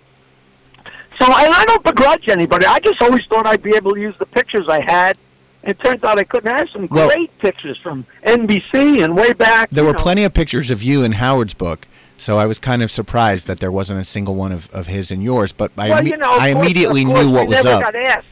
so, 1.20 1.26
and 1.26 1.54
I 1.54 1.64
don't 1.66 1.84
begrudge 1.84 2.28
anybody. 2.28 2.66
I 2.66 2.78
just 2.80 3.00
always 3.02 3.24
thought 3.28 3.46
I'd 3.46 3.62
be 3.62 3.76
able 3.76 3.92
to 3.92 4.00
use 4.00 4.14
the 4.18 4.26
pictures 4.26 4.68
I 4.68 4.80
had. 4.90 5.18
It 5.64 5.78
turns 5.80 6.02
out 6.04 6.18
I 6.18 6.24
couldn't. 6.24 6.52
I 6.52 6.58
have 6.58 6.70
some 6.70 6.86
Well- 6.90 7.08
great 7.08 7.36
pictures 7.38 7.78
from 7.82 8.06
NBC 8.24 9.02
and 9.02 9.16
way 9.16 9.32
back. 9.32 9.70
There 9.70 9.84
were 9.84 9.92
know. 9.92 9.98
plenty 9.98 10.24
of 10.24 10.32
pictures 10.34 10.70
of 10.70 10.82
you 10.82 11.02
in 11.02 11.12
Howard's 11.12 11.54
book, 11.54 11.86
so 12.16 12.38
I 12.38 12.46
was 12.46 12.58
kind 12.58 12.82
of 12.82 12.90
surprised 12.90 13.46
that 13.48 13.60
there 13.60 13.72
wasn't 13.72 14.00
a 14.00 14.04
single 14.04 14.34
one 14.34 14.52
of, 14.52 14.70
of 14.72 14.86
his 14.86 15.10
and 15.10 15.22
yours. 15.22 15.52
But 15.52 15.72
I, 15.76 15.88
well, 15.90 16.00
imme- 16.02 16.10
you 16.10 16.16
know, 16.16 16.30
I 16.38 16.52
course- 16.52 16.64
immediately 16.64 17.04
knew 17.04 17.30
what 17.30 17.42
I 17.42 17.44
was 17.44 17.64
never 17.64 17.68
up. 17.76 17.82
Got 17.82 17.96
asked. 17.96 18.26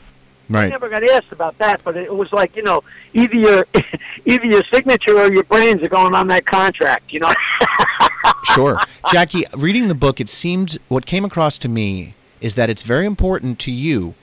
I 0.48 0.52
Right. 0.52 0.70
never 0.70 0.88
got 0.88 1.02
asked 1.02 1.32
about 1.32 1.58
that, 1.58 1.80
but 1.82 1.96
it 1.96 2.14
was 2.14 2.32
like 2.32 2.54
you 2.54 2.62
know, 2.62 2.84
either 3.14 3.36
your 3.36 3.66
either 4.24 4.46
your 4.46 4.62
signature 4.72 5.18
or 5.18 5.32
your 5.32 5.42
brains 5.42 5.82
are 5.82 5.88
going 5.88 6.14
on 6.14 6.28
that 6.28 6.46
contract. 6.46 7.12
You 7.12 7.18
know. 7.20 7.32
sure. 8.54 8.78
Jackie, 9.10 9.44
reading 9.56 9.88
the 9.88 9.94
book, 9.96 10.20
it 10.20 10.28
seemed 10.28 10.78
what 10.86 11.04
came 11.04 11.24
across 11.24 11.58
to 11.58 11.68
me 11.68 12.14
is 12.40 12.54
that 12.54 12.70
it's 12.70 12.84
very 12.84 13.06
important 13.06 13.58
to 13.58 13.72
you 13.72 14.14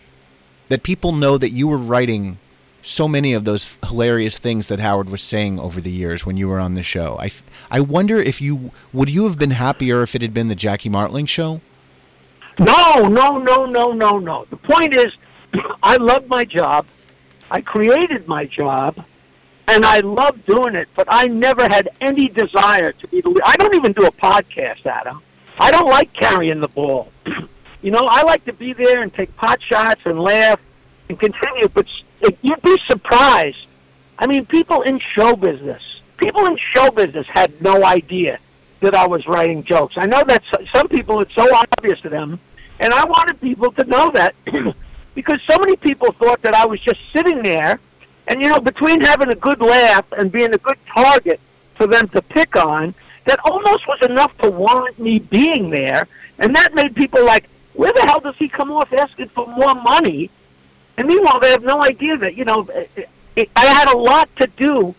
that 0.70 0.82
people 0.84 1.12
know 1.12 1.38
that 1.38 1.50
you 1.50 1.68
were 1.68 1.78
writing 1.78 2.38
so 2.84 3.08
many 3.08 3.34
of 3.34 3.46
those 3.46 3.80
hilarious 3.88 4.38
things 4.38 4.68
that 4.68 4.80
Howard 4.80 5.10
was 5.10 5.22
saying 5.22 5.58
over 5.58 5.80
the 5.80 5.90
years 5.90 6.26
when 6.26 6.36
you 6.36 6.50
were 6.50 6.60
on 6.60 6.76
the 6.76 6.84
show. 6.84 7.18
I, 7.20 7.32
I 7.72 7.80
wonder 7.80 8.18
if 8.18 8.42
you 8.42 8.72
would 8.92 9.10
you 9.10 9.24
have 9.24 9.40
been 9.40 9.52
happier 9.52 10.04
if 10.04 10.14
it 10.16 10.22
had 10.22 10.34
been 10.34 10.50
the 10.50 10.56
Jackie 10.56 10.90
Martling 10.90 11.26
show? 11.26 11.62
No, 12.60 13.08
no, 13.08 13.38
no, 13.38 13.66
no, 13.66 13.94
no, 13.94 14.20
no. 14.20 14.46
The 14.50 14.58
point 14.58 14.96
is, 14.96 15.08
I 15.84 15.96
love 15.96 16.28
my 16.28 16.44
job. 16.44 16.86
I 17.50 17.62
created 17.62 18.28
my 18.28 18.46
job, 18.46 19.04
and 19.68 19.86
I 19.86 20.02
love 20.02 20.46
doing 20.46 20.76
it. 20.76 20.90
But 20.94 21.08
I 21.10 21.28
never 21.28 21.64
had 21.64 21.90
any 22.02 22.28
desire 22.28 22.92
to 22.92 23.08
be 23.08 23.22
the. 23.22 23.42
I 23.46 23.56
don't 23.56 23.76
even 23.76 23.94
do 23.94 24.06
a 24.06 24.12
podcast, 24.12 24.86
Adam. 24.86 25.22
I 25.58 25.72
don't 25.72 25.88
like 25.88 26.14
carrying 26.14 26.60
the 26.60 26.68
ball. 26.68 27.12
you 27.82 27.92
know, 27.92 28.06
I 28.08 28.24
like 28.24 28.44
to 28.46 28.54
be 28.54 28.74
there 28.74 29.02
and 29.02 29.14
take 29.14 29.36
pot 29.38 29.60
shots 29.62 30.02
and 30.06 30.20
laugh 30.20 30.60
and 31.10 31.20
continue. 31.20 31.70
But 31.70 31.88
you'd 32.42 32.62
be 32.62 32.78
surprised. 32.88 33.66
I 34.20 34.28
mean, 34.28 34.46
people 34.46 34.82
in 34.82 35.00
show 35.00 35.36
business, 35.36 35.82
people 36.18 36.46
in 36.46 36.58
show 36.74 36.90
business 36.92 37.26
had 37.30 37.62
no 37.62 37.84
idea 37.84 38.40
that 38.82 38.96
I 38.96 39.08
was 39.08 39.26
writing 39.28 39.64
jokes. 39.64 39.96
I 39.98 40.06
know 40.06 40.24
that 40.28 40.44
some 40.74 40.88
people 40.88 41.22
it's 41.22 41.34
so 41.34 41.48
obvious 41.56 42.00
to 42.02 42.10
them, 42.10 42.40
and 42.80 42.94
I 42.94 43.04
wanted 43.06 43.40
people 43.42 43.72
to 43.72 43.84
know 43.86 44.12
that 44.12 44.36
because 45.16 45.40
so 45.50 45.58
many 45.60 45.76
people 45.78 46.12
thought 46.14 46.42
that 46.42 46.54
I 46.54 46.66
was 46.66 46.80
just 46.82 47.00
sitting 47.14 47.42
there, 47.44 47.80
and 48.28 48.42
you 48.42 48.50
know, 48.50 48.60
between 48.60 49.02
having 49.02 49.30
a 49.30 49.36
good 49.36 49.62
laugh 49.62 50.06
and 50.18 50.32
being 50.32 50.54
a 50.54 50.58
good 50.58 50.78
target 50.94 51.40
for 51.76 51.88
them 51.88 52.08
to 52.10 52.22
pick 52.22 52.56
on, 52.56 52.94
that 53.26 53.40
almost 53.46 53.88
was 53.88 54.00
enough 54.04 54.38
to 54.40 54.50
warrant 54.50 55.00
me 55.00 55.20
being 55.20 55.70
there, 55.70 56.08
and 56.40 56.56
that 56.56 56.74
made 56.74 56.96
people 56.96 57.26
like, 57.26 57.50
where 57.74 57.92
the 57.94 58.02
hell 58.02 58.20
does 58.20 58.36
he 58.38 58.48
come 58.48 58.72
off 58.72 58.92
asking 58.94 59.30
for 59.30 59.48
more 59.48 59.76
money? 59.76 60.30
And 60.98 61.08
meanwhile, 61.08 61.40
they 61.40 61.50
have 61.52 61.64
no 61.64 61.82
idea 61.82 62.18
that 62.18 62.36
you 62.36 62.46
know, 62.46 62.68
it, 62.70 63.10
it, 63.36 63.50
I 63.56 63.66
had 63.66 63.90
a 63.90 63.98
lot 63.98 64.30
to 64.38 64.48
do 64.58 64.96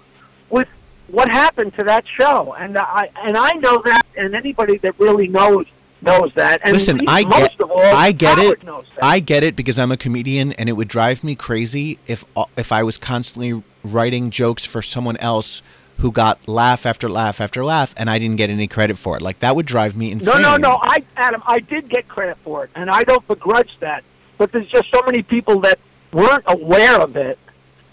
with 0.51 0.69
what 1.09 1.29
happened 1.29 1.75
to 1.75 1.85
that 1.85 2.05
show, 2.07 2.55
and 2.55 2.77
I 2.79 3.11
and 3.17 3.37
I 3.37 3.53
know 3.53 3.81
that, 3.85 4.03
and 4.17 4.35
anybody 4.35 4.79
that 4.79 4.99
really 4.99 5.29
knows 5.29 5.67
knows 6.03 6.33
that. 6.35 6.61
And 6.65 6.75
Listen, 6.75 7.01
I 7.09 7.25
most 7.25 7.59
get, 7.59 7.61
of 7.61 7.71
all, 7.71 7.81
I 7.81 8.13
get 8.13 8.39
Howard 8.39 8.61
it. 8.61 8.65
knows 8.65 8.85
that. 8.95 9.05
I 9.05 9.21
get 9.21 9.43
it 9.43 9.57
because 9.57 9.79
I'm 9.79 9.93
a 9.93 9.97
comedian, 9.97 10.53
and 10.53 10.69
it 10.69 10.73
would 10.73 10.89
drive 10.89 11.25
me 11.25 11.35
crazy 11.35 11.99
if 12.07 12.25
uh, 12.37 12.45
if 12.57 12.73
I 12.73 12.83
was 12.83 12.99
constantly 12.99 13.63
writing 13.83 14.31
jokes 14.31 14.65
for 14.65 14.83
someone 14.83 15.17
else 15.19 15.63
who 15.99 16.11
got 16.11 16.49
laugh 16.49 16.87
after 16.87 17.09
laugh 17.09 17.41
after 17.41 17.65
laugh, 17.65 17.95
and 17.97 18.11
I 18.11 18.19
didn't 18.19 18.37
get 18.37 18.51
any 18.51 18.67
credit 18.67 18.99
for 18.99 19.17
it. 19.17 19.23
Like 19.23 19.39
that 19.41 19.55
would 19.57 19.67
drive 19.67 19.97
me 19.97 20.11
insane. 20.11 20.43
No, 20.43 20.57
no, 20.57 20.57
no. 20.57 20.79
I, 20.83 21.05
Adam, 21.17 21.43
I 21.47 21.61
did 21.61 21.89
get 21.89 22.09
credit 22.09 22.37
for 22.45 22.65
it, 22.65 22.71
and 22.75 22.91
I 22.91 23.05
don't 23.05 23.27
begrudge 23.29 23.71
that. 23.81 24.03
But 24.39 24.53
there's 24.53 24.69
just 24.69 24.87
so 24.93 25.01
many 25.07 25.23
people 25.23 25.61
that 25.61 25.79
weren't 26.13 26.45
aware 26.47 27.01
of 27.01 27.17
it. 27.17 27.39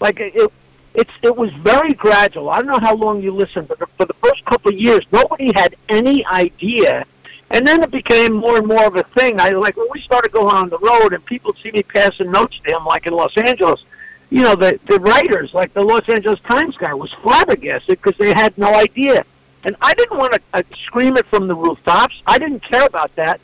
Like 0.00 0.20
it, 0.20 0.34
it 0.34 0.52
it's 0.94 1.10
it 1.22 1.36
was 1.36 1.50
very 1.62 1.94
gradual. 1.94 2.50
I 2.50 2.56
don't 2.60 2.66
know 2.66 2.80
how 2.80 2.94
long 2.94 3.22
you 3.22 3.32
listened, 3.32 3.68
but 3.68 3.78
for 3.96 4.06
the 4.06 4.14
first 4.22 4.44
couple 4.44 4.72
of 4.72 4.78
years, 4.78 5.00
nobody 5.10 5.50
had 5.54 5.76
any 5.88 6.24
idea. 6.26 7.06
And 7.50 7.66
then 7.66 7.82
it 7.82 7.90
became 7.90 8.32
more 8.32 8.56
and 8.56 8.66
more 8.66 8.86
of 8.86 8.96
a 8.96 9.02
thing. 9.16 9.38
I 9.38 9.50
like 9.50 9.76
when 9.76 9.88
we 9.92 10.00
started 10.00 10.32
going 10.32 10.54
on 10.54 10.70
the 10.70 10.78
road, 10.78 11.12
and 11.12 11.24
people 11.24 11.54
see 11.62 11.70
me 11.70 11.82
passing 11.82 12.30
notes 12.30 12.58
to 12.66 12.76
him, 12.76 12.84
like 12.84 13.06
in 13.06 13.12
Los 13.12 13.36
Angeles. 13.36 13.82
You 14.30 14.42
know, 14.42 14.54
the 14.54 14.80
the 14.88 14.98
writers, 15.00 15.50
like 15.52 15.72
the 15.74 15.82
Los 15.82 16.08
Angeles 16.08 16.40
Times 16.48 16.76
guy, 16.76 16.94
was 16.94 17.12
flabbergasted 17.22 18.00
because 18.02 18.18
they 18.18 18.32
had 18.32 18.56
no 18.56 18.74
idea. 18.74 19.24
And 19.64 19.76
I 19.80 19.94
didn't 19.94 20.18
want 20.18 20.32
to 20.32 20.40
uh, 20.54 20.62
scream 20.86 21.16
it 21.16 21.26
from 21.26 21.46
the 21.46 21.54
rooftops. 21.54 22.20
I 22.26 22.38
didn't 22.38 22.64
care 22.68 22.84
about 22.84 23.14
that. 23.16 23.40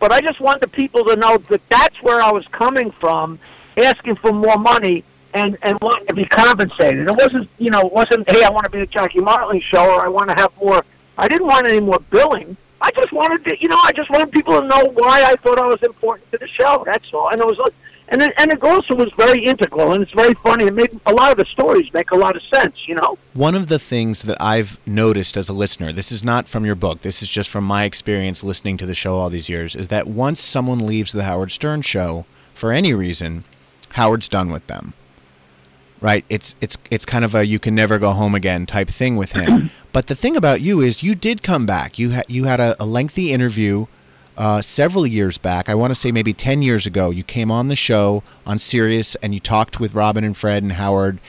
But 0.00 0.12
I 0.12 0.20
just 0.20 0.40
wanted 0.40 0.62
the 0.62 0.68
people 0.68 1.04
to 1.04 1.16
know 1.16 1.38
that 1.50 1.60
that's 1.68 1.96
where 2.02 2.20
I 2.20 2.30
was 2.30 2.44
coming 2.52 2.92
from, 3.00 3.38
asking 3.76 4.16
for 4.16 4.32
more 4.32 4.56
money 4.56 5.04
and 5.34 5.58
and 5.62 5.78
wanting 5.82 6.06
to 6.06 6.14
be 6.14 6.24
compensated. 6.24 7.08
It 7.08 7.16
wasn't, 7.16 7.48
you 7.58 7.70
know, 7.70 7.80
it 7.80 7.92
wasn't, 7.92 8.30
hey, 8.30 8.44
I 8.44 8.50
want 8.50 8.64
to 8.64 8.70
be 8.70 8.80
a 8.80 8.86
Jackie 8.86 9.20
Martling 9.20 9.62
show 9.72 9.84
or 9.84 10.04
I 10.04 10.08
want 10.08 10.28
to 10.28 10.34
have 10.36 10.52
more. 10.56 10.84
I 11.16 11.28
didn't 11.28 11.46
want 11.46 11.68
any 11.68 11.80
more 11.80 11.98
billing. 12.10 12.56
I 12.80 12.90
just 12.92 13.12
wanted 13.12 13.44
to, 13.44 13.56
you 13.60 13.68
know, 13.68 13.78
I 13.82 13.92
just 13.92 14.08
wanted 14.08 14.30
people 14.30 14.60
to 14.60 14.66
know 14.66 14.92
why 14.94 15.24
I 15.24 15.34
thought 15.42 15.58
I 15.58 15.66
was 15.66 15.82
important 15.82 16.30
to 16.30 16.38
the 16.38 16.46
show. 16.46 16.84
That's 16.86 17.12
all. 17.12 17.28
And 17.30 17.40
it 17.40 17.46
was, 17.46 17.58
and 18.10 18.22
it, 18.22 18.32
and 18.38 18.52
it 18.52 18.62
also 18.62 18.94
was 18.94 19.10
very 19.18 19.44
integral 19.44 19.92
and 19.92 20.02
it's 20.02 20.12
very 20.12 20.34
funny. 20.42 20.64
It 20.64 20.74
made 20.74 20.98
a 21.06 21.12
lot 21.12 21.30
of 21.30 21.38
the 21.38 21.44
stories 21.52 21.92
make 21.92 22.10
a 22.10 22.16
lot 22.16 22.36
of 22.36 22.42
sense, 22.52 22.74
you 22.86 22.94
know. 22.94 23.18
One 23.34 23.54
of 23.54 23.66
the 23.66 23.78
things 23.78 24.22
that 24.22 24.40
I've 24.40 24.78
noticed 24.86 25.36
as 25.36 25.48
a 25.48 25.52
listener, 25.52 25.92
this 25.92 26.10
is 26.10 26.24
not 26.24 26.48
from 26.48 26.64
your 26.64 26.74
book, 26.74 27.02
this 27.02 27.22
is 27.22 27.28
just 27.28 27.50
from 27.50 27.64
my 27.64 27.84
experience 27.84 28.42
listening 28.42 28.76
to 28.78 28.86
the 28.86 28.94
show 28.94 29.16
all 29.16 29.28
these 29.28 29.48
years, 29.48 29.76
is 29.76 29.88
that 29.88 30.06
once 30.06 30.40
someone 30.40 30.78
leaves 30.78 31.12
the 31.12 31.24
Howard 31.24 31.50
Stern 31.50 31.82
show 31.82 32.24
for 32.54 32.72
any 32.72 32.94
reason, 32.94 33.44
Howard's 33.90 34.28
done 34.28 34.50
with 34.50 34.66
them. 34.66 34.94
Right? 36.00 36.24
It's 36.28 36.54
it's 36.60 36.78
it's 36.92 37.04
kind 37.04 37.24
of 37.24 37.34
a 37.34 37.44
you 37.44 37.58
can 37.58 37.74
never 37.74 37.98
go 37.98 38.10
home 38.12 38.34
again 38.34 38.66
type 38.66 38.88
thing 38.88 39.16
with 39.16 39.32
him. 39.32 39.70
but 39.92 40.06
the 40.06 40.14
thing 40.14 40.36
about 40.36 40.60
you 40.60 40.80
is 40.80 41.02
you 41.02 41.16
did 41.16 41.42
come 41.42 41.66
back. 41.66 41.98
You 41.98 42.10
had 42.10 42.24
you 42.28 42.44
had 42.44 42.60
a, 42.60 42.80
a 42.80 42.86
lengthy 42.86 43.32
interview 43.32 43.86
uh, 44.38 44.62
several 44.62 45.06
years 45.06 45.36
back. 45.36 45.68
I 45.68 45.74
want 45.74 45.90
to 45.90 45.94
say 45.94 46.12
maybe 46.12 46.32
10 46.32 46.62
years 46.62 46.86
ago. 46.86 47.10
You 47.10 47.24
came 47.24 47.50
on 47.50 47.68
the 47.68 47.76
show 47.76 48.22
on 48.46 48.58
Sirius 48.58 49.16
and 49.16 49.34
you 49.34 49.40
talked 49.40 49.80
with 49.80 49.94
Robin 49.94 50.24
and 50.24 50.36
Fred 50.36 50.62
and 50.62 50.72
Howard 50.72 51.20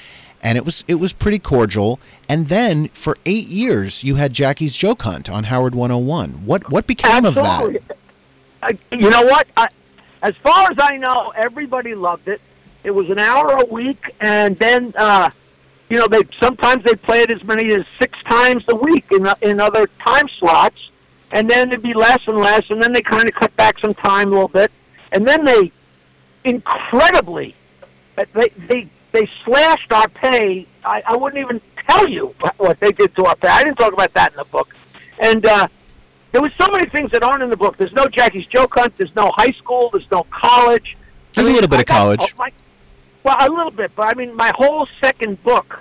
and 0.42 0.58
it 0.58 0.64
was 0.64 0.86
it 0.88 0.96
was 0.96 1.12
pretty 1.12 1.40
cordial. 1.40 2.00
And 2.30 2.48
then 2.48 2.88
for 2.90 3.18
8 3.26 3.48
years 3.48 4.04
you 4.04 4.16
had 4.16 4.32
Jackie's 4.32 4.76
Joke 4.76 5.02
Hunt 5.02 5.30
on 5.30 5.46
Howard 5.46 5.76
101. 5.76 6.46
What 6.46 6.72
what 6.72 6.88
became 6.88 7.26
of 7.26 7.36
that? 7.36 7.46
Absolutely. 7.46 7.82
I, 8.62 8.78
you 8.92 9.10
know 9.10 9.24
what? 9.24 9.48
I, 9.58 9.68
as 10.22 10.36
far 10.44 10.70
as 10.72 10.78
I 10.80 10.98
know, 10.98 11.32
everybody 11.36 11.96
loved 11.96 12.28
it. 12.28 12.42
It 12.84 12.92
was 12.92 13.10
an 13.10 13.20
hour 13.20 13.58
a 13.62 13.66
week, 13.66 14.16
and 14.20 14.58
then 14.58 14.94
uh, 14.98 15.30
you 15.90 15.98
know 15.98 16.08
they 16.08 16.22
sometimes 16.42 16.84
they 16.84 16.96
play 16.96 17.22
it 17.22 17.32
as 17.32 17.44
many 17.44 17.74
as 17.74 17.86
six 18.00 18.18
times 18.30 18.64
a 18.70 18.76
week 18.76 19.06
in 19.12 19.28
in 19.42 19.60
other 19.60 19.88
time 20.00 20.28
slots, 20.40 20.90
and 21.32 21.50
then 21.50 21.70
it'd 21.70 21.82
be 21.84 21.94
less 21.94 22.20
and 22.28 22.38
less, 22.38 22.64
and 22.70 22.82
then 22.82 22.92
they 22.94 23.02
kind 23.02 23.28
of 23.28 23.34
cut 23.36 23.56
back 23.56 23.80
some 23.80 23.94
time 23.94 24.28
a 24.30 24.32
little 24.32 24.48
bit, 24.48 24.72
and 25.12 25.28
then 25.28 25.46
they 25.46 25.72
incredibly 26.44 27.56
uh, 28.18 28.26
they 28.34 28.50
they 28.68 28.88
they 29.12 29.30
slashed 29.46 29.92
our 29.92 30.08
pay. 30.10 30.68
I, 30.84 31.02
I 31.06 31.18
wouldn't 31.18 31.42
even 31.44 31.62
tell 31.90 32.08
you 32.08 32.34
what- 32.58 32.80
they 32.80 32.92
did 32.92 33.16
to 33.16 33.26
our 33.26 33.36
pay. 33.36 33.48
I 33.48 33.64
didn't 33.64 33.78
talk 33.78 33.94
about 33.94 34.14
that 34.14 34.32
in 34.32 34.38
the 34.38 34.46
book, 34.46 34.76
and. 35.20 35.46
uh 35.46 35.68
there 36.32 36.44
was 36.44 36.52
so 36.62 36.68
many 36.72 36.88
things 36.88 37.10
that 37.10 37.24
aren't 37.24 37.42
in 37.42 37.50
the 37.50 37.58
book. 37.58 37.76
There's 37.78 37.92
no 37.94 38.06
Jackie's 38.08 38.46
Joke 38.46 38.76
Hunt. 38.76 38.96
There's 38.98 39.16
no 39.16 39.32
high 39.36 39.50
school. 39.58 39.90
There's 39.92 40.06
no 40.12 40.28
college. 40.30 40.96
There's 41.34 41.48
a 41.48 41.52
little 41.52 41.68
bit 41.68 41.78
I 41.78 41.82
of 41.82 41.86
got- 41.88 41.98
college. 41.98 42.20
oh, 42.22 42.28
my- 42.38 42.52
well, 43.24 43.36
a 43.40 43.50
little 43.50 43.72
bit, 43.72 43.92
but 43.96 44.04
I 44.04 44.14
mean, 44.14 44.36
my 44.36 44.52
whole 44.54 44.88
second 45.04 45.42
book 45.44 45.80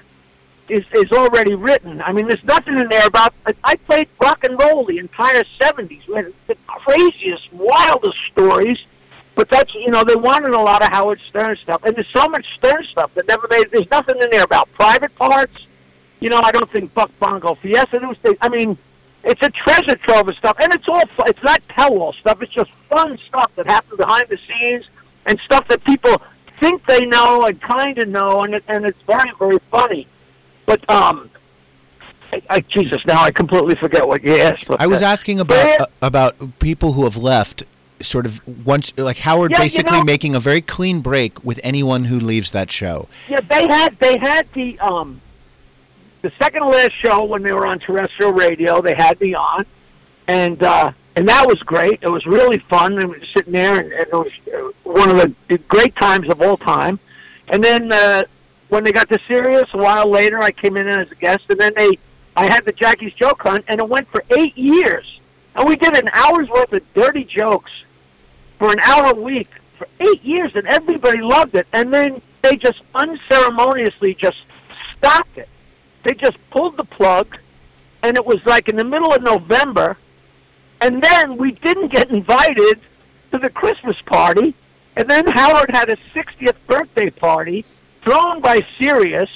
is 0.69 0.85
is 0.93 1.11
already 1.13 1.55
written. 1.55 2.01
I 2.03 2.13
mean, 2.13 2.29
there's 2.29 2.45
nothing 2.45 2.79
in 2.79 2.89
there 2.89 3.07
about. 3.07 3.35
I, 3.65 3.77
played 3.77 4.09
rock 4.21 4.45
and 4.45 4.59
roll 4.59 4.85
the 4.85 4.99
entire 4.99 5.43
'70s. 5.61 6.07
We 6.07 6.15
had 6.15 6.33
the 6.47 6.57
craziest, 6.67 7.53
wildest 7.53 8.17
stories. 8.33 8.79
But 9.35 9.49
that's 9.51 9.73
you 9.75 9.91
know 9.91 10.03
they 10.03 10.17
wanted 10.17 10.53
a 10.53 10.61
lot 10.61 10.83
of 10.83 10.89
Howard 10.89 11.21
Stern 11.29 11.57
stuff, 11.63 11.83
and 11.85 11.95
there's 11.95 12.11
so 12.13 12.29
much 12.29 12.45
Stern 12.57 12.85
stuff 12.91 13.15
that 13.15 13.29
never 13.29 13.47
made. 13.49 13.71
There's 13.71 13.89
nothing 13.91 14.17
in 14.21 14.29
there 14.31 14.43
about 14.43 14.69
private 14.73 15.15
parts. 15.15 15.55
You 16.19 16.29
know, 16.29 16.41
I 16.43 16.51
don't 16.51 16.69
think 16.73 16.93
Butt 16.93 17.17
Bongo 17.21 17.55
Fiesta. 17.55 18.01
Things- 18.01 18.37
I 18.41 18.49
mean, 18.49 18.77
it's 19.23 19.41
a 19.41 19.51
treasure 19.51 19.95
trove 19.95 20.29
of 20.29 20.35
stuff, 20.37 20.57
and 20.61 20.75
it's 20.75 20.89
all. 20.89 21.03
It's 21.27 21.43
not 21.45 21.61
tell-all 21.69 22.15
stuff. 22.15 22.43
It's 22.43 22.53
just 22.53 22.71
fun 22.91 23.17
stuff 23.29 23.53
that 23.55 23.67
happened 23.67 23.99
behind 23.99 24.25
the 24.29 24.39
scenes 24.49 24.87
and 25.27 25.39
stuff 25.45 25.69
that 25.69 25.85
people 25.85 26.21
think 26.61 26.85
they 26.87 27.07
know 27.07 27.45
and 27.45 27.61
kind 27.63 27.97
of 27.99 28.09
know, 28.09 28.43
and 28.43 28.55
it, 28.55 28.65
and 28.67 28.85
it's 28.87 29.01
very 29.03 29.31
very 29.39 29.59
funny. 29.71 30.09
But 30.69 30.89
um, 30.91 31.31
I, 32.31 32.43
I, 32.51 32.61
Jesus, 32.61 32.99
now 33.07 33.23
I 33.23 33.31
completely 33.31 33.75
forget 33.77 34.07
what 34.07 34.23
you 34.23 34.35
asked. 34.35 34.67
I 34.79 34.87
was 34.87 35.01
uh, 35.01 35.07
asking 35.07 35.41
about 35.41 35.67
yeah. 35.67 35.77
uh, 35.81 35.87
about 36.03 36.59
people 36.59 36.93
who 36.93 37.05
have 37.05 37.17
left. 37.17 37.65
Sort 38.01 38.27
of 38.27 38.47
once, 38.65 38.93
like 38.97 39.17
Howard, 39.19 39.51
Yeah, 39.51 39.57
you 39.57 39.65
basically 39.65 39.99
know- 39.99 40.05
making 40.05 40.37
a 40.37 40.41
very 40.41 40.61
clean 40.61 41.01
break 41.01 41.43
with 41.43 41.59
anyone 41.65 42.05
who 42.05 42.21
leaves 42.21 42.53
that 42.53 42.71
show. 42.71 43.09
Yeah, 43.29 43.41
they 43.41 43.67
had 43.67 43.99
they 43.99 44.19
had 44.19 44.47
the 44.53 44.79
um 44.79 45.21
the 46.23 46.31
second 46.39 46.63
to 46.63 46.69
last 46.69 46.93
show 47.03 47.25
when 47.25 47.43
they 47.43 47.51
were 47.53 47.67
on 47.67 47.81
terrestrial 47.81 48.33
radio. 48.33 48.81
They 48.81 48.95
had 48.97 49.21
me 49.21 49.35
on, 49.35 49.67
and 50.29 50.63
uh, 50.63 50.93
and 51.17 51.27
that 51.29 51.47
was 51.49 51.61
great. 51.65 51.99
It 52.03 52.09
was 52.09 52.25
really 52.25 52.59
fun. 52.71 52.95
We 52.95 53.05
were 53.07 53.21
sitting 53.35 53.55
there, 53.55 53.81
and, 53.81 53.91
and 53.91 54.03
it 54.03 54.13
was 54.13 54.31
uh, 54.55 54.71
one 54.85 55.11
of 55.11 55.17
the, 55.17 55.35
the 55.49 55.59
great 55.59 55.97
times 55.97 56.29
of 56.31 56.41
all 56.41 56.57
time. 56.59 57.01
And 57.49 57.65
then 57.65 57.91
uh, 57.93 58.23
when 58.69 58.85
they 58.85 58.93
got 58.93 59.09
to 59.11 59.19
Sirius, 59.27 59.69
a 59.73 59.79
while 59.79 60.11
later, 60.11 60.41
I 60.41 60.51
came 60.51 60.77
in 60.77 60.89
as 60.89 61.11
a 61.11 61.15
guest, 61.15 61.43
and 61.49 61.59
then 61.59 61.73
they 61.77 61.99
I 62.37 62.45
had 62.45 62.65
the 62.65 62.73
Jackie's 62.73 63.13
joke 63.15 63.43
hunt, 63.43 63.65
and 63.67 63.81
it 63.81 63.89
went 63.89 64.09
for 64.13 64.23
eight 64.37 64.57
years, 64.57 65.21
and 65.57 65.69
we 65.69 65.75
did 65.75 65.97
an 65.99 66.09
hour's 66.13 66.49
worth 66.49 66.73
of 66.73 66.83
dirty 66.95 67.25
jokes 67.25 67.73
for 68.59 68.71
an 68.71 68.79
hour 68.81 69.11
a 69.11 69.21
week 69.21 69.49
for 69.77 69.89
eight 70.01 70.23
years, 70.23 70.53
and 70.55 70.67
everybody 70.67 71.21
loved 71.21 71.57
it. 71.57 71.67
And 71.73 71.93
then 71.93 72.23
they 72.43 72.57
just 72.57 72.81
unceremoniously 72.95 74.15
just 74.15 74.37
stopped 74.97 75.37
it. 75.37 75.49
They 76.05 76.15
just 76.15 76.37
pulled 76.51 76.77
the 76.77 76.85
plug, 76.85 77.37
and 78.03 78.17
it 78.17 78.25
was 78.25 78.45
like 78.47 78.69
in 78.69 78.77
the 78.77 78.85
middle 78.85 79.13
of 79.13 79.23
November. 79.23 79.97
And 80.81 81.03
then 81.03 81.39
we 81.39 81.53
didn't 81.53 81.93
get 81.93 82.11
invited 82.11 82.81
to 83.33 83.39
the 83.39 83.51
Christmas 83.51 83.97
party. 84.07 84.55
And 84.97 85.09
then 85.09 85.27
Howard 85.27 85.71
had 85.73 85.91
a 85.91 85.97
60th 86.15 86.57
birthday 86.67 87.11
party 87.11 87.65
thrown 88.09 88.41
by 88.41 88.61
Sirius, 88.81 89.29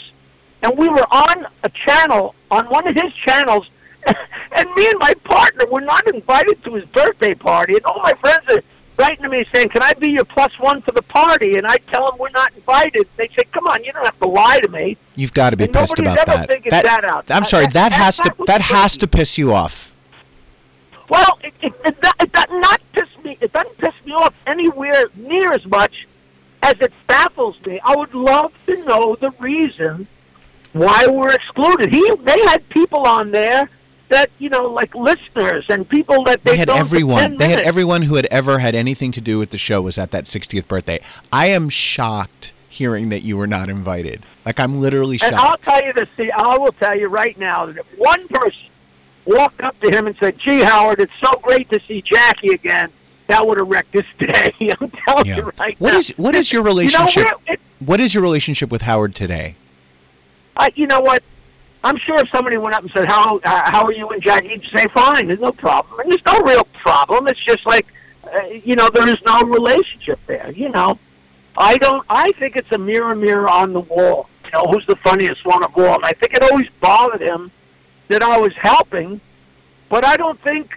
and 0.63 0.77
we 0.79 0.89
were 0.89 1.07
on 1.13 1.47
a 1.63 1.69
channel 1.87 2.35
on 2.51 2.65
one 2.71 2.87
of 2.89 2.95
his 2.95 3.13
channels, 3.27 3.69
and 4.07 4.75
me 4.75 4.87
and 4.89 4.99
my 4.99 5.13
partner 5.25 5.67
were 5.67 5.81
not 5.83 6.07
invited 6.13 6.63
to 6.65 6.75
his 6.75 6.85
birthday 6.87 7.35
party. 7.35 7.75
And 7.75 7.85
all 7.85 8.01
my 8.03 8.13
friends 8.15 8.41
are 8.49 8.63
writing 8.99 9.23
to 9.25 9.29
me 9.29 9.45
saying, 9.55 9.69
"Can 9.69 9.83
I 9.83 9.93
be 9.93 10.11
your 10.11 10.25
plus 10.25 10.59
one 10.59 10.81
for 10.83 10.93
the 10.93 11.03
party?" 11.03 11.57
And 11.59 11.67
I 11.67 11.77
tell 11.91 12.07
them 12.11 12.19
we're 12.19 12.31
not 12.31 12.53
invited. 12.55 13.07
They 13.17 13.29
say, 13.37 13.45
"Come 13.53 13.67
on, 13.67 13.85
you 13.85 13.93
don't 13.93 14.05
have 14.07 14.19
to 14.21 14.29
lie 14.29 14.61
to 14.61 14.69
me." 14.71 14.97
You've 15.17 15.35
got 15.35 15.51
to 15.51 15.57
be 15.57 15.65
And 15.65 15.73
pissed 15.75 15.99
about 15.99 16.25
that. 16.27 16.51
figured 16.51 16.73
that 16.73 17.05
out. 17.05 17.31
I'm 17.31 17.45
sorry. 17.45 17.65
that- 17.67 17.73
That, 17.75 17.91
that- 17.91 17.93
has 17.93 18.17
to 18.19 18.35
that 18.47 18.61
has 18.63 18.97
to 18.97 19.07
piss 19.07 19.37
you 19.37 19.53
off. 19.53 19.93
Well, 21.11 21.39
it, 21.45 21.53
it, 21.61 21.75
it, 21.85 22.01
do- 22.01 22.11
it 22.21 22.33
not 22.51 22.81
piss 22.95 23.09
me. 23.23 23.37
It 23.43 23.53
doesn't 23.53 23.77
piss 23.77 23.93
me 24.07 24.13
off 24.13 24.33
anywhere 24.47 25.05
near 25.17 25.53
as 25.53 25.65
much 25.67 26.07
as 26.63 26.75
it 26.81 26.93
baffles 27.07 27.57
me. 27.67 27.81
I 27.85 27.97
would 27.97 28.15
love 28.15 28.53
to 28.67 28.85
know 28.85 29.17
the 29.21 29.31
reason 29.39 30.07
why 30.73 31.07
we're 31.07 31.33
excluded. 31.33 31.93
He, 31.93 32.11
they 32.23 32.41
had 32.47 32.67
people 32.71 33.07
on 33.07 33.31
there 33.31 33.69
that 34.09 34.31
you 34.39 34.49
know, 34.49 34.67
like 34.67 34.95
listeners 34.95 35.65
and 35.69 35.89
people 35.89 36.25
that 36.25 36.45
they, 36.45 36.53
They 36.53 36.57
had 36.59 36.71
everyone. 36.71 37.37
They 37.39 37.49
had 37.49 37.61
everyone 37.61 38.03
who 38.03 38.15
had 38.15 38.27
ever 38.27 38.59
had 38.59 38.75
anything 38.75 39.11
to 39.13 39.21
do 39.21 39.39
with 39.39 39.51
the 39.51 39.59
show 39.59 39.83
was 39.83 39.99
at 39.99 40.11
that 40.13 40.25
60th 40.25 40.69
birthday. 40.69 41.01
I 41.33 41.47
am 41.47 41.69
shocked 41.69 42.53
hearing 42.69 43.09
that 43.09 43.23
you 43.23 43.37
were 43.37 43.47
not 43.47 43.69
invited. 43.69 44.25
Like 44.45 44.61
I'm 44.61 44.81
literally 44.81 45.19
shocked. 45.19 45.33
And 45.33 45.41
I'll 45.41 45.57
tell 45.59 45.83
you 45.85 45.93
this. 45.93 46.09
See, 46.17 46.31
I 46.31 46.57
will 46.59 46.73
tell 46.73 46.97
you 46.97 47.09
right 47.09 47.39
now 47.39 47.67
that 47.67 47.77
if 47.79 47.87
one 47.99 48.29
person 48.29 48.61
walked 49.25 49.61
up 49.61 49.79
to 49.81 49.91
him 49.91 50.07
and 50.07 50.17
said, 50.19 50.39
"Gee, 50.39 50.61
Howard, 50.61 51.01
it's 51.01 51.13
so 51.23 51.33
great 51.43 51.71
to 51.71 51.81
see 51.87 52.03
Jackie 52.03 52.53
again," 52.53 52.91
that 53.33 53.47
would 53.47 53.59
have 53.59 53.69
wrecked 53.69 53.93
this 53.93 54.05
day. 54.19 54.53
I'm 54.81 54.91
telling 55.07 55.27
Yeah. 55.27 55.37
you 55.37 55.53
right 55.59 55.75
What 55.79 55.93
now. 55.93 55.99
is 55.99 56.11
what 56.19 56.35
is 56.35 56.53
your 56.53 56.61
You 56.61 56.65
know, 56.65 56.71
relationship? 56.71 57.27
it- 57.47 57.61
what 57.81 57.99
is 57.99 58.15
your 58.15 58.23
relationship 58.23 58.71
with 58.71 58.83
Howard 58.83 59.15
today? 59.15 59.57
I, 60.57 60.71
you 60.77 60.87
know 60.87 61.01
what? 61.01 61.23
I'm 61.83 61.97
sure 61.99 62.17
if 62.21 62.29
somebody 62.31 62.57
went 62.59 62.75
up 62.77 62.83
and 62.83 62.93
said, 62.93 63.07
"How 63.11 63.39
uh, 63.39 63.63
how 63.73 63.85
are 63.85 63.93
you 63.93 64.09
and 64.11 64.23
Jackie?" 64.23 64.49
He'd 64.51 64.63
say, 64.73 64.85
"Fine. 64.95 65.27
There's 65.29 65.41
no 65.41 65.51
problem." 65.51 65.99
And 66.01 66.13
there's 66.13 66.25
no 66.27 66.39
real 66.43 66.65
problem. 66.83 67.27
It's 67.27 67.43
just 67.45 67.67
like, 67.67 67.87
uh, 68.25 68.45
you 68.65 68.77
know, 68.77 68.89
there 68.95 69.09
is 69.09 69.17
no 69.27 69.41
relationship 69.43 70.21
there. 70.29 70.53
You 70.55 70.69
know, 70.69 70.99
I 71.57 71.79
don't. 71.79 72.05
I 72.09 72.31
think 72.39 72.55
it's 72.57 72.71
a 72.71 72.79
mirror, 72.79 73.15
mirror 73.17 73.49
on 73.51 73.73
the 73.73 73.81
wall. 73.81 74.29
You 74.45 74.51
know, 74.53 74.65
who's 74.71 74.87
the 74.87 74.97
funniest 74.97 75.45
one 75.45 75.65
of 75.65 75.77
all? 75.77 75.95
And 75.97 76.05
I 76.05 76.13
think 76.13 76.35
it 76.35 76.43
always 76.43 76.69
bothered 76.81 77.23
him 77.23 77.51
that 78.09 78.23
I 78.23 78.39
was 78.39 78.53
helping, 78.61 79.21
but 79.93 80.07
I 80.07 80.17
don't 80.17 80.41
think 80.41 80.71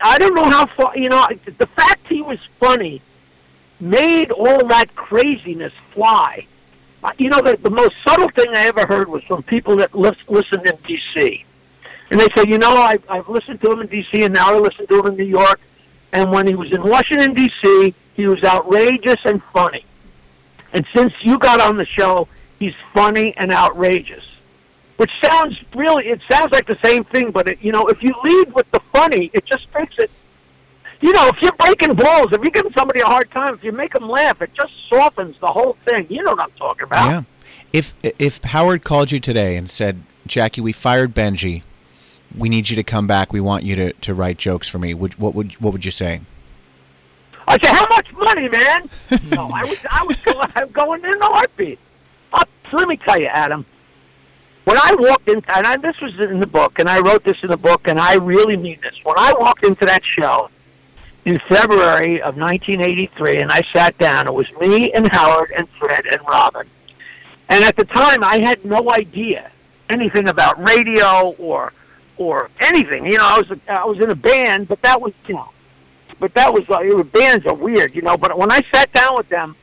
I 0.00 0.16
don't 0.16 0.34
know 0.36 0.48
how 0.48 0.66
far. 0.76 0.96
You 0.96 1.08
know, 1.08 1.26
the 1.58 1.66
fact 1.66 2.06
he 2.06 2.22
was 2.22 2.38
funny 2.60 3.02
made 3.80 4.30
all 4.30 4.64
that 4.68 4.94
craziness 4.94 5.72
fly. 5.92 6.46
Uh, 7.02 7.10
You 7.18 7.30
know, 7.30 7.40
the, 7.40 7.56
the 7.60 7.70
most 7.70 7.94
subtle 8.06 8.28
thing 8.28 8.46
I 8.54 8.66
ever 8.66 8.86
heard 8.86 9.08
was 9.08 9.24
from 9.24 9.42
people 9.42 9.74
that 9.78 9.92
lis- 9.92 10.28
listened 10.28 10.68
in 10.68 10.76
D.C. 10.86 11.44
And 12.12 12.20
they 12.20 12.28
say, 12.36 12.44
you 12.46 12.58
know, 12.58 12.76
I, 12.76 12.96
I've 13.08 13.28
listened 13.28 13.60
to 13.62 13.72
him 13.72 13.80
in 13.80 13.88
D.C. 13.88 14.22
and 14.22 14.32
now 14.32 14.54
I 14.54 14.58
listen 14.60 14.86
to 14.86 15.00
him 15.00 15.06
in 15.06 15.16
New 15.16 15.24
York. 15.24 15.58
And 16.12 16.30
when 16.30 16.46
he 16.46 16.54
was 16.54 16.70
in 16.70 16.80
Washington, 16.80 17.34
D.C., 17.34 17.92
he 18.14 18.28
was 18.28 18.40
outrageous 18.44 19.20
and 19.24 19.42
funny. 19.52 19.84
And 20.72 20.86
since 20.94 21.12
you 21.22 21.40
got 21.40 21.60
on 21.60 21.76
the 21.76 21.86
show, 21.86 22.28
he's 22.60 22.74
funny 22.94 23.34
and 23.36 23.50
outrageous. 23.50 24.24
Which 24.96 25.10
sounds 25.24 25.56
really, 25.74 26.06
it 26.06 26.20
sounds 26.30 26.52
like 26.52 26.66
the 26.66 26.78
same 26.84 27.04
thing, 27.04 27.32
but 27.32 27.48
it, 27.48 27.58
you 27.60 27.72
know, 27.72 27.86
if 27.86 28.00
you 28.00 28.14
lead 28.22 28.54
with 28.54 28.70
the 28.70 28.80
funny, 28.92 29.30
it 29.32 29.44
just 29.44 29.66
makes 29.74 29.94
it 29.98 30.10
you 31.04 31.12
know, 31.12 31.28
if 31.28 31.36
you're 31.42 31.52
breaking 31.58 31.94
balls, 31.96 32.28
if 32.32 32.40
you're 32.40 32.50
giving 32.50 32.72
somebody 32.72 33.00
a 33.00 33.04
hard 33.04 33.30
time, 33.30 33.52
if 33.52 33.62
you 33.62 33.72
make 33.72 33.92
them 33.92 34.08
laugh, 34.08 34.40
it 34.40 34.50
just 34.54 34.72
softens 34.88 35.36
the 35.38 35.48
whole 35.48 35.76
thing. 35.84 36.06
You 36.08 36.22
know 36.22 36.30
what 36.30 36.44
I'm 36.44 36.50
talking 36.52 36.84
about. 36.84 37.10
Yeah. 37.10 37.22
If 37.74 37.94
if 38.02 38.42
Howard 38.42 38.84
called 38.84 39.12
you 39.12 39.20
today 39.20 39.56
and 39.56 39.68
said, 39.68 40.02
"Jackie, 40.26 40.62
we 40.62 40.72
fired 40.72 41.12
Benjy. 41.12 41.62
We 42.34 42.48
need 42.48 42.70
you 42.70 42.76
to 42.76 42.82
come 42.82 43.06
back. 43.06 43.34
We 43.34 43.40
want 43.40 43.64
you 43.64 43.76
to, 43.76 43.92
to 43.92 44.14
write 44.14 44.38
jokes 44.38 44.66
for 44.68 44.78
me." 44.78 44.94
Would 44.94 45.18
what 45.18 45.34
would 45.34 45.52
what 45.54 45.74
would 45.74 45.84
you 45.84 45.90
say? 45.90 46.22
I 47.46 47.58
said, 47.62 47.74
"How 47.74 47.86
much 47.90 48.10
money, 48.14 48.48
man?" 48.48 48.88
no, 49.30 49.50
I 49.52 49.64
was 49.64 49.84
I 49.90 50.04
was 50.04 50.20
going, 50.22 50.48
I'm 50.54 50.70
going 50.70 51.04
in 51.04 51.20
a 51.20 51.26
heartbeat. 51.26 51.78
So 52.70 52.78
let 52.78 52.88
me 52.88 52.96
tell 52.96 53.20
you, 53.20 53.26
Adam. 53.26 53.66
When 54.64 54.78
I 54.78 54.94
walked 54.98 55.28
in, 55.28 55.42
and 55.48 55.66
I, 55.66 55.76
this 55.76 56.00
was 56.00 56.18
in 56.20 56.40
the 56.40 56.46
book, 56.46 56.78
and 56.78 56.88
I 56.88 57.00
wrote 57.00 57.24
this 57.24 57.42
in 57.42 57.50
the 57.50 57.56
book, 57.56 57.86
and 57.86 57.98
I 57.98 58.14
really 58.14 58.56
mean 58.56 58.78
this. 58.82 58.94
When 59.02 59.16
I 59.18 59.34
walked 59.38 59.64
into 59.64 59.84
that 59.84 60.02
show 60.18 60.48
in 61.26 61.38
February 61.48 62.22
of 62.22 62.36
1983, 62.36 63.38
and 63.38 63.50
I 63.52 63.60
sat 63.74 63.96
down, 63.98 64.26
it 64.26 64.34
was 64.34 64.50
me 64.60 64.90
and 64.92 65.06
Howard 65.12 65.52
and 65.56 65.68
Fred 65.78 66.06
and 66.06 66.20
Robin. 66.26 66.66
And 67.48 67.62
at 67.62 67.76
the 67.76 67.84
time, 67.84 68.24
I 68.24 68.38
had 68.38 68.64
no 68.64 68.90
idea 68.90 69.50
anything 69.90 70.28
about 70.28 70.66
radio 70.66 71.34
or 71.38 71.72
or 72.16 72.48
anything. 72.60 73.06
You 73.06 73.18
know, 73.18 73.26
I 73.26 73.38
was 73.38 73.58
I 73.68 73.84
was 73.84 73.98
in 73.98 74.10
a 74.10 74.14
band, 74.14 74.68
but 74.68 74.80
that 74.82 75.00
was 75.00 75.12
you 75.26 75.34
know, 75.34 75.50
but 76.18 76.32
that 76.34 76.52
was 76.52 76.68
uh, 76.70 76.80
like 76.82 77.12
bands 77.12 77.46
are 77.46 77.54
weird, 77.54 77.94
you 77.94 78.02
know. 78.02 78.16
But 78.16 78.38
when 78.38 78.50
I 78.50 78.60
sat 78.72 78.92
down 78.92 79.16
with 79.16 79.28
them, 79.28 79.56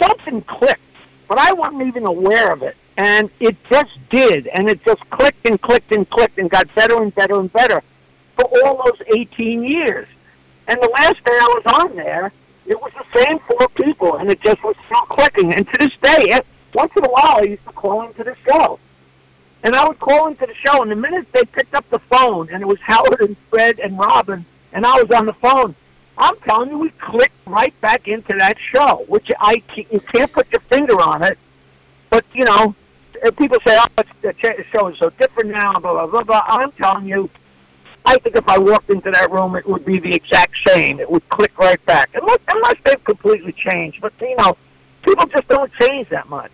something 0.00 0.42
clicked, 0.42 0.80
but 1.28 1.38
I 1.38 1.52
wasn't 1.52 1.82
even 1.82 2.04
aware 2.04 2.52
of 2.52 2.62
it, 2.62 2.76
and 2.96 3.30
it 3.40 3.56
just 3.70 3.90
did, 4.10 4.46
and 4.48 4.68
it 4.68 4.84
just 4.84 5.08
clicked 5.10 5.48
and 5.48 5.60
clicked 5.60 5.92
and 5.92 6.08
clicked 6.10 6.38
and 6.38 6.48
got 6.50 6.72
better 6.74 7.02
and 7.02 7.14
better 7.14 7.40
and 7.40 7.52
better 7.52 7.82
for 8.36 8.48
all 8.64 8.82
those 8.84 9.06
18 9.14 9.64
years. 9.64 10.06
And 10.68 10.80
the 10.80 10.88
last 10.88 11.16
day 11.24 11.32
I 11.32 11.54
was 11.54 11.62
on 11.80 11.96
there, 11.96 12.32
it 12.66 12.80
was 12.80 12.92
the 12.94 13.24
same 13.24 13.38
four 13.40 13.68
people, 13.68 14.16
and 14.16 14.30
it 14.30 14.40
just 14.40 14.62
was 14.62 14.76
still 14.86 15.02
clicking. 15.02 15.52
And 15.52 15.66
to 15.66 15.78
this 15.78 15.92
day, 16.02 16.26
eh, 16.30 16.40
once 16.72 16.92
in 16.96 17.04
a 17.04 17.08
while, 17.08 17.38
I 17.38 17.42
used 17.42 17.64
to 17.64 17.72
call 17.72 18.06
into 18.06 18.24
the 18.24 18.36
show. 18.48 18.78
And 19.62 19.74
I 19.74 19.86
would 19.86 19.98
call 19.98 20.28
into 20.28 20.46
the 20.46 20.54
show, 20.66 20.82
and 20.82 20.90
the 20.90 20.96
minute 20.96 21.26
they 21.32 21.44
picked 21.44 21.74
up 21.74 21.88
the 21.90 21.98
phone, 21.98 22.48
and 22.50 22.62
it 22.62 22.66
was 22.66 22.78
Howard 22.80 23.20
and 23.20 23.36
Fred 23.50 23.78
and 23.78 23.98
Robin, 23.98 24.44
and 24.72 24.86
I 24.86 25.02
was 25.02 25.10
on 25.10 25.26
the 25.26 25.32
phone, 25.34 25.74
I'm 26.16 26.36
telling 26.40 26.70
you, 26.70 26.78
we 26.78 26.90
clicked 26.90 27.34
right 27.46 27.78
back 27.80 28.06
into 28.06 28.34
that 28.38 28.56
show, 28.72 29.04
which 29.08 29.28
I 29.40 29.62
you 29.74 30.00
can't 30.14 30.32
put 30.32 30.46
your 30.52 30.60
finger 30.60 31.00
on 31.00 31.24
it. 31.24 31.38
But 32.08 32.24
you 32.32 32.44
know, 32.44 32.74
eh, 33.24 33.30
people 33.30 33.58
say, 33.66 33.76
"Oh, 33.80 33.86
it's, 33.98 34.10
the 34.22 34.64
show 34.72 34.88
is 34.88 34.98
so 34.98 35.10
different 35.10 35.50
now." 35.50 35.72
Blah 35.72 35.92
blah 35.92 36.06
blah 36.06 36.22
blah. 36.22 36.42
I'm 36.46 36.72
telling 36.72 37.06
you, 37.06 37.28
I 38.06 38.16
think 38.18 38.36
if 38.36 38.48
I 38.48 38.58
walked 38.58 38.90
into 38.90 39.10
that 39.10 39.30
room, 39.30 39.56
it 39.56 39.66
would 39.66 39.84
be 39.84 39.98
the 39.98 40.14
exact 40.14 40.54
same. 40.66 41.00
It 41.00 41.10
would 41.10 41.26
click 41.30 41.56
right 41.58 41.84
back, 41.86 42.10
unless, 42.14 42.38
unless 42.52 42.76
they've 42.84 43.04
completely 43.04 43.52
changed. 43.52 44.00
But 44.00 44.12
you 44.20 44.36
know, 44.36 44.56
people 45.02 45.26
just 45.26 45.48
don't 45.48 45.72
change 45.80 46.08
that 46.10 46.28
much. 46.28 46.52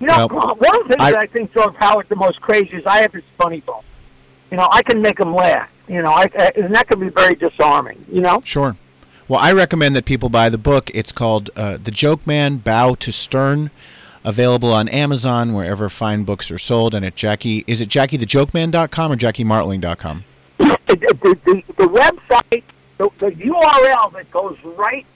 You 0.00 0.08
know, 0.08 0.26
Well, 0.26 0.56
one 0.58 0.80
of 0.80 0.88
the 0.88 0.96
things 0.96 1.00
I- 1.02 1.12
that 1.12 1.20
I 1.22 1.26
think 1.26 1.52
drove 1.52 1.76
Howard 1.76 2.08
the 2.08 2.16
most 2.16 2.40
crazy 2.40 2.76
is 2.76 2.84
I 2.86 3.02
have 3.02 3.12
this 3.12 3.22
funny 3.38 3.60
bone. 3.60 3.82
You 4.50 4.56
know, 4.56 4.68
I 4.70 4.82
can 4.82 5.00
make 5.00 5.18
them 5.18 5.34
laugh. 5.34 5.68
You 5.88 6.02
know, 6.02 6.10
I, 6.10 6.26
I, 6.38 6.52
and 6.56 6.74
that 6.74 6.88
can 6.88 7.00
be 7.00 7.08
very 7.08 7.34
disarming. 7.34 8.04
You 8.10 8.20
know. 8.20 8.40
Sure. 8.44 8.76
Well, 9.28 9.40
I 9.40 9.52
recommend 9.52 9.94
that 9.96 10.04
people 10.04 10.28
buy 10.28 10.48
the 10.50 10.58
book. 10.58 10.90
It's 10.92 11.12
called 11.12 11.50
uh, 11.56 11.78
The 11.82 11.90
Joke 11.90 12.26
Man 12.26 12.56
Bow 12.58 12.94
to 12.96 13.12
Stern, 13.12 13.70
available 14.24 14.72
on 14.72 14.88
Amazon, 14.88 15.52
wherever 15.54 15.88
fine 15.88 16.24
books 16.24 16.50
are 16.50 16.58
sold, 16.58 16.94
and 16.94 17.04
at 17.04 17.14
Jackie. 17.14 17.64
Is 17.66 17.80
it 17.80 17.88
JackieTheJokeman.com 17.88 19.12
or 19.12 19.16
JackieMartling.com? 19.16 20.24
the, 20.58 20.78
the, 20.88 21.38
the, 21.44 21.62
the 21.76 21.88
website, 21.88 22.62
the, 22.98 23.08
the 23.18 23.30
URL 23.32 24.12
that 24.12 24.30
goes 24.30 24.56
right 24.64 25.06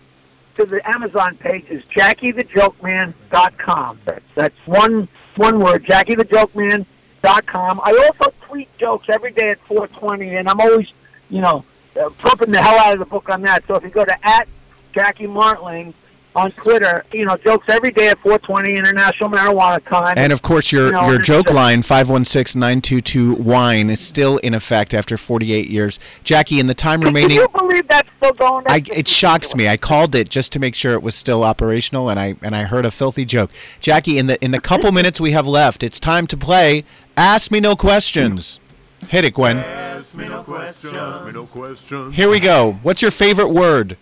to 0.56 0.64
the 0.64 0.86
Amazon 0.88 1.36
page 1.36 1.66
is 1.68 1.82
JackieTheJokeman.com. 1.96 4.00
That's, 4.04 4.24
that's 4.34 4.56
one 4.66 5.08
one 5.36 5.60
word, 5.60 5.84
JackieTheJokeman. 5.84 6.86
dot 7.22 7.46
com. 7.46 7.80
I 7.82 7.90
also 7.90 8.32
tweet 8.42 8.68
jokes 8.78 9.06
every 9.10 9.32
day 9.32 9.48
at 9.50 9.58
420, 9.66 10.36
and 10.36 10.48
I'm 10.48 10.60
always, 10.60 10.86
you 11.28 11.40
know, 11.40 11.64
uh, 12.00 12.08
pumping 12.18 12.52
the 12.52 12.62
hell 12.62 12.78
out 12.78 12.92
of 12.94 13.00
the 13.00 13.04
book 13.04 13.28
on 13.28 13.42
that. 13.42 13.66
So 13.66 13.74
if 13.74 13.82
you 13.82 13.90
go 13.90 14.04
to 14.04 14.16
at 14.26 14.46
Jackie 14.94 15.26
Martling 15.26 15.92
on 16.36 16.52
Twitter, 16.52 17.04
you 17.12 17.24
know, 17.24 17.36
jokes 17.38 17.66
every 17.68 17.90
day 17.90 18.08
at 18.08 18.18
420 18.20 18.74
International 18.74 19.30
Marijuana 19.30 19.82
Time. 19.88 20.14
And 20.16 20.32
of 20.32 20.42
course, 20.42 20.70
your 20.70 20.86
You 20.86 20.92
know, 20.92 21.10
your 21.10 21.18
joke 21.18 21.46
it's, 21.46 21.54
line 21.54 21.82
five 21.82 22.10
one 22.10 22.24
six 22.24 22.54
nine 22.54 22.80
two 22.80 23.00
two 23.00 23.34
wine 23.34 23.90
is 23.90 24.00
still 24.00 24.36
in 24.38 24.54
effect 24.54 24.94
after 24.94 25.16
forty 25.16 25.52
eight 25.52 25.68
years. 25.68 25.98
Jackie, 26.22 26.60
in 26.60 26.66
the 26.66 26.74
time 26.74 27.00
remaining, 27.00 27.38
Can 27.38 27.38
remaining, 27.38 27.52
you 27.54 27.68
believe 27.68 27.88
that's 27.88 28.08
still 28.18 28.32
going? 28.32 28.64
I, 28.68 28.80
That's 28.80 28.98
it 28.98 29.08
shocks 29.08 29.54
me. 29.54 29.68
I 29.68 29.76
called 29.76 30.14
it 30.14 30.28
just 30.28 30.52
to 30.52 30.60
make 30.60 30.74
sure 30.74 30.92
it 30.92 31.02
was 31.02 31.14
still 31.14 31.42
operational, 31.42 32.10
and 32.10 32.20
I 32.20 32.36
and 32.42 32.54
I 32.54 32.64
heard 32.64 32.84
a 32.84 32.90
filthy 32.90 33.24
joke. 33.24 33.50
Jackie, 33.80 34.18
in 34.18 34.26
the 34.26 34.42
in 34.44 34.50
the 34.50 34.60
couple 34.60 34.92
minutes 35.00 35.20
we 35.20 35.32
have 35.32 35.46
left, 35.46 35.82
it's 35.82 35.98
time 35.98 36.26
to 36.28 36.36
play. 36.36 36.84
Ask 37.16 37.50
me 37.50 37.60
no 37.60 37.74
questions. 37.74 38.60
Hit 39.08 39.24
it, 39.24 39.34
Gwen. 39.34 39.58
Ask 39.58 40.14
me 40.14 40.28
no 40.28 40.42
questions. 40.42 40.94
Ask 40.94 41.24
me 41.24 41.32
no 41.32 41.46
questions. 41.46 42.14
Here 42.14 42.28
we 42.28 42.40
go. 42.40 42.78
What's 42.82 43.02
your 43.02 43.10
favorite 43.10 43.48
word? 43.48 43.96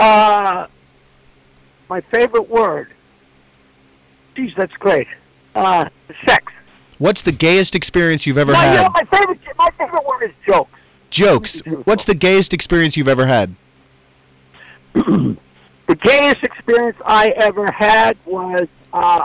Uh, 0.00 0.66
my 1.88 2.00
favorite 2.00 2.48
word. 2.48 2.88
Geez, 4.34 4.52
that's 4.56 4.72
great. 4.74 5.06
Uh, 5.54 5.88
sex. 6.26 6.52
What's 6.98 7.22
the 7.22 7.32
gayest 7.32 7.74
experience 7.74 8.26
you've 8.26 8.38
ever 8.38 8.52
no, 8.52 8.60
you 8.60 8.66
had? 8.66 8.82
know, 8.82 8.90
my 8.94 9.18
favorite, 9.18 9.40
my 9.58 9.68
favorite 9.78 10.06
word 10.06 10.22
is 10.24 10.32
jokes. 10.46 10.70
Jokes. 11.10 11.60
What's 11.84 12.04
the 12.04 12.14
gayest 12.14 12.54
experience 12.54 12.96
you've 12.96 13.08
ever 13.08 13.26
had? 13.26 13.54
The 15.90 15.96
gayest 15.96 16.44
experience 16.44 16.96
I 17.04 17.30
ever 17.30 17.68
had 17.72 18.16
was 18.24 18.68
uh, 18.92 19.24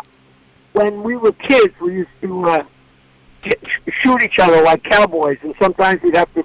when 0.73 1.03
we 1.03 1.15
were 1.15 1.32
kids. 1.32 1.80
We 1.80 1.93
used 1.93 2.09
to 2.23 2.43
uh, 2.45 2.63
shoot 3.99 4.23
each 4.23 4.39
other 4.39 4.63
like 4.63 4.82
cowboys, 4.82 5.38
and 5.43 5.53
sometimes 5.61 6.01
we'd 6.01 6.15
have 6.15 6.34
to 6.34 6.43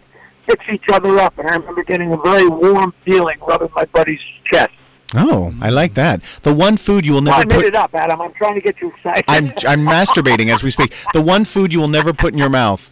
fix 0.51 0.65
each 0.73 0.85
other 0.93 1.19
up. 1.19 1.39
And 1.39 1.49
I 1.49 1.57
remember 1.57 1.83
getting 1.85 2.13
a 2.13 2.17
very 2.19 2.49
warm 2.49 2.93
feeling 3.05 3.39
rubbing 3.41 3.71
my 3.75 3.85
buddy's 3.87 4.21
chest. 4.53 4.71
Oh, 5.15 5.53
I 5.61 5.71
like 5.71 5.95
that. 5.95 6.23
The 6.43 6.55
one 6.55 6.77
food 6.77 7.05
you 7.05 7.15
will 7.15 7.29
I 7.29 7.39
never 7.43 7.47
made 7.49 7.55
put. 7.57 7.65
it 7.67 7.75
up, 7.75 7.95
Adam. 7.95 8.21
I'm 8.21 8.33
trying 8.35 8.55
to 8.55 8.61
get 8.61 8.81
you 8.81 8.93
excited. 8.95 9.25
I'm 9.29 9.47
I'm 9.67 9.85
masturbating 9.85 10.53
as 10.53 10.63
we 10.63 10.71
speak. 10.71 10.95
The 11.13 11.21
one 11.21 11.45
food 11.45 11.73
you 11.73 11.81
will 11.81 11.89
never 11.89 12.13
put 12.13 12.33
in 12.33 12.39
your 12.39 12.49
mouth. 12.49 12.91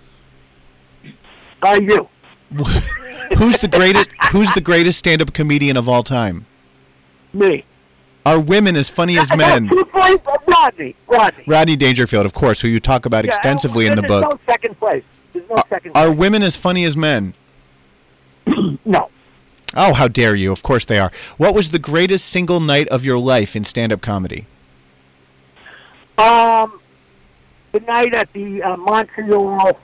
Are 1.63 1.81
you? 1.81 2.09
Who's 3.37 3.59
the 3.59 3.69
greatest? 3.71 4.11
Who's 4.33 4.53
the 4.53 4.61
greatest 4.61 4.99
stand-up 4.99 5.33
comedian 5.33 5.77
of 5.77 5.89
all 5.89 6.03
time? 6.03 6.47
Me. 7.33 7.65
Are 8.27 8.41
women 8.41 8.75
as 8.77 8.91
funny 8.91 9.17
as 9.19 9.35
men? 9.37 9.69
Two 9.69 9.89
uh, 9.95 10.17
Rodney. 10.47 10.97
Rodney. 11.07 11.45
Rodney 11.47 11.77
Dangerfield, 11.77 12.27
of 12.27 12.33
course, 12.35 12.61
who 12.61 12.69
you 12.69 12.81
talk 12.81 13.07
about 13.07 13.25
Yeah, 13.25 13.31
extensively 13.35 13.87
in 13.87 13.95
the 13.97 14.03
book. 14.03 14.25
no 14.31 14.39
second 14.47 14.77
place. 14.79 15.05
There's 15.33 15.49
no 15.49 15.57
second 15.69 15.93
Are 15.95 16.11
women 16.11 16.43
as 16.43 16.57
funny 16.57 16.85
as 16.85 16.97
men? 16.97 17.35
no. 18.84 19.11
Oh, 19.76 19.92
how 19.92 20.09
dare 20.09 20.34
you! 20.34 20.51
Of 20.51 20.62
course 20.62 20.84
they 20.84 20.99
are. 20.99 21.12
What 21.36 21.55
was 21.55 21.70
the 21.70 21.78
greatest 21.78 22.26
single 22.26 22.61
night 22.61 22.88
of 22.88 23.05
your 23.05 23.18
life 23.18 23.55
in 23.55 23.64
stand-up 23.64 24.01
comedy? 24.01 24.46
Um, 26.16 26.80
the 27.72 27.80
night 27.80 28.14
at 28.14 28.32
the 28.32 28.62
uh, 28.62 28.76
Montreal 28.76 29.78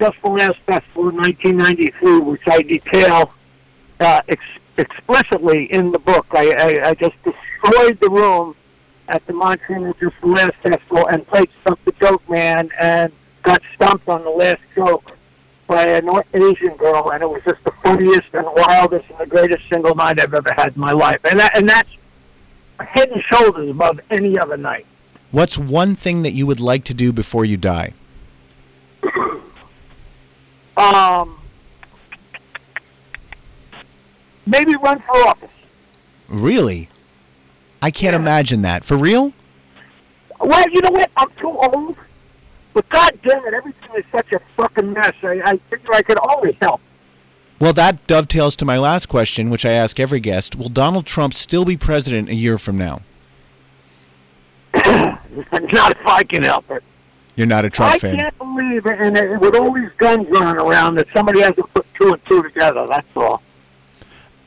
Just 0.00 0.16
for 0.18 0.36
Laughs 0.36 0.58
Festival 0.66 1.08
in 1.10 1.16
1993, 1.16 2.18
which 2.20 2.42
I 2.46 2.62
detail 2.62 3.32
uh, 4.00 4.20
ex- 4.28 4.42
explicitly 4.76 5.72
in 5.72 5.92
the 5.92 5.98
book. 6.00 6.26
I, 6.32 6.50
I, 6.58 6.88
I 6.88 6.94
just 6.94 7.14
destroyed 7.22 7.98
the 8.00 8.10
room 8.10 8.56
at 9.08 9.24
the 9.26 9.32
Montreal 9.32 9.94
Just 10.00 10.16
for 10.16 10.26
Laughs 10.26 10.56
Festival 10.62 11.08
and 11.08 11.26
played 11.26 11.48
Stump 11.62 11.78
the 11.84 11.92
Joke 11.92 12.28
Man 12.28 12.68
and 12.80 13.12
got 13.42 13.62
stumped 13.76 14.08
on 14.08 14.24
the 14.24 14.30
last 14.30 14.60
joke 14.74 15.12
by 15.66 15.86
an 15.86 16.08
Asian 16.34 16.76
girl, 16.76 17.10
and 17.10 17.22
it 17.22 17.28
was 17.28 17.42
just 17.44 17.62
the 17.64 17.72
funniest 17.82 18.28
and 18.32 18.46
wildest 18.54 19.08
and 19.10 19.18
the 19.18 19.26
greatest 19.26 19.68
single 19.68 19.94
night 19.94 20.20
I've 20.20 20.34
ever 20.34 20.52
had 20.56 20.74
in 20.74 20.80
my 20.80 20.92
life. 20.92 21.20
And 21.24 21.38
that, 21.40 21.56
and 21.56 21.68
that's 21.68 21.88
head 22.80 23.08
and 23.10 23.22
shoulders 23.32 23.70
above 23.70 24.00
any 24.10 24.38
other 24.38 24.56
night. 24.56 24.86
What's 25.30 25.58
one 25.58 25.94
thing 25.94 26.22
that 26.22 26.32
you 26.32 26.46
would 26.46 26.60
like 26.60 26.84
to 26.84 26.94
do 26.94 27.12
before 27.12 27.44
you 27.44 27.56
die? 27.56 27.92
Um, 30.76 31.38
maybe 34.44 34.74
run 34.74 34.98
for 35.00 35.16
office. 35.28 35.48
Really? 36.28 36.88
I 37.80 37.92
can't 37.92 38.16
imagine 38.16 38.62
that. 38.62 38.84
For 38.84 38.96
real? 38.96 39.32
Well, 40.40 40.64
you 40.72 40.80
know 40.80 40.90
what? 40.90 41.10
I'm 41.16 41.30
too 41.38 41.50
old. 41.50 41.96
But 42.74 42.88
God 42.90 43.18
damn 43.22 43.44
it, 43.46 43.54
everything 43.54 43.90
is 43.96 44.04
such 44.12 44.32
a 44.32 44.40
fucking 44.56 44.92
mess. 44.92 45.14
I, 45.22 45.40
I 45.44 45.56
think 45.70 45.82
I 45.92 46.02
could 46.02 46.18
always 46.18 46.56
help. 46.60 46.80
Well, 47.60 47.72
that 47.72 48.04
dovetails 48.06 48.56
to 48.56 48.64
my 48.64 48.78
last 48.78 49.06
question, 49.06 49.48
which 49.48 49.64
I 49.64 49.72
ask 49.72 50.00
every 50.00 50.20
guest. 50.20 50.56
Will 50.56 50.68
Donald 50.68 51.06
Trump 51.06 51.32
still 51.32 51.64
be 51.64 51.76
president 51.76 52.28
a 52.28 52.34
year 52.34 52.58
from 52.58 52.76
now? 52.76 53.02
Not 54.74 55.92
if 55.92 56.06
I 56.06 56.24
can 56.24 56.42
help 56.42 56.68
it. 56.70 56.82
You're 57.36 57.46
not 57.48 57.64
a 57.64 57.70
Trump 57.70 57.94
I 57.94 57.98
fan. 57.98 58.16
can't 58.16 58.38
believe 58.38 58.86
it, 58.86 59.00
and 59.00 59.16
it, 59.16 59.40
with 59.40 59.56
all 59.56 59.72
these 59.72 59.90
guns 59.98 60.28
running 60.30 60.56
around, 60.56 60.94
that 60.96 61.08
somebody 61.12 61.40
hasn't 61.40 61.72
put 61.74 61.84
two 61.94 62.12
and 62.12 62.26
two 62.26 62.44
together. 62.44 62.86
That's 62.88 63.06
all. 63.16 63.42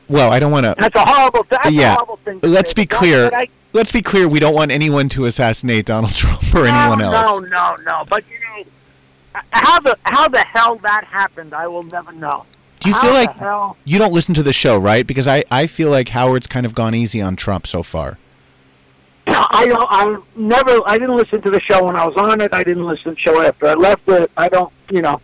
Well, 0.08 0.32
I 0.32 0.38
don't 0.38 0.52
want 0.52 0.64
to. 0.64 0.74
That's 0.78 0.96
a 0.96 1.04
horrible. 1.06 1.46
That's 1.50 1.68
a 1.68 1.72
yeah. 1.72 1.94
horrible 1.94 2.16
thing. 2.24 2.40
Let's 2.42 2.70
say, 2.70 2.82
be 2.82 2.86
clear. 2.86 3.30
I, 3.32 3.48
Let's 3.72 3.92
be 3.92 4.00
clear. 4.00 4.26
We 4.26 4.40
don't 4.40 4.54
want 4.54 4.70
anyone 4.70 5.08
to 5.10 5.26
assassinate 5.26 5.86
Donald 5.86 6.14
Trump 6.14 6.54
or 6.54 6.66
anyone 6.66 7.02
else. 7.02 7.40
No, 7.42 7.46
no, 7.46 7.76
no. 7.84 8.04
But 8.08 8.24
you 8.28 8.40
know, 8.40 9.42
how 9.50 9.78
the 9.80 9.96
how 10.04 10.28
the 10.28 10.44
hell 10.52 10.76
that 10.76 11.04
happened, 11.04 11.52
I 11.52 11.68
will 11.68 11.82
never 11.82 12.12
know. 12.12 12.46
Do 12.80 12.88
you 12.88 12.94
How 12.94 13.02
feel 13.02 13.12
like 13.12 13.36
hell? 13.36 13.76
you 13.84 13.98
don't 13.98 14.12
listen 14.12 14.34
to 14.34 14.42
the 14.42 14.52
show, 14.52 14.78
right? 14.78 15.06
Because 15.06 15.26
I, 15.26 15.42
I 15.50 15.66
feel 15.66 15.90
like 15.90 16.10
Howard's 16.10 16.46
kind 16.46 16.64
of 16.64 16.76
gone 16.76 16.94
easy 16.94 17.20
on 17.20 17.34
Trump 17.34 17.66
so 17.66 17.82
far. 17.82 18.18
I 19.26 19.66
don't. 19.66 19.86
I 19.90 20.16
never. 20.36 20.80
I 20.86 20.96
didn't 20.96 21.16
listen 21.16 21.42
to 21.42 21.50
the 21.50 21.60
show 21.60 21.84
when 21.84 21.96
I 21.96 22.06
was 22.06 22.16
on 22.16 22.40
it. 22.40 22.54
I 22.54 22.62
didn't 22.62 22.86
listen 22.86 23.04
to 23.04 23.10
the 23.10 23.20
show 23.20 23.42
after 23.42 23.66
I 23.66 23.74
left 23.74 24.08
it. 24.08 24.30
I 24.36 24.48
don't. 24.48 24.72
You 24.90 25.02
know, 25.02 25.20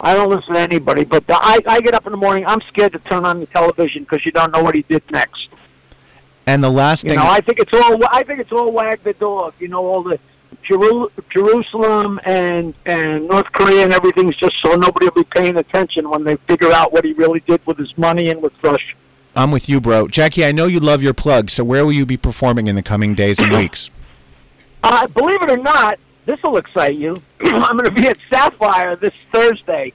I 0.00 0.14
don't 0.14 0.30
listen 0.30 0.54
to 0.54 0.60
anybody. 0.60 1.04
But 1.04 1.26
the, 1.26 1.34
I, 1.34 1.58
I 1.66 1.80
get 1.80 1.94
up 1.94 2.06
in 2.06 2.12
the 2.12 2.18
morning. 2.18 2.44
I'm 2.46 2.60
scared 2.68 2.92
to 2.92 2.98
turn 3.00 3.24
on 3.24 3.40
the 3.40 3.46
television 3.46 4.04
because 4.04 4.24
you 4.24 4.32
don't 4.32 4.52
know 4.52 4.62
what 4.62 4.74
he 4.74 4.82
did 4.82 5.02
next. 5.10 5.48
And 6.46 6.64
the 6.64 6.70
last 6.70 7.04
You 7.04 7.10
thing, 7.10 7.18
know, 7.18 7.26
I 7.26 7.40
think 7.40 7.58
it's 7.60 7.72
all. 7.72 8.00
I 8.10 8.22
think 8.24 8.40
it's 8.40 8.50
all 8.52 8.72
wag 8.72 9.02
the 9.04 9.12
dog. 9.12 9.54
You 9.58 9.68
know, 9.68 9.84
all 9.86 10.02
the 10.02 10.18
Jeru- 10.62 11.10
Jerusalem 11.30 12.18
and 12.24 12.74
and 12.86 13.28
North 13.28 13.52
Korea 13.52 13.84
and 13.84 13.92
everything's 13.92 14.36
just 14.36 14.54
so 14.64 14.74
nobody 14.74 15.06
will 15.06 15.22
be 15.22 15.28
paying 15.36 15.56
attention 15.56 16.08
when 16.10 16.24
they 16.24 16.36
figure 16.48 16.72
out 16.72 16.92
what 16.92 17.04
he 17.04 17.12
really 17.12 17.40
did 17.40 17.64
with 17.66 17.78
his 17.78 17.96
money 17.98 18.30
and 18.30 18.42
with 18.42 18.52
Russia. 18.62 18.94
I'm 19.36 19.52
with 19.52 19.68
you, 19.68 19.80
bro. 19.80 20.08
Jackie, 20.08 20.44
I 20.44 20.50
know 20.50 20.66
you 20.66 20.80
love 20.80 21.02
your 21.02 21.14
plug, 21.14 21.50
so 21.50 21.62
where 21.62 21.84
will 21.84 21.92
you 21.92 22.04
be 22.04 22.16
performing 22.16 22.66
in 22.66 22.74
the 22.74 22.82
coming 22.82 23.14
days 23.14 23.38
and 23.38 23.52
weeks? 23.56 23.90
Uh, 24.82 25.06
believe 25.06 25.40
it 25.42 25.50
or 25.50 25.56
not, 25.58 25.98
this 26.26 26.38
will 26.42 26.56
excite 26.56 26.96
you. 26.96 27.20
I'm 27.44 27.76
going 27.76 27.84
to 27.84 28.02
be 28.02 28.06
at 28.06 28.18
Sapphire 28.32 28.96
this 28.96 29.14
Thursday, 29.32 29.92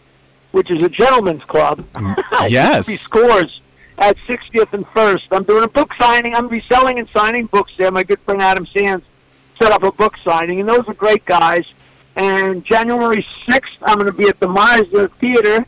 which 0.51 0.71
is 0.71 0.81
a 0.83 0.89
gentleman's 0.89 1.43
club. 1.43 1.85
yes. 2.47 2.87
Be 2.87 2.95
scores 2.95 3.61
at 3.97 4.17
60th 4.27 4.73
and 4.73 4.85
First. 4.93 5.27
I'm 5.31 5.43
doing 5.43 5.63
a 5.63 5.67
book 5.67 5.91
signing. 5.99 6.35
I'm 6.35 6.47
going 6.47 6.61
to 6.61 6.67
be 6.67 6.73
selling 6.73 6.99
and 6.99 7.07
signing 7.15 7.45
books 7.47 7.71
there. 7.77 7.91
My 7.91 8.03
good 8.03 8.19
friend 8.21 8.41
Adam 8.41 8.67
Sands 8.75 9.05
set 9.61 9.71
up 9.71 9.83
a 9.83 9.91
book 9.91 10.15
signing, 10.23 10.59
and 10.59 10.67
those 10.67 10.87
are 10.87 10.93
great 10.93 11.25
guys. 11.25 11.65
And 12.15 12.63
January 12.65 13.25
6th, 13.47 13.77
I'm 13.83 13.95
going 13.95 14.07
to 14.07 14.17
be 14.17 14.27
at 14.27 14.39
the 14.39 14.47
Mazda 14.47 15.09
Theater 15.19 15.65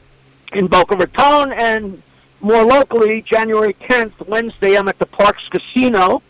in 0.53 0.68
Boca 0.68 0.95
Raton, 0.95 1.51
and 1.51 2.01
more 2.39 2.64
locally, 2.64 3.22
January 3.22 3.74
10th, 3.89 4.28
Wednesday, 4.28 4.76
I'm 4.76 4.88
at 4.88 4.99
the 4.99 5.05
Parx 5.05 5.36
Casino 5.49 6.22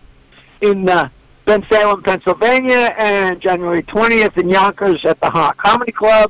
in 0.62 0.88
uh, 0.90 1.10
Bensalem, 1.48 2.04
Pennsylvania, 2.04 2.93
and 2.98 3.39
January 3.39 3.82
20th 3.84 4.38
in 4.38 4.50
Yonkers 4.50 5.04
at 5.06 5.20
the 5.22 5.30
Hot 5.30 5.56
Comedy 5.58 5.93
Club. 5.93 6.30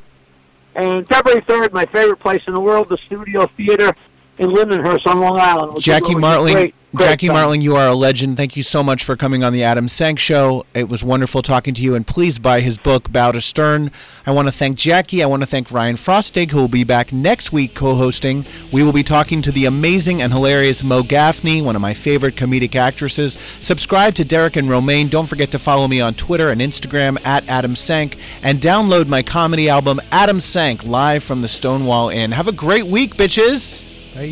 And 0.76 1.06
February 1.08 1.42
3rd, 1.42 1.72
my 1.72 1.86
favorite 1.86 2.20
place 2.20 2.40
in 2.46 2.54
the 2.54 2.60
world, 2.60 2.88
the 2.88 2.98
Studio 3.06 3.48
Theater 3.56 3.92
in 4.38 4.50
Lindenhurst 4.50 5.08
on 5.08 5.18
Long 5.18 5.40
Island. 5.40 5.80
Jackie 5.80 6.14
Martling, 6.14 6.72
great- 6.94 7.08
Jackie 7.08 7.26
time. 7.26 7.34
Martling, 7.36 7.60
you 7.60 7.76
are 7.76 7.88
a 7.88 7.94
legend. 7.94 8.36
Thank 8.36 8.56
you 8.56 8.62
so 8.62 8.82
much 8.82 9.04
for 9.04 9.16
coming 9.16 9.44
on 9.44 9.52
the 9.52 9.62
Adam 9.62 9.88
Sank 9.88 10.18
Show. 10.18 10.64
It 10.74 10.88
was 10.88 11.04
wonderful 11.04 11.42
talking 11.42 11.74
to 11.74 11.82
you, 11.82 11.94
and 11.94 12.06
please 12.06 12.38
buy 12.38 12.60
his 12.60 12.78
book, 12.78 13.12
Bow 13.12 13.32
to 13.32 13.40
Stern. 13.40 13.90
I 14.26 14.30
want 14.30 14.48
to 14.48 14.52
thank 14.52 14.78
Jackie. 14.78 15.22
I 15.22 15.26
want 15.26 15.42
to 15.42 15.46
thank 15.46 15.70
Ryan 15.70 15.96
Frostig, 15.96 16.50
who 16.50 16.58
will 16.58 16.68
be 16.68 16.84
back 16.84 17.12
next 17.12 17.52
week 17.52 17.74
co-hosting. 17.74 18.46
We 18.72 18.82
will 18.82 18.92
be 18.92 19.02
talking 19.02 19.42
to 19.42 19.52
the 19.52 19.66
amazing 19.66 20.22
and 20.22 20.32
hilarious 20.32 20.82
Mo 20.82 21.02
Gaffney, 21.02 21.62
one 21.62 21.76
of 21.76 21.82
my 21.82 21.94
favorite 21.94 22.36
comedic 22.36 22.74
actresses. 22.74 23.38
Subscribe 23.60 24.14
to 24.14 24.24
Derek 24.24 24.56
and 24.56 24.68
Romaine. 24.68 25.08
Don't 25.08 25.26
forget 25.26 25.50
to 25.52 25.58
follow 25.58 25.88
me 25.88 26.00
on 26.00 26.14
Twitter 26.14 26.48
and 26.50 26.60
Instagram 26.60 27.18
at 27.24 27.46
Adam 27.48 27.76
Sank, 27.76 28.16
and 28.42 28.60
download 28.60 29.08
my 29.08 29.22
comedy 29.22 29.68
album, 29.68 30.00
Adam 30.10 30.40
Sank, 30.40 30.84
live 30.84 31.22
from 31.22 31.42
the 31.42 31.48
Stonewall 31.48 32.08
Inn. 32.08 32.32
Have 32.32 32.48
a 32.48 32.52
great 32.52 32.86
week, 32.86 33.16
bitches. 33.16 33.84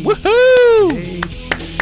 Woohoo! 0.03 1.76